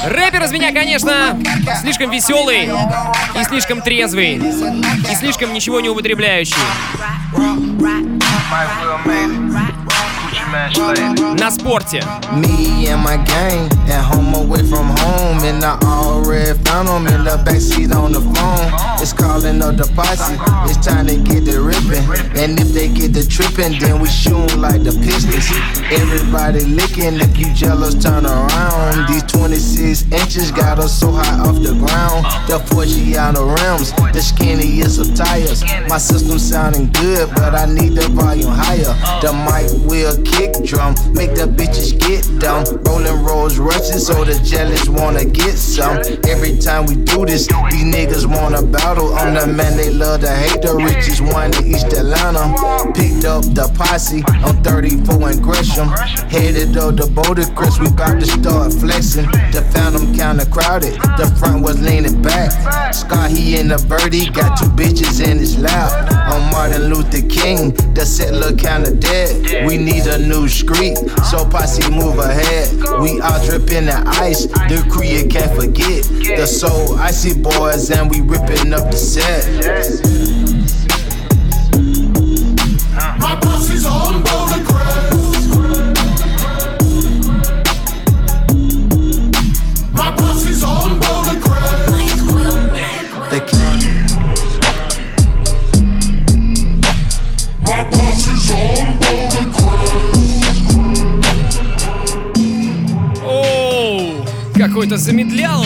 Рэпер 0.05 0.45
из 0.45 0.53
меня, 0.53 0.73
конечно, 0.73 1.39
слишком 1.81 2.11
веселый 2.11 2.65
и 2.65 3.45
слишком 3.45 3.81
трезвый. 3.83 4.37
И 4.37 5.15
слишком 5.17 5.53
ничего 5.53 5.81
не 5.81 5.89
употребляющий. 5.89 6.55
На 11.39 11.51
спорте. 11.51 12.03
Me 12.33 12.89
and 12.89 13.03
my 13.05 13.17
gang 13.19 13.69
at 13.89 14.03
home 14.03 14.35
away 14.35 14.63
from 14.65 14.89
home 14.99 15.39
and 15.45 15.63
I 15.63 15.79
already 15.85 16.59
found 16.65 16.89
them 16.89 17.07
in 17.07 17.25
the 17.25 17.37
backseat 17.45 17.95
on 17.95 18.13
the 18.13 18.21
phone. 18.21 18.67
It's 19.01 19.13
calling 19.13 19.61
up 19.61 19.77
the 19.77 19.87
posse. 19.95 20.35
It's 20.65 20.85
time 20.85 21.07
to 21.09 21.17
get 21.17 21.45
the 21.45 21.61
ripping. 21.61 22.05
And 22.41 22.59
if 22.59 22.69
they 22.73 22.89
get 22.89 23.13
the 23.13 23.23
tripping, 23.23 23.79
then 23.79 24.01
we 24.01 24.09
shoot 24.09 24.57
like 24.57 24.83
the 24.83 24.93
Pistons. 25.05 25.47
Everybody 25.93 26.65
licking. 26.65 27.21
If 27.21 27.37
you 27.37 27.53
jealous, 27.53 27.95
turn 27.95 28.25
around. 28.25 29.09
These 29.09 29.25
26 29.25 30.11
inches 30.11 30.51
got 30.51 30.79
us 30.79 30.99
so 30.99 31.13
high 31.13 31.39
off 31.47 31.61
the 31.63 31.75
ground. 31.75 32.25
The 32.49 32.59
Forgiato 32.65 33.45
rims, 33.61 33.93
the 34.17 34.23
skinniest 34.25 34.99
of 34.99 35.15
tires. 35.15 35.63
My 35.89 35.99
system 35.99 36.39
sounding 36.39 36.91
good, 36.93 37.29
but 37.35 37.55
I 37.55 37.67
need 37.67 37.93
the 37.93 38.09
volume 38.09 38.51
higher. 38.51 38.95
The 39.21 39.33
mic 39.45 39.69
will 39.87 40.17
kill 40.25 40.46
kick 40.47 40.65
drum, 40.65 40.95
make 41.13 41.35
the 41.35 41.47
bitches 41.47 41.99
get 41.99 42.23
dumb. 42.41 42.65
Rolling 42.85 43.25
Rolls 43.25 43.59
Royces, 43.59 44.07
so 44.07 44.25
the 44.25 44.39
jealous 44.45 44.89
wanna 44.89 45.25
get 45.25 45.57
some. 45.57 45.99
Every 46.29 46.59
time 46.59 46.87
we 46.87 46.97
do 46.97 47.27
this, 47.27 47.47
these 47.47 47.85
niggas 47.85 48.27
wanna 48.27 48.63
battle. 48.63 49.15
I'm 49.15 49.35
the 49.35 49.47
man 49.47 49.77
they 49.77 49.91
love 49.91 50.21
to 50.21 50.31
hate, 50.31 50.63
the 50.63 50.75
richest 50.75 51.21
one 51.21 51.55
in 51.55 51.75
East 51.75 51.93
Atlanta. 51.93 52.45
Picked 52.93 53.25
up 53.25 53.45
the 53.55 53.73
posse 53.75 54.23
on 54.45 54.63
34 54.63 55.31
and 55.31 55.43
Gresham. 55.43 55.89
Headed 56.29 56.77
up 56.77 56.97
the 56.97 57.07
Bouldercrest, 57.07 57.81
we 57.81 57.91
bout 57.91 58.21
to 58.21 58.27
start 58.27 58.73
flexing. 58.73 59.27
The 59.53 59.63
Phantom 59.73 60.15
kinda 60.15 60.47
crowded, 60.47 60.95
the 61.19 61.27
front 61.39 61.63
was 61.63 61.81
leaning 61.81 62.23
back. 62.23 62.95
Scott, 62.95 63.31
he 63.31 63.57
in 63.59 63.69
the 63.69 63.79
birdie, 63.89 64.31
got 64.31 64.59
two 64.59 64.67
bitches 64.71 65.21
in 65.21 65.39
his 65.39 65.59
lap. 65.59 65.91
On 66.37 66.51
Martin 66.51 66.93
Luther 66.93 67.27
King, 67.29 67.73
the 67.95 68.05
set 68.05 68.35
look 68.35 68.59
kinda 68.59 68.91
dead. 68.91 69.67
We 69.67 69.79
need 69.79 70.07
a 70.07 70.19
new 70.19 70.49
street, 70.49 70.99
so 71.31 71.47
posse 71.47 71.89
move 71.91 72.19
ahead. 72.19 72.69
We 73.01 73.23
all 73.23 73.43
drip 73.47 73.73
in 73.73 73.87
the 73.87 74.03
ice, 74.21 74.45
the 74.69 74.85
crew 74.91 75.27
can't 75.29 75.55
forget. 75.57 76.05
The 76.37 76.47
soul 76.47 76.99
icy 76.99 77.33
boys, 77.41 77.91
and 77.91 78.11
we 78.11 78.21
ripping 78.21 78.75
up 78.75 78.91
the 78.91 78.99
set. 78.99 79.47
My 83.19 83.37
posse's 83.41 83.87
on 83.87 84.23
Boulder 84.23 84.76
какой-то 104.77 104.99
замедляло. 104.99 105.65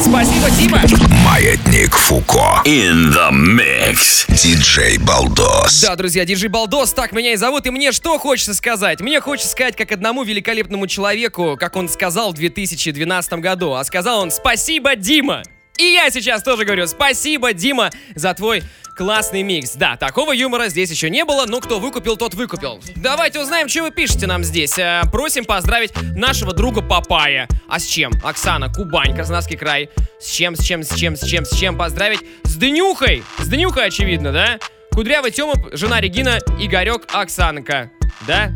Спасибо, 0.00 0.50
Дима. 0.58 0.80
Маятник 1.24 1.94
Фуко 1.94 2.60
in 2.64 3.12
the 3.14 3.30
mix. 3.30 4.26
Диджей 4.28 4.98
Балдос. 4.98 5.82
Да, 5.82 5.94
друзья, 5.94 6.24
диджей 6.24 6.48
Балдос, 6.48 6.92
так 6.92 7.12
меня 7.12 7.34
и 7.34 7.36
зовут, 7.36 7.66
и 7.66 7.70
мне 7.70 7.92
что 7.92 8.18
хочется 8.18 8.54
сказать? 8.54 9.00
Мне 9.00 9.20
хочется 9.20 9.52
сказать, 9.52 9.76
как 9.76 9.92
одному 9.92 10.24
великолепному 10.24 10.88
человеку, 10.88 11.56
как 11.56 11.76
он 11.76 11.88
сказал 11.88 12.32
в 12.32 12.34
2012 12.34 13.34
году, 13.34 13.74
а 13.74 13.84
сказал 13.84 14.22
он 14.22 14.32
«Спасибо, 14.32 14.96
Дима!» 14.96 15.44
И 15.78 15.84
я 15.84 16.10
сейчас 16.10 16.42
тоже 16.42 16.64
говорю 16.64 16.88
«Спасибо, 16.88 17.52
Дима, 17.52 17.92
за 18.16 18.34
твой 18.34 18.64
классный 18.96 19.42
микс». 19.42 19.74
Да, 19.74 19.96
такого 19.96 20.32
юмора 20.32 20.68
здесь 20.68 20.90
еще 20.90 21.10
не 21.10 21.24
было, 21.24 21.44
но 21.46 21.60
кто 21.60 21.78
выкупил, 21.78 22.16
тот 22.16 22.34
выкупил. 22.34 22.80
Давайте 22.96 23.40
узнаем, 23.40 23.68
что 23.68 23.82
вы 23.82 23.90
пишете 23.90 24.26
нам 24.26 24.42
здесь. 24.42 24.78
Э, 24.78 25.02
просим 25.12 25.44
поздравить 25.44 25.92
нашего 26.16 26.52
друга 26.52 26.82
Папая. 26.82 27.48
А 27.68 27.78
с 27.78 27.84
чем? 27.84 28.12
Оксана, 28.24 28.72
Кубань, 28.72 29.14
Краснодарский 29.14 29.56
край. 29.56 29.90
С 30.20 30.30
чем, 30.30 30.56
с 30.56 30.64
чем, 30.64 30.82
с 30.82 30.94
чем, 30.94 31.16
с 31.16 31.24
чем, 31.24 31.44
с 31.44 31.56
чем 31.56 31.76
поздравить? 31.76 32.20
С 32.44 32.56
Днюхой! 32.56 33.22
С 33.38 33.48
Днюхой, 33.48 33.86
очевидно, 33.86 34.32
да? 34.32 34.58
Кудрявый 34.92 35.30
Тёма, 35.30 35.54
жена 35.72 36.00
Регина, 36.00 36.38
Игорек, 36.58 37.02
Оксанка. 37.12 37.90
Да? 38.26 38.50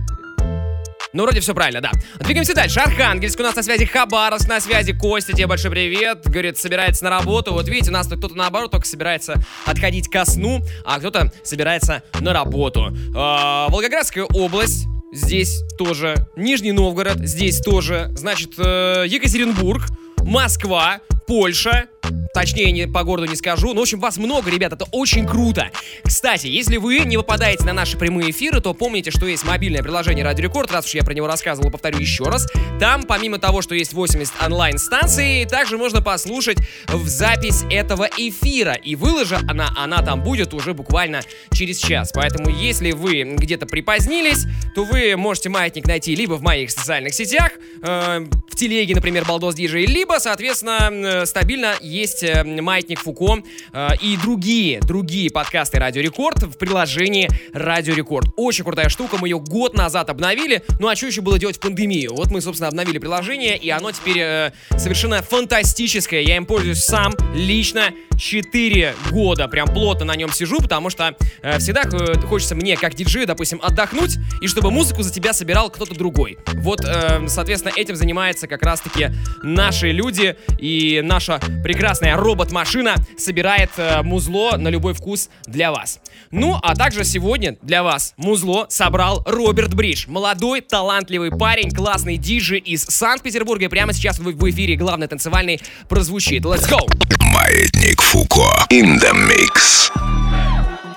Ну, 1.12 1.24
вроде 1.24 1.40
все 1.40 1.54
правильно, 1.54 1.80
да. 1.80 1.90
Двигаемся 2.20 2.54
дальше. 2.54 2.78
Архангельск, 2.78 3.40
у 3.40 3.42
нас 3.42 3.56
на 3.56 3.62
связи 3.64 3.84
Хабаровск, 3.84 4.48
на 4.48 4.60
связи 4.60 4.92
Костя, 4.92 5.32
тебе 5.32 5.48
большой 5.48 5.72
привет. 5.72 6.22
Говорит, 6.24 6.56
собирается 6.56 7.02
на 7.02 7.10
работу. 7.10 7.52
Вот 7.52 7.68
видите, 7.68 7.90
у 7.90 7.92
нас 7.92 8.06
кто-то 8.06 8.34
наоборот 8.36 8.70
только 8.70 8.86
собирается 8.86 9.34
отходить 9.66 10.08
ко 10.08 10.24
сну, 10.24 10.60
а 10.84 11.00
кто-то 11.00 11.32
собирается 11.42 12.04
на 12.20 12.32
работу. 12.32 12.96
А, 13.16 13.68
Волгоградская 13.70 14.24
область, 14.24 14.86
здесь 15.12 15.62
тоже. 15.76 16.28
Нижний 16.36 16.72
Новгород, 16.72 17.18
здесь 17.18 17.60
тоже. 17.60 18.12
Значит, 18.14 18.52
э, 18.58 19.04
Екатеринбург, 19.08 19.82
Москва, 20.18 21.00
Польша, 21.26 21.86
Точнее, 22.32 22.70
не, 22.70 22.86
по 22.86 23.02
городу 23.02 23.28
не 23.28 23.36
скажу. 23.36 23.68
Но, 23.74 23.80
в 23.80 23.82
общем, 23.82 24.00
вас 24.00 24.16
много, 24.16 24.50
ребят, 24.50 24.72
это 24.72 24.86
очень 24.92 25.26
круто. 25.26 25.70
Кстати, 26.04 26.46
если 26.46 26.76
вы 26.76 27.00
не 27.00 27.16
попадаете 27.16 27.64
на 27.64 27.72
наши 27.72 27.96
прямые 27.96 28.30
эфиры, 28.30 28.60
то 28.60 28.72
помните, 28.72 29.10
что 29.10 29.26
есть 29.26 29.44
мобильное 29.44 29.82
приложение 29.82 30.24
Радио 30.24 30.44
Рекорд. 30.44 30.70
Раз 30.70 30.86
уж 30.86 30.94
я 30.94 31.02
про 31.02 31.12
него 31.12 31.26
рассказывал, 31.26 31.70
повторю 31.70 31.98
еще 31.98 32.24
раз. 32.24 32.46
Там, 32.78 33.02
помимо 33.02 33.38
того, 33.38 33.62
что 33.62 33.74
есть 33.74 33.92
80 33.92 34.42
онлайн-станций, 34.42 35.44
также 35.46 35.76
можно 35.76 36.02
послушать 36.02 36.58
в 36.88 37.08
запись 37.08 37.64
этого 37.70 38.08
эфира. 38.16 38.74
И 38.74 38.94
выложа 38.94 39.40
она, 39.48 39.72
она 39.76 40.02
там 40.02 40.22
будет 40.22 40.54
уже 40.54 40.72
буквально 40.72 41.22
через 41.52 41.78
час. 41.78 42.12
Поэтому, 42.14 42.48
если 42.50 42.92
вы 42.92 43.22
где-то 43.22 43.66
припозднились, 43.66 44.46
то 44.74 44.84
вы 44.84 45.16
можете 45.16 45.48
маятник 45.48 45.86
найти 45.86 46.14
либо 46.14 46.34
в 46.34 46.42
моих 46.42 46.70
социальных 46.70 47.14
сетях, 47.14 47.52
э, 47.82 48.26
в 48.48 48.56
телеге, 48.56 48.94
например, 48.94 49.24
Балдос 49.24 49.54
Диджей, 49.54 49.86
либо, 49.86 50.18
соответственно, 50.18 50.90
э, 50.90 51.26
стабильно 51.26 51.74
есть 51.80 52.19
э, 52.22 52.44
Маятник 52.44 53.00
Фуко 53.00 53.42
э, 53.72 53.88
и 54.00 54.16
другие, 54.16 54.80
другие 54.80 55.30
подкасты 55.30 55.78
Радио 55.78 56.02
Рекорд 56.02 56.42
в 56.42 56.56
приложении 56.56 57.28
Радио 57.52 57.94
Рекорд. 57.94 58.28
Очень 58.36 58.64
крутая 58.64 58.88
штука, 58.88 59.16
мы 59.20 59.28
ее 59.28 59.38
год 59.38 59.74
назад 59.74 60.10
обновили. 60.10 60.62
Ну 60.78 60.88
а 60.88 60.96
что 60.96 61.06
еще 61.06 61.20
было 61.20 61.38
делать 61.38 61.56
в 61.56 61.60
пандемию? 61.60 62.14
Вот 62.14 62.30
мы, 62.30 62.40
собственно, 62.40 62.68
обновили 62.68 62.98
приложение, 62.98 63.56
и 63.56 63.70
оно 63.70 63.92
теперь 63.92 64.18
э, 64.18 64.52
совершенно 64.76 65.22
фантастическое. 65.22 66.22
Я 66.22 66.36
им 66.36 66.46
пользуюсь 66.46 66.78
сам, 66.78 67.14
лично, 67.34 67.90
4 68.18 68.94
года. 69.10 69.48
Прям 69.48 69.68
плотно 69.68 70.04
на 70.04 70.16
нем 70.16 70.30
сижу, 70.30 70.58
потому 70.60 70.90
что 70.90 71.16
всегда 71.58 71.82
хочется 72.26 72.54
мне, 72.54 72.76
как 72.76 72.94
диджею, 72.94 73.26
допустим, 73.26 73.60
отдохнуть, 73.62 74.18
и 74.42 74.46
чтобы 74.46 74.70
музыку 74.70 75.02
за 75.02 75.10
тебя 75.10 75.32
собирал 75.32 75.70
кто-то 75.70 75.94
другой. 75.94 76.38
Вот, 76.54 76.80
соответственно, 77.28 77.72
этим 77.74 77.96
занимается 77.96 78.46
как 78.46 78.62
раз-таки 78.62 79.08
наши 79.42 79.90
люди, 79.90 80.36
и 80.58 81.00
наша 81.02 81.40
прекрасная 81.62 82.09
робот-машина 82.16 82.96
собирает 83.18 83.70
э, 83.76 84.02
музло 84.02 84.56
на 84.56 84.68
любой 84.68 84.94
вкус 84.94 85.30
для 85.46 85.72
вас. 85.72 86.00
Ну, 86.30 86.58
а 86.62 86.74
также 86.74 87.04
сегодня 87.04 87.56
для 87.62 87.82
вас 87.82 88.14
музло 88.16 88.66
собрал 88.68 89.22
Роберт 89.26 89.74
Бридж. 89.74 90.06
Молодой, 90.08 90.60
талантливый 90.60 91.30
парень, 91.30 91.70
классный 91.70 92.16
диджей 92.16 92.58
из 92.58 92.84
Санкт-Петербурга. 92.84 93.66
И 93.66 93.68
прямо 93.68 93.92
сейчас 93.92 94.18
в, 94.18 94.24
в 94.24 94.50
эфире 94.50 94.76
главный 94.76 95.08
танцевальный 95.08 95.60
прозвучит. 95.88 96.44
Let's 96.44 96.68
go! 96.68 96.78
Маятник 97.20 98.00
Фуко 98.00 98.66
in 98.70 99.00
the 99.00 99.12
mix. 99.12 99.90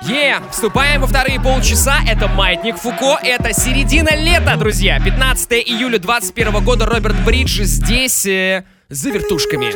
Е, 0.05 0.13
yeah. 0.13 0.51
вступаем 0.51 1.01
во 1.01 1.07
вторые 1.07 1.39
полчаса. 1.39 1.99
Это 2.07 2.27
Маятник 2.27 2.75
Фуко. 2.75 3.17
Это 3.23 3.53
середина 3.53 4.13
лета, 4.15 4.57
друзья. 4.57 4.99
15 4.99 5.51
июля 5.53 5.97
21 5.97 6.63
года 6.63 6.85
Роберт 6.85 7.15
Бридж 7.23 7.61
здесь 7.61 8.25
э, 8.25 8.65
за 8.89 9.11
вертушками. 9.11 9.71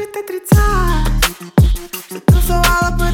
Se 2.10 2.20
tu 2.20 2.42
sou 2.42 2.56
ela, 2.56 2.92
por? 2.98 3.08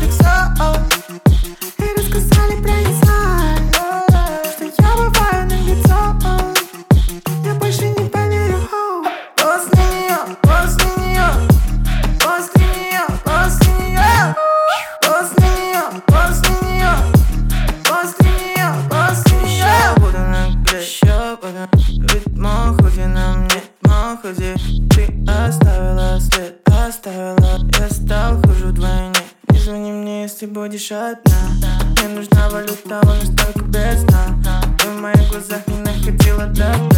Будешь 30.83 30.91
одна 30.91 31.79
Мне 31.97 32.15
нужна 32.15 32.49
валюта, 32.49 32.99
он 33.03 33.17
настолько 33.19 33.65
бездна 33.65 34.19
Ты 34.79 34.89
в 34.89 35.01
моих 35.01 35.29
глазах 35.29 35.65
не 35.67 35.77
находила 35.77 36.45
добра 36.47 36.92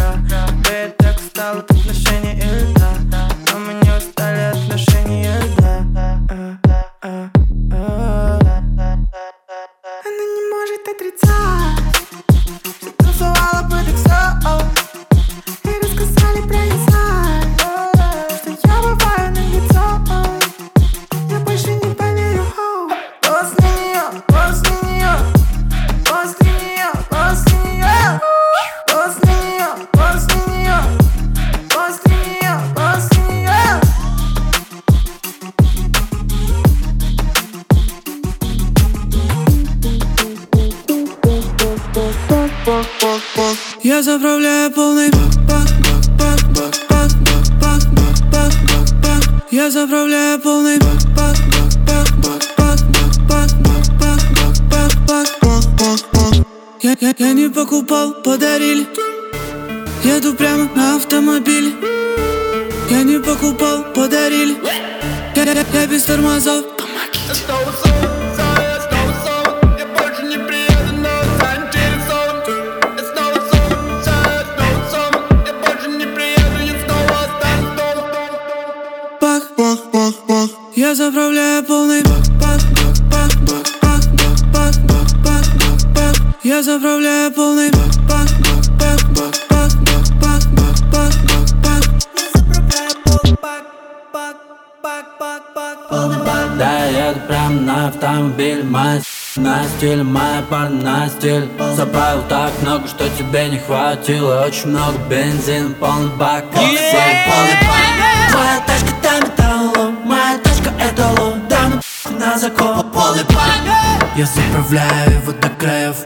бак. 96.56 96.58
Да, 96.58 96.84
я 96.86 97.08
еду 97.08 97.20
прям 97.28 97.64
на 97.64 97.88
автомобиль. 97.88 98.64
Мой 98.64 99.02
на 99.36 99.64
стиль, 99.76 100.02
моя 100.02 100.42
пара 100.48 100.70
на 100.70 101.08
стиль 101.08 101.46
Заправил 101.74 102.22
так 102.28 102.50
много, 102.62 102.88
что 102.88 103.06
тебе 103.10 103.48
не 103.50 103.58
хватило. 103.58 104.44
Очень 104.46 104.68
много 104.68 104.96
бензина, 105.10 105.74
полный 105.74 106.08
бак 106.16 106.44
Оксель, 106.54 107.16
полный 107.26 107.58
бак. 107.68 108.34
Моя 108.34 108.60
тачка 108.66 108.94
до 109.02 109.26
металла 109.26 109.90
Моя 110.04 110.38
тачка 110.38 110.72
это 110.80 111.06
ло. 111.20 111.34
Да 111.50 111.58
ну 111.68 112.18
на 112.18 112.38
закон. 112.38 112.90
Полный 112.90 113.24
бак. 113.24 114.08
Я 114.16 114.24
заправляю 114.24 115.20
его 115.20 115.32
до 115.32 115.48
краев. 115.50 115.96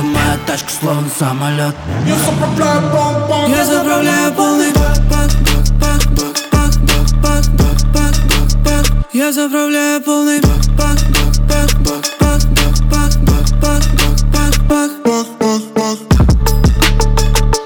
Моя 0.00 0.38
тачка 0.46 0.70
словно 0.70 1.08
самолет. 1.18 1.74
Я 2.06 2.14
заправляю 2.16 2.80
бом-бом 2.92 3.50
Я 3.50 3.64
заправляю 3.64 4.32
полный 4.32 4.72
бак, 4.72 4.98
бак, 5.10 5.10
бак, 5.10 5.30
бак, 5.40 5.59
Я 9.12 9.32
заправляю 9.32 10.00
полный 10.02 10.40
бак, 10.40 10.64
бак, 10.76 10.98
бак, 11.10 11.36
бак, 11.48 11.70
бак, 11.84 12.04
бак, 12.20 12.42
бак, 12.90 13.12
бак, 13.20 13.52
бак, 13.60 14.60
бак, 14.68 14.90
бак, 15.04 15.26
бак, 15.38 15.62
бак. 15.74 15.98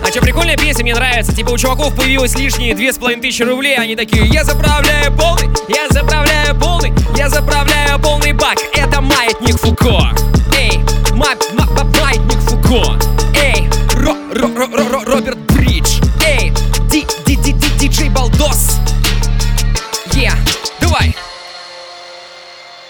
А 0.03 0.07
что, 0.11 0.21
прикольная 0.21 0.57
песня, 0.57 0.83
мне 0.85 0.95
нравится. 0.95 1.35
Типа 1.35 1.51
у 1.51 1.59
чуваков 1.59 1.95
появилось 1.95 2.35
лишние 2.37 2.75
две 2.75 2.93
с 2.93 2.99
половиной 2.99 3.23
тысячи 3.23 3.43
рублей. 3.43 3.77
Они 3.77 3.95
такие, 3.95 4.27
я 4.27 4.45
заправляю 4.45 5.13
полный, 5.13 5.49
я 5.69 5.87
заправляю 5.91 6.59
полный, 6.59 6.93
я 7.17 7.29
заправляю 7.29 7.99
полный 8.01 8.33
бак. 8.33 8.57
Это 8.73 9.01
маятник 9.03 9.59
Фуко. 9.61 10.11
Эй, 10.57 10.79
ма 11.13 11.29
ма 11.55 11.67
ма- 11.67 11.91
маятник 12.01 12.39
Фуко. 12.41 12.99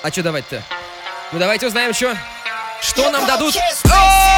А 0.05 0.13
что 0.13 0.23
давать-то? 0.23 0.63
Ну 1.33 1.39
давайте 1.39 1.67
узнаем, 1.67 1.95
что. 1.95 2.15
Что 2.83 3.11
нам 3.11 3.27
дадут? 3.27 3.55
Поднимите 3.55 4.34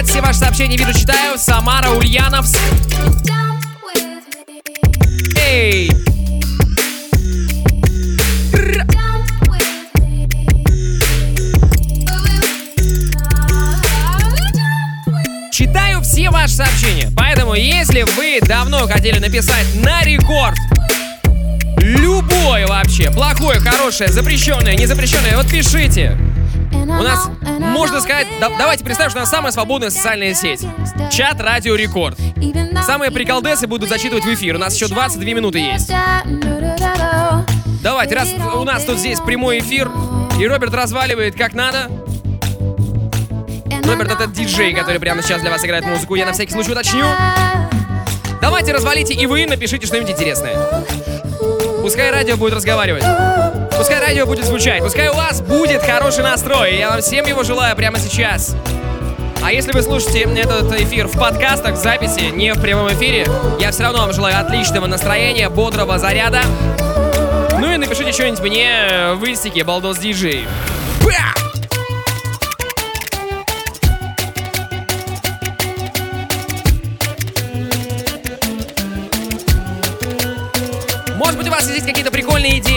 привет, 0.00 0.06
все 0.08 0.20
ваши 0.20 0.38
сообщения 0.38 0.76
вижу, 0.76 0.92
читаю. 0.98 1.38
Самара, 1.38 1.90
Ульяновск. 1.90 2.56
Эй! 5.36 5.90
Читаю 15.52 16.00
все 16.02 16.30
ваши 16.30 16.54
сообщения, 16.54 17.10
поэтому 17.16 17.54
если 17.54 18.02
вы 18.16 18.40
давно 18.42 18.86
хотели 18.86 19.18
написать 19.18 19.66
на 19.74 20.02
рекорд 20.02 20.56
Любое 21.78 22.66
вообще, 22.66 23.10
плохое, 23.10 23.58
хорошее, 23.58 24.10
запрещенное, 24.10 24.76
незапрещенное, 24.76 25.36
вот 25.36 25.48
пишите. 25.48 26.16
У 26.72 27.02
нас, 27.02 27.30
можно 27.70 28.00
сказать, 28.00 28.26
да- 28.40 28.50
давайте 28.58 28.84
представим, 28.84 29.10
что 29.10 29.18
у 29.20 29.22
нас 29.22 29.30
самая 29.30 29.52
свободная 29.52 29.90
социальная 29.90 30.34
сеть. 30.34 30.64
Чат 31.10 31.40
Радио 31.40 31.74
Рекорд. 31.74 32.18
Самые 32.86 33.10
приколдесы 33.10 33.66
будут 33.66 33.88
зачитывать 33.88 34.24
в 34.24 34.34
эфир. 34.34 34.56
У 34.56 34.58
нас 34.58 34.74
еще 34.74 34.88
22 34.88 35.34
минуты 35.34 35.58
есть. 35.58 35.90
Давайте, 37.82 38.14
раз 38.14 38.28
у 38.54 38.64
нас 38.64 38.84
тут 38.84 38.98
здесь 38.98 39.20
прямой 39.20 39.60
эфир, 39.60 39.90
и 40.38 40.46
Роберт 40.46 40.74
разваливает 40.74 41.34
как 41.36 41.54
надо. 41.54 41.90
Роберт 43.84 44.12
это 44.12 44.26
диджей, 44.26 44.74
который 44.74 45.00
прямо 45.00 45.22
сейчас 45.22 45.40
для 45.40 45.50
вас 45.50 45.64
играет 45.64 45.84
музыку. 45.86 46.14
Я 46.14 46.26
на 46.26 46.32
всякий 46.32 46.52
случай 46.52 46.72
уточню. 46.72 47.06
Давайте 48.40 48.72
развалите 48.72 49.14
и 49.14 49.26
вы 49.26 49.46
напишите 49.46 49.86
что-нибудь 49.86 50.10
интересное. 50.10 50.56
Пускай 51.82 52.10
радио 52.10 52.36
будет 52.36 52.54
разговаривать. 52.54 53.04
Пускай 53.80 53.98
радио 53.98 54.26
будет 54.26 54.44
звучать. 54.44 54.82
Пускай 54.82 55.08
у 55.08 55.14
вас 55.14 55.40
будет 55.40 55.80
хороший 55.80 56.22
настрой. 56.22 56.76
Я 56.76 56.90
вам 56.90 57.00
всем 57.00 57.24
его 57.24 57.44
желаю 57.44 57.74
прямо 57.74 57.98
сейчас. 57.98 58.54
А 59.42 59.54
если 59.54 59.72
вы 59.72 59.80
слушаете 59.80 60.24
этот 60.38 60.70
эфир 60.78 61.06
в 61.06 61.18
подкастах, 61.18 61.76
в 61.76 61.78
записи, 61.78 62.24
не 62.30 62.52
в 62.52 62.60
прямом 62.60 62.88
эфире, 62.88 63.26
я 63.58 63.70
все 63.70 63.84
равно 63.84 64.00
вам 64.00 64.12
желаю 64.12 64.38
отличного 64.38 64.86
настроения, 64.86 65.48
бодрого 65.48 65.98
заряда. 65.98 66.42
Ну 67.58 67.72
и 67.72 67.78
напишите 67.78 68.12
что-нибудь 68.12 68.40
мне 68.40 69.14
в 69.14 69.26
инстике 69.26 69.64
Балдос 69.64 69.96
Диджей. 69.96 70.46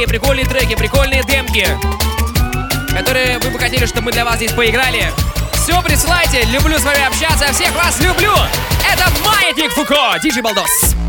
Прикольные 0.08 0.46
прикольные 0.46 0.46
треки, 0.46 0.76
прикольные 0.76 1.24
демки, 1.24 1.68
которые 2.98 3.40
вы 3.40 3.52
бы 3.52 3.60
хотели, 3.60 3.86
чтобы 3.86 4.06
мы 4.06 4.12
для 4.12 4.26
вас 4.26 4.36
здесь 4.36 4.52
поиграли. 4.52 5.12
Все 5.54 5.82
присылайте, 5.82 6.44
люблю 6.46 6.78
с 6.78 6.84
вами 6.84 7.06
общаться, 7.06 7.54
всех 7.54 7.72
вас 7.76 8.00
люблю! 8.00 8.34
Это 8.92 9.10
Маятник 9.24 9.72
Фуко, 9.72 10.18
Диджей 10.22 10.42
Балдос. 10.42 11.03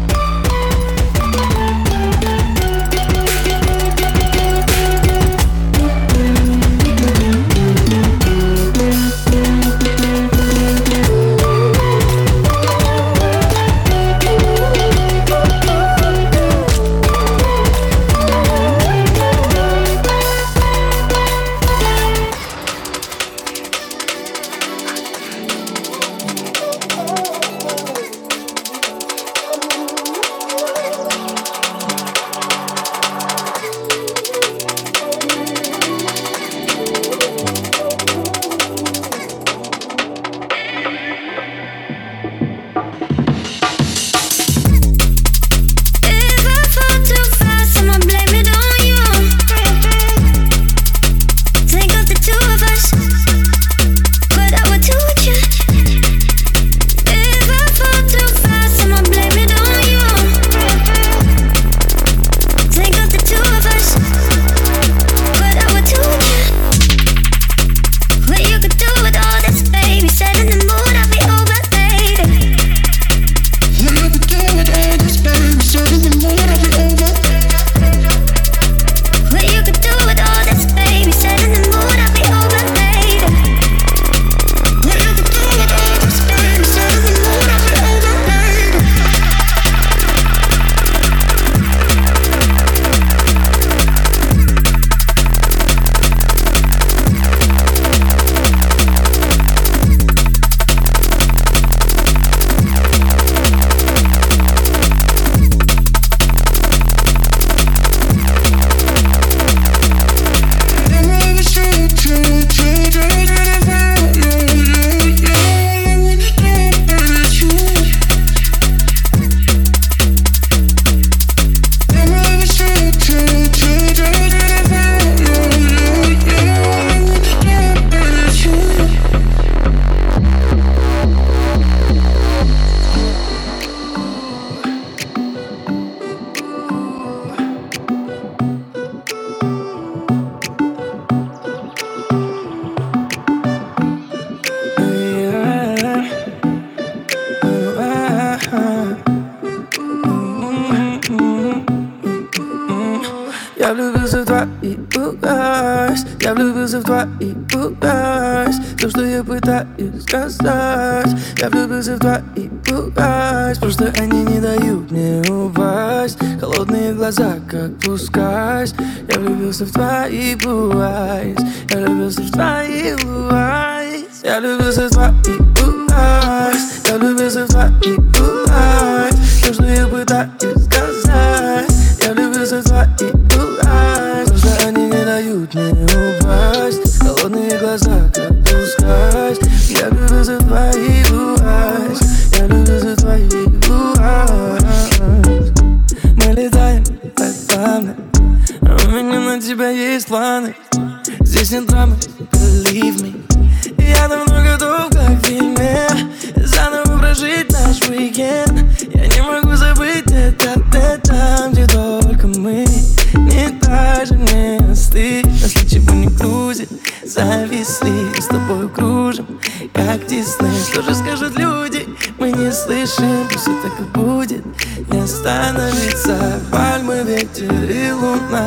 остановиться 225.15 226.41
Пальмы, 226.51 227.03
ветер 227.05 227.53
и 227.71 227.93
луна. 227.93 228.47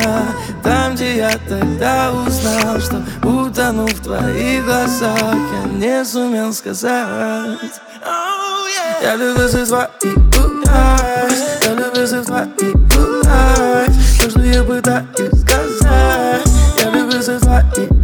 Там, 0.62 0.94
где 0.94 1.16
я 1.16 1.30
тогда 1.48 2.12
узнал 2.12 2.78
Что 2.80 3.02
утону 3.26 3.86
в 3.86 4.00
твоих 4.00 4.64
глазах 4.64 5.18
Я 5.22 5.72
не 5.72 6.04
сумел 6.04 6.52
сказать. 6.52 7.80
Oh, 8.04 8.66
я 9.02 9.16
люблю 9.16 9.48
за 9.48 9.64
твои 9.66 10.14
глаз 10.14 11.58
Я 11.62 11.74
люблю 11.74 12.06
за 12.06 12.22
твои 12.22 12.72
глаз 12.72 13.88
То, 14.20 14.30
что 14.30 14.40
я 14.40 14.62
пытаюсь 14.62 15.40
сказать? 15.40 16.48
Я 16.78 16.90
люблю 16.90 17.22
за 17.22 17.40
твои 17.40 17.97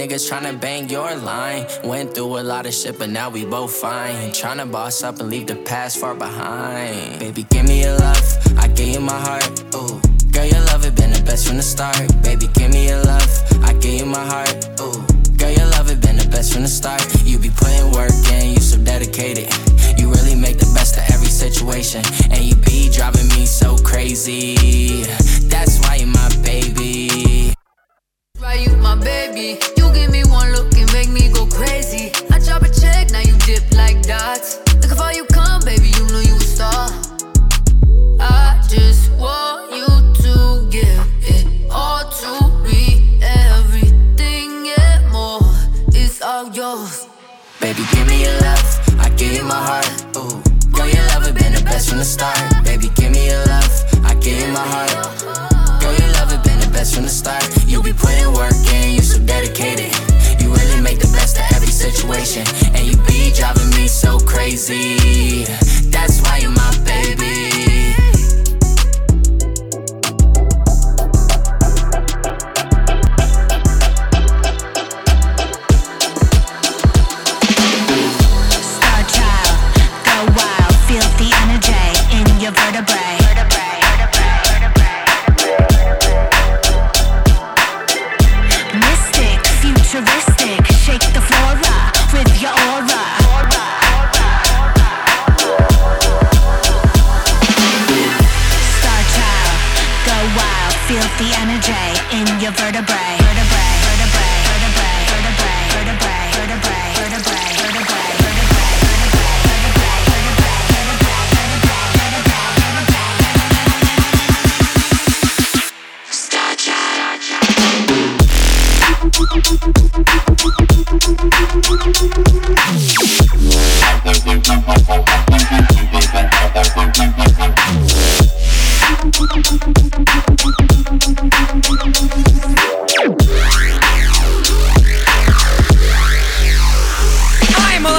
niggas 0.00 0.30
tryna 0.30 0.58
bang 0.58 0.88
your 0.88 1.14
line. 1.16 1.66
Went 1.84 2.14
through 2.14 2.38
a 2.38 2.44
lot 2.52 2.64
of 2.64 2.72
shit, 2.72 2.98
but 2.98 3.10
now 3.10 3.28
we 3.28 3.44
both 3.44 3.74
fine. 3.74 4.30
Tryna 4.30 4.72
boss 4.72 5.02
up 5.02 5.20
and 5.20 5.28
leave 5.28 5.46
the 5.46 5.56
past 5.56 5.98
far 5.98 6.14
behind. 6.14 7.18
Baby, 7.18 7.42
give 7.50 7.66
me 7.68 7.82
your 7.82 7.98
love, 7.98 8.24
I 8.56 8.68
give 8.68 8.88
you 8.88 9.00
my 9.00 9.20
heart. 9.28 9.44
Ooh, 9.74 10.00
girl, 10.32 10.46
your 10.46 10.64
love 10.72 10.86
it 10.86 10.94
been 10.96 11.12
the 11.12 11.22
best 11.22 11.46
from 11.46 11.58
the 11.58 11.62
start. 11.62 12.00
Baby, 12.22 12.46
give 12.54 12.72
me 12.72 12.88
your 12.88 13.02
love, 13.04 13.30
I 13.62 13.74
give 13.74 14.00
you 14.00 14.06
my 14.06 14.24
heart. 14.24 14.80
Ooh, 14.80 15.04
girl, 15.36 15.50
your 15.50 15.68
love 15.76 15.90
it 15.90 16.00
been 16.00 16.16
the 16.16 16.28
best 16.30 16.54
from 16.54 16.62
the 16.62 16.68
start. 16.68 17.04
You 17.24 17.38
be 17.38 17.50
putting 17.50 17.90
work 17.92 18.16
in, 18.32 18.54
you 18.54 18.60
so 18.60 18.78
dedicated. 18.78 19.52
You 19.98 20.10
really 20.10 20.34
make 20.34 20.56
the 20.56 20.72
best 20.74 20.96
of 20.96 21.04
every 21.12 21.28
situation, 21.28 22.02
and 22.30 22.40
you 22.42 22.56
be 22.56 22.88
driving 22.90 23.28
me 23.36 23.44
so 23.44 23.76
crazy 23.76 25.04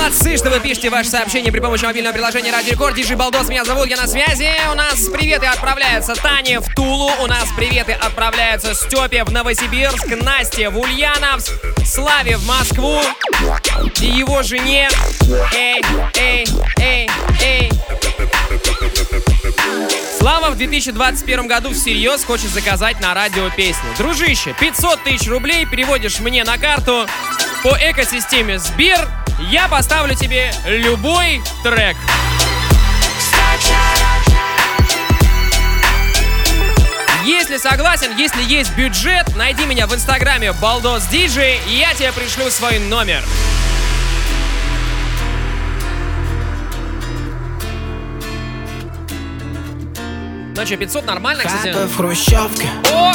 молодцы, 0.02 0.36
что 0.36 0.50
вы 0.50 0.60
пишете 0.60 0.90
ваше 0.90 1.10
сообщение 1.12 1.52
при 1.52 1.60
помощи 1.60 1.84
мобильного 1.84 2.14
приложения 2.14 2.52
Радио 2.52 2.72
Рекорд. 2.72 2.96
Диджи 2.96 3.16
Балдос, 3.16 3.50
меня 3.50 3.64
зовут, 3.64 3.88
я 3.88 3.98
на 3.98 4.08
связи. 4.08 4.50
У 4.72 4.76
нас 4.76 5.08
приветы 5.10 5.46
отправляются 5.46 6.16
Тане 6.16 6.60
в 6.60 6.74
Тулу, 6.74 7.12
у 7.22 7.28
нас 7.28 7.48
приветы 7.56 7.92
отправляются 7.92 8.74
Степе 8.74 9.24
в 9.24 9.32
Новосибирск, 9.32 10.08
Насте 10.24 10.70
в 10.70 10.80
Ульяновск, 10.80 11.52
Славе 11.86 12.38
в 12.38 12.48
Москву 12.48 13.00
и 14.02 14.06
его 14.06 14.42
жене. 14.42 14.90
Эй, 15.54 15.84
эй, 16.18 16.48
эй, 16.80 17.10
эй. 17.44 17.72
Слава 20.18 20.50
в 20.50 20.58
2021 20.58 21.48
году 21.48 21.74
всерьез 21.74 22.24
хочет 22.24 22.50
заказать 22.50 23.00
на 23.02 23.14
радио 23.14 23.52
песню. 23.52 23.90
Дружище, 24.00 24.56
500 24.60 25.04
тысяч 25.04 25.28
рублей 25.28 25.68
переводишь 25.68 26.20
мне 26.22 26.44
на 26.44 26.58
карту 26.58 27.06
по 27.62 27.78
экосистеме 27.80 28.58
Сбер 28.58 29.08
я 29.40 29.68
поставлю 29.68 30.16
тебе 30.16 30.52
любой 30.66 31.42
трек. 31.64 31.98
Если 37.26 37.58
согласен, 37.58 38.16
если 38.18 38.42
есть 38.44 38.76
бюджет, 38.76 39.36
найди 39.36 39.66
меня 39.66 39.86
в 39.88 39.94
инстаграме 39.94 40.54
Балдос 40.54 41.06
Диджей, 41.08 41.60
и 41.68 41.78
я 41.78 41.94
тебе 41.94 42.12
пришлю 42.12 42.50
свой 42.50 42.80
номер. 42.80 43.24
Ну 50.56 50.66
что, 50.66 50.78
500 50.78 51.06
нормально, 51.06 51.44
кстати? 51.46 51.68
Хата 51.74 51.88
в 51.88 51.96
хрущевке 51.96 52.68
О! 52.94 53.14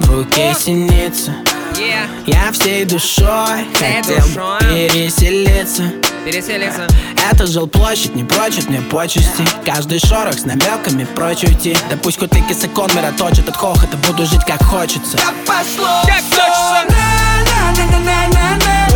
В 0.00 0.10
руке 0.10 0.54
синица 0.58 1.32
Yeah. 1.74 2.06
Я 2.26 2.52
всей 2.52 2.84
душой 2.84 3.66
Всей 3.74 3.96
хотел 3.96 4.18
душой. 4.18 4.60
переселиться 4.60 5.82
Переселиться. 6.24 6.86
Это 7.32 7.46
жилплощадь, 7.48 8.14
не 8.14 8.22
прочит 8.22 8.68
мне 8.70 8.80
почести 8.80 9.44
Каждый 9.66 9.98
шорох 9.98 10.34
с 10.38 10.44
намеками 10.44 11.02
прочь 11.02 11.42
уйти 11.42 11.76
Да 11.90 11.96
пусть 11.96 12.20
хоть 12.20 12.32
и 12.36 12.40
кисакон 12.42 12.88
мира 12.94 13.12
точит 13.18 13.48
от 13.48 13.56
хохота 13.56 13.96
Буду 14.06 14.24
жить 14.24 14.44
как 14.46 14.62
хочется 14.62 15.16
Как 15.16 15.34
пошло 15.44 16.02
Как 16.06 16.22
хочется. 16.22 16.86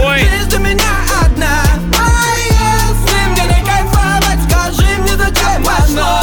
Ой. 0.05 0.21
Жизнь 0.21 0.55
у 0.55 0.61
меня 0.61 0.85
одна 1.25 1.63
А 1.99 2.37
если 2.39 3.29
мне 3.33 3.43
не 3.59 3.67
кайфовать 3.67 4.39
Скажи 4.49 4.87
мне, 5.01 5.17
зачем 5.17 5.65
пошло 5.65 6.18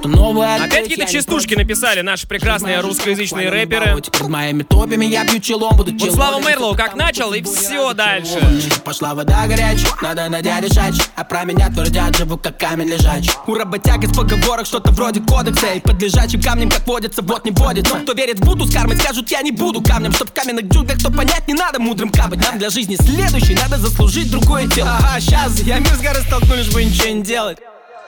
Что-то 0.00 0.16
новое 0.16 0.56
Опять 0.56 0.84
какие-то 0.84 1.04
частушки 1.04 1.54
написали 1.54 2.00
наши 2.00 2.26
прекрасные 2.26 2.80
русскоязычные 2.80 3.50
рэперы. 3.50 4.00
Перед 4.00 4.28
моими 4.28 4.62
топами 4.62 5.04
я 5.04 5.24
бью 5.24 5.40
челом, 5.40 5.76
буду 5.76 5.92
Вот 5.92 6.00
челом. 6.00 6.14
Слава 6.14 6.40
Мерлоу 6.40 6.74
как 6.74 6.94
начал, 6.94 7.34
и 7.34 7.42
все 7.42 7.92
дальше. 7.92 8.40
Пошла 8.82 9.14
вода 9.14 9.46
горячая, 9.46 9.92
надо 10.00 10.28
на 10.30 10.40
дядя 10.40 10.68
решать 10.68 10.94
А 11.16 11.24
про 11.24 11.44
меня 11.44 11.68
твердят, 11.68 12.16
живу 12.16 12.38
как 12.38 12.58
камень 12.58 12.88
лежачий 12.88 13.30
У 13.46 13.54
работяг 13.54 14.02
из 14.02 14.16
поговорок 14.16 14.64
что-то 14.64 14.90
вроде 14.92 15.20
кодекса 15.20 15.66
И 15.74 15.80
под 15.80 16.00
лежачим 16.00 16.40
камнем, 16.40 16.70
как 16.70 16.86
водится, 16.86 17.20
вот 17.20 17.44
не 17.44 17.50
водится 17.50 17.96
Кто 17.96 18.14
верит 18.14 18.40
в 18.40 18.44
Будду 18.44 18.64
с 18.64 18.72
кармой, 18.72 18.96
скажут, 18.96 19.30
я 19.30 19.42
не 19.42 19.52
буду 19.52 19.82
камнем 19.82 20.12
Чтоб 20.12 20.30
в 20.30 20.32
каменных 20.32 20.64
джунглях, 20.66 20.98
то 20.98 21.10
понять 21.12 21.46
не 21.46 21.54
надо 21.54 21.78
мудрым 21.78 22.08
капать 22.10 22.42
Нам 22.42 22.58
для 22.58 22.70
жизни 22.70 22.96
следующий 22.96 23.54
надо 23.54 23.76
заслужить 23.76 24.30
другое 24.30 24.66
тело 24.66 24.96
Ага, 24.98 25.20
сейчас 25.20 25.60
я 25.60 25.78
мир 25.78 25.94
с 25.94 26.00
горы 26.00 26.20
столкну, 26.22 26.56
лишь 26.56 26.72
бы 26.72 26.82
ничего 26.82 27.08
не 27.08 27.22
делать 27.22 27.58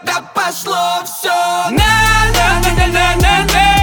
Да 0.05 0.21
пошло 0.35 1.03
все 1.05 1.29
на 1.29 2.31
на 2.35 2.61
на 2.61 2.87
на 2.87 3.17
на 3.17 3.45
на 3.53 3.82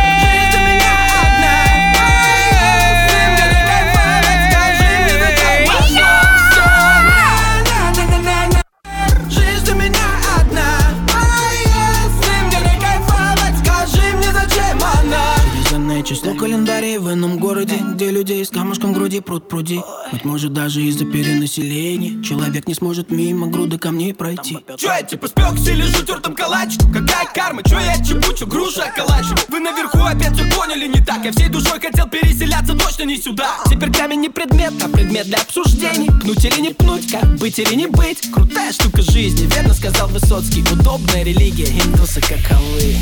календарей 16.90 16.98
в 16.98 17.14
ином 17.14 17.38
городе 17.38 17.76
Где 17.94 18.12
людей 18.12 18.44
с 18.44 18.50
камушком 18.50 18.92
в 18.92 18.96
груди 18.96 19.22
пруд 19.22 19.48
пруди. 19.48 19.82
Быть 20.12 20.26
может 20.26 20.54
даже 20.54 20.82
из-за 20.82 21.06
перенаселения 21.06 22.22
Человек 22.24 22.68
не 22.68 22.74
сможет 22.74 23.12
мимо 23.12 23.48
груды 23.48 23.78
камней 23.78 24.14
пройти. 24.14 24.58
Чё 24.78 24.88
я 24.88 25.02
типа 25.04 25.28
спекся 25.28 25.72
или 25.72 25.84
лежу 25.84 26.04
тертым 26.04 26.36
калачиком? 26.36 26.92
Какая 26.94 27.26
карма? 27.34 27.64
Чё 27.64 27.80
я 27.80 28.04
чебучу, 28.04 28.48
груша 28.48 28.92
калачу? 28.96 29.36
Вы 29.50 29.60
наверху 29.60 30.00
опять 30.00 30.34
все 30.34 30.46
поняли 30.56 30.88
не 30.88 31.04
так. 31.04 31.24
Я 31.26 31.32
всей 31.32 31.50
душой 31.50 31.80
хотел 31.80 32.08
переселяться 32.08 32.74
точно 32.74 33.04
не 33.04 33.18
сюда. 33.18 33.58
Теперь 33.70 33.92
камень 33.92 34.22
не 34.22 34.30
предмет, 34.30 34.74
а 34.84 34.90
предмет 34.90 35.28
для 35.28 35.38
обсуждений. 35.38 36.10
Пнуть 36.22 36.44
или 36.46 36.62
не 36.62 36.74
пнуть, 36.74 37.12
как 37.12 37.38
быть 37.38 37.60
или 37.60 37.76
не 37.76 37.88
быть. 37.88 38.32
Крутая 38.32 38.72
штука 38.72 39.02
жизни, 39.02 39.48
верно 39.54 39.74
сказал 39.74 40.08
Высоцкий. 40.10 40.64
Удобная 40.72 41.24
религия, 41.24 41.70
индусы 41.82 42.22
каковы. 42.22 42.96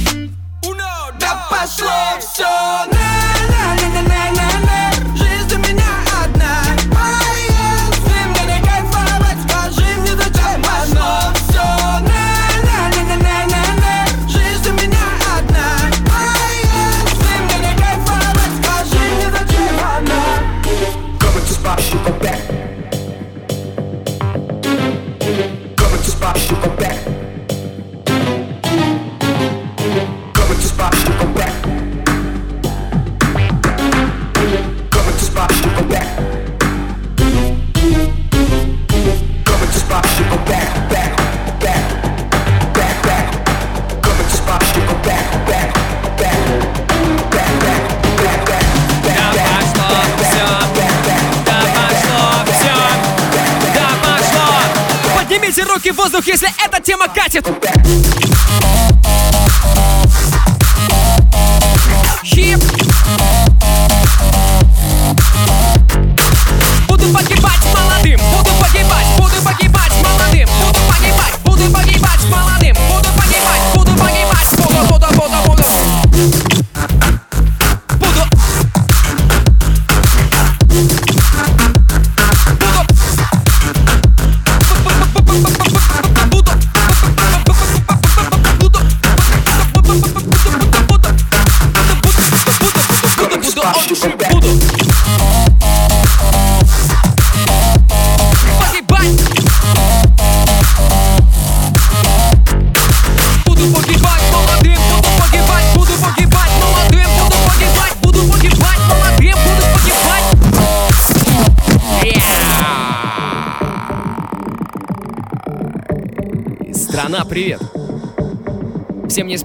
Да 1.20 1.47
пошло 1.62 2.20
все 2.20 2.44
на 2.44 3.10
на 3.52 3.64
на 3.76 3.88
на 3.90 4.02
на 4.02 4.22
на 4.32 4.48
на 4.68 4.80
Жизнь 5.16 5.56
у 5.56 5.58
меня 5.58 5.92
одна. 6.24 6.54
Поезд, 6.94 8.06
мне 8.30 8.44
не 8.46 8.60
кайфовать. 8.64 9.40
Скажи 9.48 9.90
мне, 10.02 10.14
зачем 10.16 10.62
пошло 10.62 11.34
все 11.34 11.68
на 12.10 12.26
на 12.68 12.78
на 12.94 13.02
на 13.06 13.18
на 13.18 13.36
на 13.54 13.62
на 13.82 14.30
Жизнь 14.30 14.70
у 14.70 14.74
меня 14.74 15.06
одна. 15.36 15.68
Поезд, 16.12 17.18
мне 17.46 17.58
не 17.66 17.74
кайфовать. 17.82 18.54
Скажи 18.62 19.04
мне, 19.16 19.28
зачем 19.32 19.76
она 19.80 20.22
Coming 21.20 21.46
to 21.48 21.54
spot, 21.54 22.37
Поднимите 55.48 55.74
руки 55.74 55.92
в 55.92 55.96
воздух, 55.96 56.28
если 56.28 56.50
эта 56.66 56.82
тема 56.82 57.08
катит. 57.08 57.48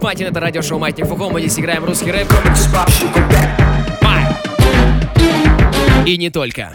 Патин, 0.03 0.27
это 0.27 0.41
радиошоу 0.41 0.81
Майтник 0.81 1.07
Фуко». 1.07 1.31
Мы 1.31 1.41
здесь 1.43 1.57
играем 1.61 1.85
русский 1.85 2.11
рэп. 2.11 2.27
И 6.05 6.17
не 6.17 6.29
только. 6.29 6.73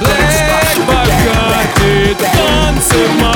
Black 0.00 0.76
Bugatti, 0.86 2.14
танцы 2.20 2.96
в 3.06 3.27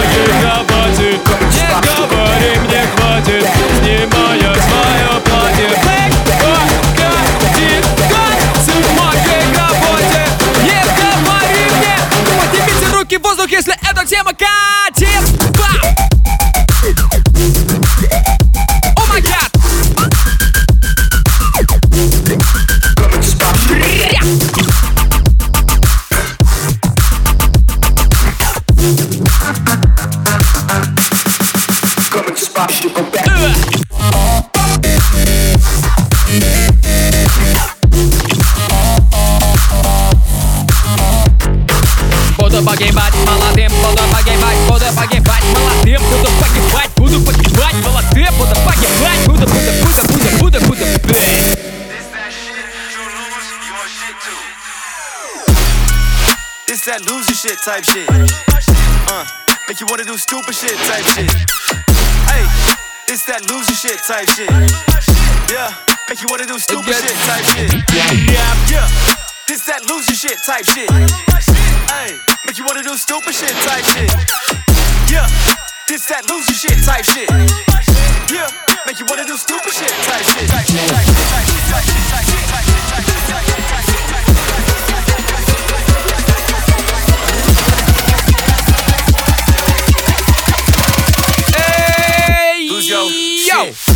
type 57.65 57.85
shit. 57.85 58.09
Uh, 58.11 59.25
make 59.69 59.79
you 59.79 59.87
wanna 59.87 60.03
do 60.03 60.17
stupid 60.19 60.55
shit 60.55 60.75
type 60.91 61.07
shit. 61.15 61.31
Hey, 62.27 62.43
it's 63.07 63.25
that 63.27 63.47
loser 63.47 63.75
shit 63.75 64.03
type 64.03 64.27
shit. 64.35 64.51
Yeah, 65.47 65.71
make 66.09 66.19
you 66.19 66.27
wanna 66.27 66.47
do 66.47 66.59
stupid 66.59 66.91
shit 66.91 67.15
type 67.23 67.47
shit. 67.55 67.71
Yeah, 67.95 68.51
yeah, 68.67 68.89
this 69.47 69.63
that 69.67 69.87
loser 69.87 70.15
shit 70.15 70.43
type 70.43 70.67
shit. 70.75 70.91
Hey, 70.91 72.19
make 72.47 72.59
you 72.59 72.65
wanna 72.67 72.83
do 72.83 72.97
stupid 72.97 73.35
shit 73.35 73.55
type 73.63 73.87
shit. 73.95 74.11
Yeah, 75.07 75.31
this 75.87 76.07
that 76.11 76.27
loser 76.27 76.55
shit 76.55 76.83
type 76.83 77.05
shit. 77.07 77.31
Yeah, 78.27 78.51
make 78.87 78.99
you 78.99 79.07
wanna 79.07 79.25
do 79.25 79.37
stupid 79.37 79.71
shit, 79.71 79.95
type 80.11 80.27
shit, 80.35 80.51
type 80.51 80.67
shit, 80.67 80.83
type 80.91 81.07
shit, 81.07 81.27
type 81.31 81.47
shit, 81.47 81.63
type 81.71 81.87
shit, 81.87 82.05
type 82.11 82.65
shit, 82.67 82.72
Yo. 92.93 93.92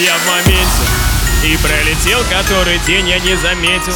Я 0.00 0.16
в 0.16 0.26
моменте. 0.26 0.82
И 1.44 1.58
пролетел 1.58 2.24
который 2.30 2.78
день 2.86 3.06
я 3.06 3.18
не 3.18 3.36
заметил. 3.36 3.92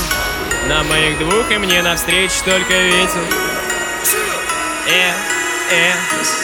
На 0.69 0.83
моих 0.83 1.19
двух 1.19 1.51
и 1.51 1.57
мне 1.57 1.81
навстречу 1.81 2.35
только 2.45 2.75
ветер. 2.75 3.23
Э, 4.87 5.13
э, 5.71 5.93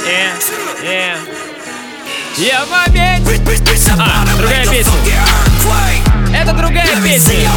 э, 0.07 0.31
э. 0.83 1.15
Я 2.39 2.65
в 2.65 2.71
моменте! 2.71 3.39
А, 3.99 4.25
другая 4.39 4.67
песня. 4.67 4.93
Это 6.35 6.53
другая 6.55 6.97
песня! 7.03 7.51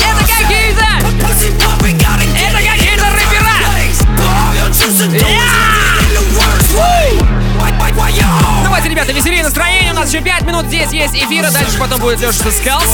Это 0.00 0.24
какие-то! 0.26 0.84
Это 2.40 2.58
какие-то 2.58 3.06
рэпера! 3.12 3.54
Давайте, 8.84 9.00
ребята, 9.00 9.18
веселее 9.18 9.42
настроение. 9.42 9.92
У 9.92 9.94
нас 9.94 10.12
еще 10.12 10.22
5 10.22 10.42
минут 10.42 10.66
здесь 10.66 10.90
есть 10.90 11.14
эфира. 11.14 11.50
Дальше 11.50 11.78
потом 11.78 11.98
будет 12.02 12.20
Леша 12.20 12.50
Скалс. 12.50 12.84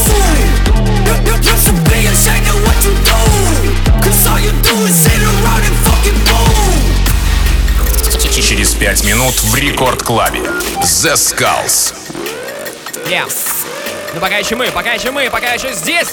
Через 8.40 8.74
пять 8.74 9.04
минут 9.04 9.34
в 9.34 9.54
рекорд-клабе. 9.56 10.40
The 10.80 11.14
Skulls. 11.14 11.94
Yes. 13.08 13.32
Ну 14.14 14.20
пока 14.20 14.38
еще 14.38 14.54
мы, 14.56 14.66
пока 14.66 14.92
еще 14.92 15.10
мы, 15.10 15.28
пока 15.30 15.52
еще 15.52 15.72
здесь. 15.72 16.08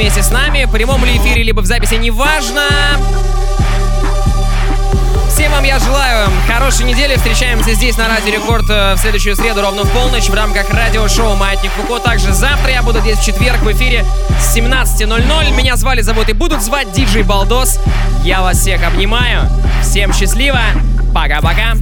Вместе 0.00 0.22
с 0.22 0.30
нами. 0.30 0.64
В 0.64 0.70
прямом 0.70 1.04
ли 1.04 1.18
эфире, 1.18 1.42
либо 1.42 1.60
в 1.60 1.66
записи, 1.66 1.94
неважно. 1.96 2.62
Всем 5.28 5.52
вам 5.52 5.62
я 5.62 5.78
желаю 5.78 6.30
хорошей 6.46 6.86
недели. 6.86 7.16
Встречаемся 7.16 7.74
здесь 7.74 7.98
на 7.98 8.08
Радио 8.08 8.32
Рекорд 8.32 8.64
э, 8.70 8.94
в 8.94 8.98
следующую 8.98 9.36
среду 9.36 9.60
ровно 9.60 9.84
в 9.84 9.90
полночь 9.90 10.30
в 10.30 10.34
рамках 10.34 10.70
радиошоу 10.70 11.36
«Маятник 11.36 11.70
Фуко». 11.72 11.98
Также 11.98 12.32
завтра 12.32 12.70
я 12.70 12.82
буду 12.82 13.00
здесь 13.00 13.18
в 13.18 13.24
четверг 13.26 13.60
в 13.60 13.70
эфире 13.72 14.06
с 14.40 14.56
17.00. 14.56 15.54
Меня 15.54 15.76
звали, 15.76 16.00
зовут 16.00 16.30
и 16.30 16.32
будут 16.32 16.62
звать 16.62 16.90
Диджей 16.92 17.22
Балдос. 17.22 17.78
Я 18.24 18.40
вас 18.40 18.58
всех 18.58 18.82
обнимаю. 18.82 19.50
Всем 19.82 20.14
счастливо. 20.14 20.60
Пока-пока. 21.12 21.74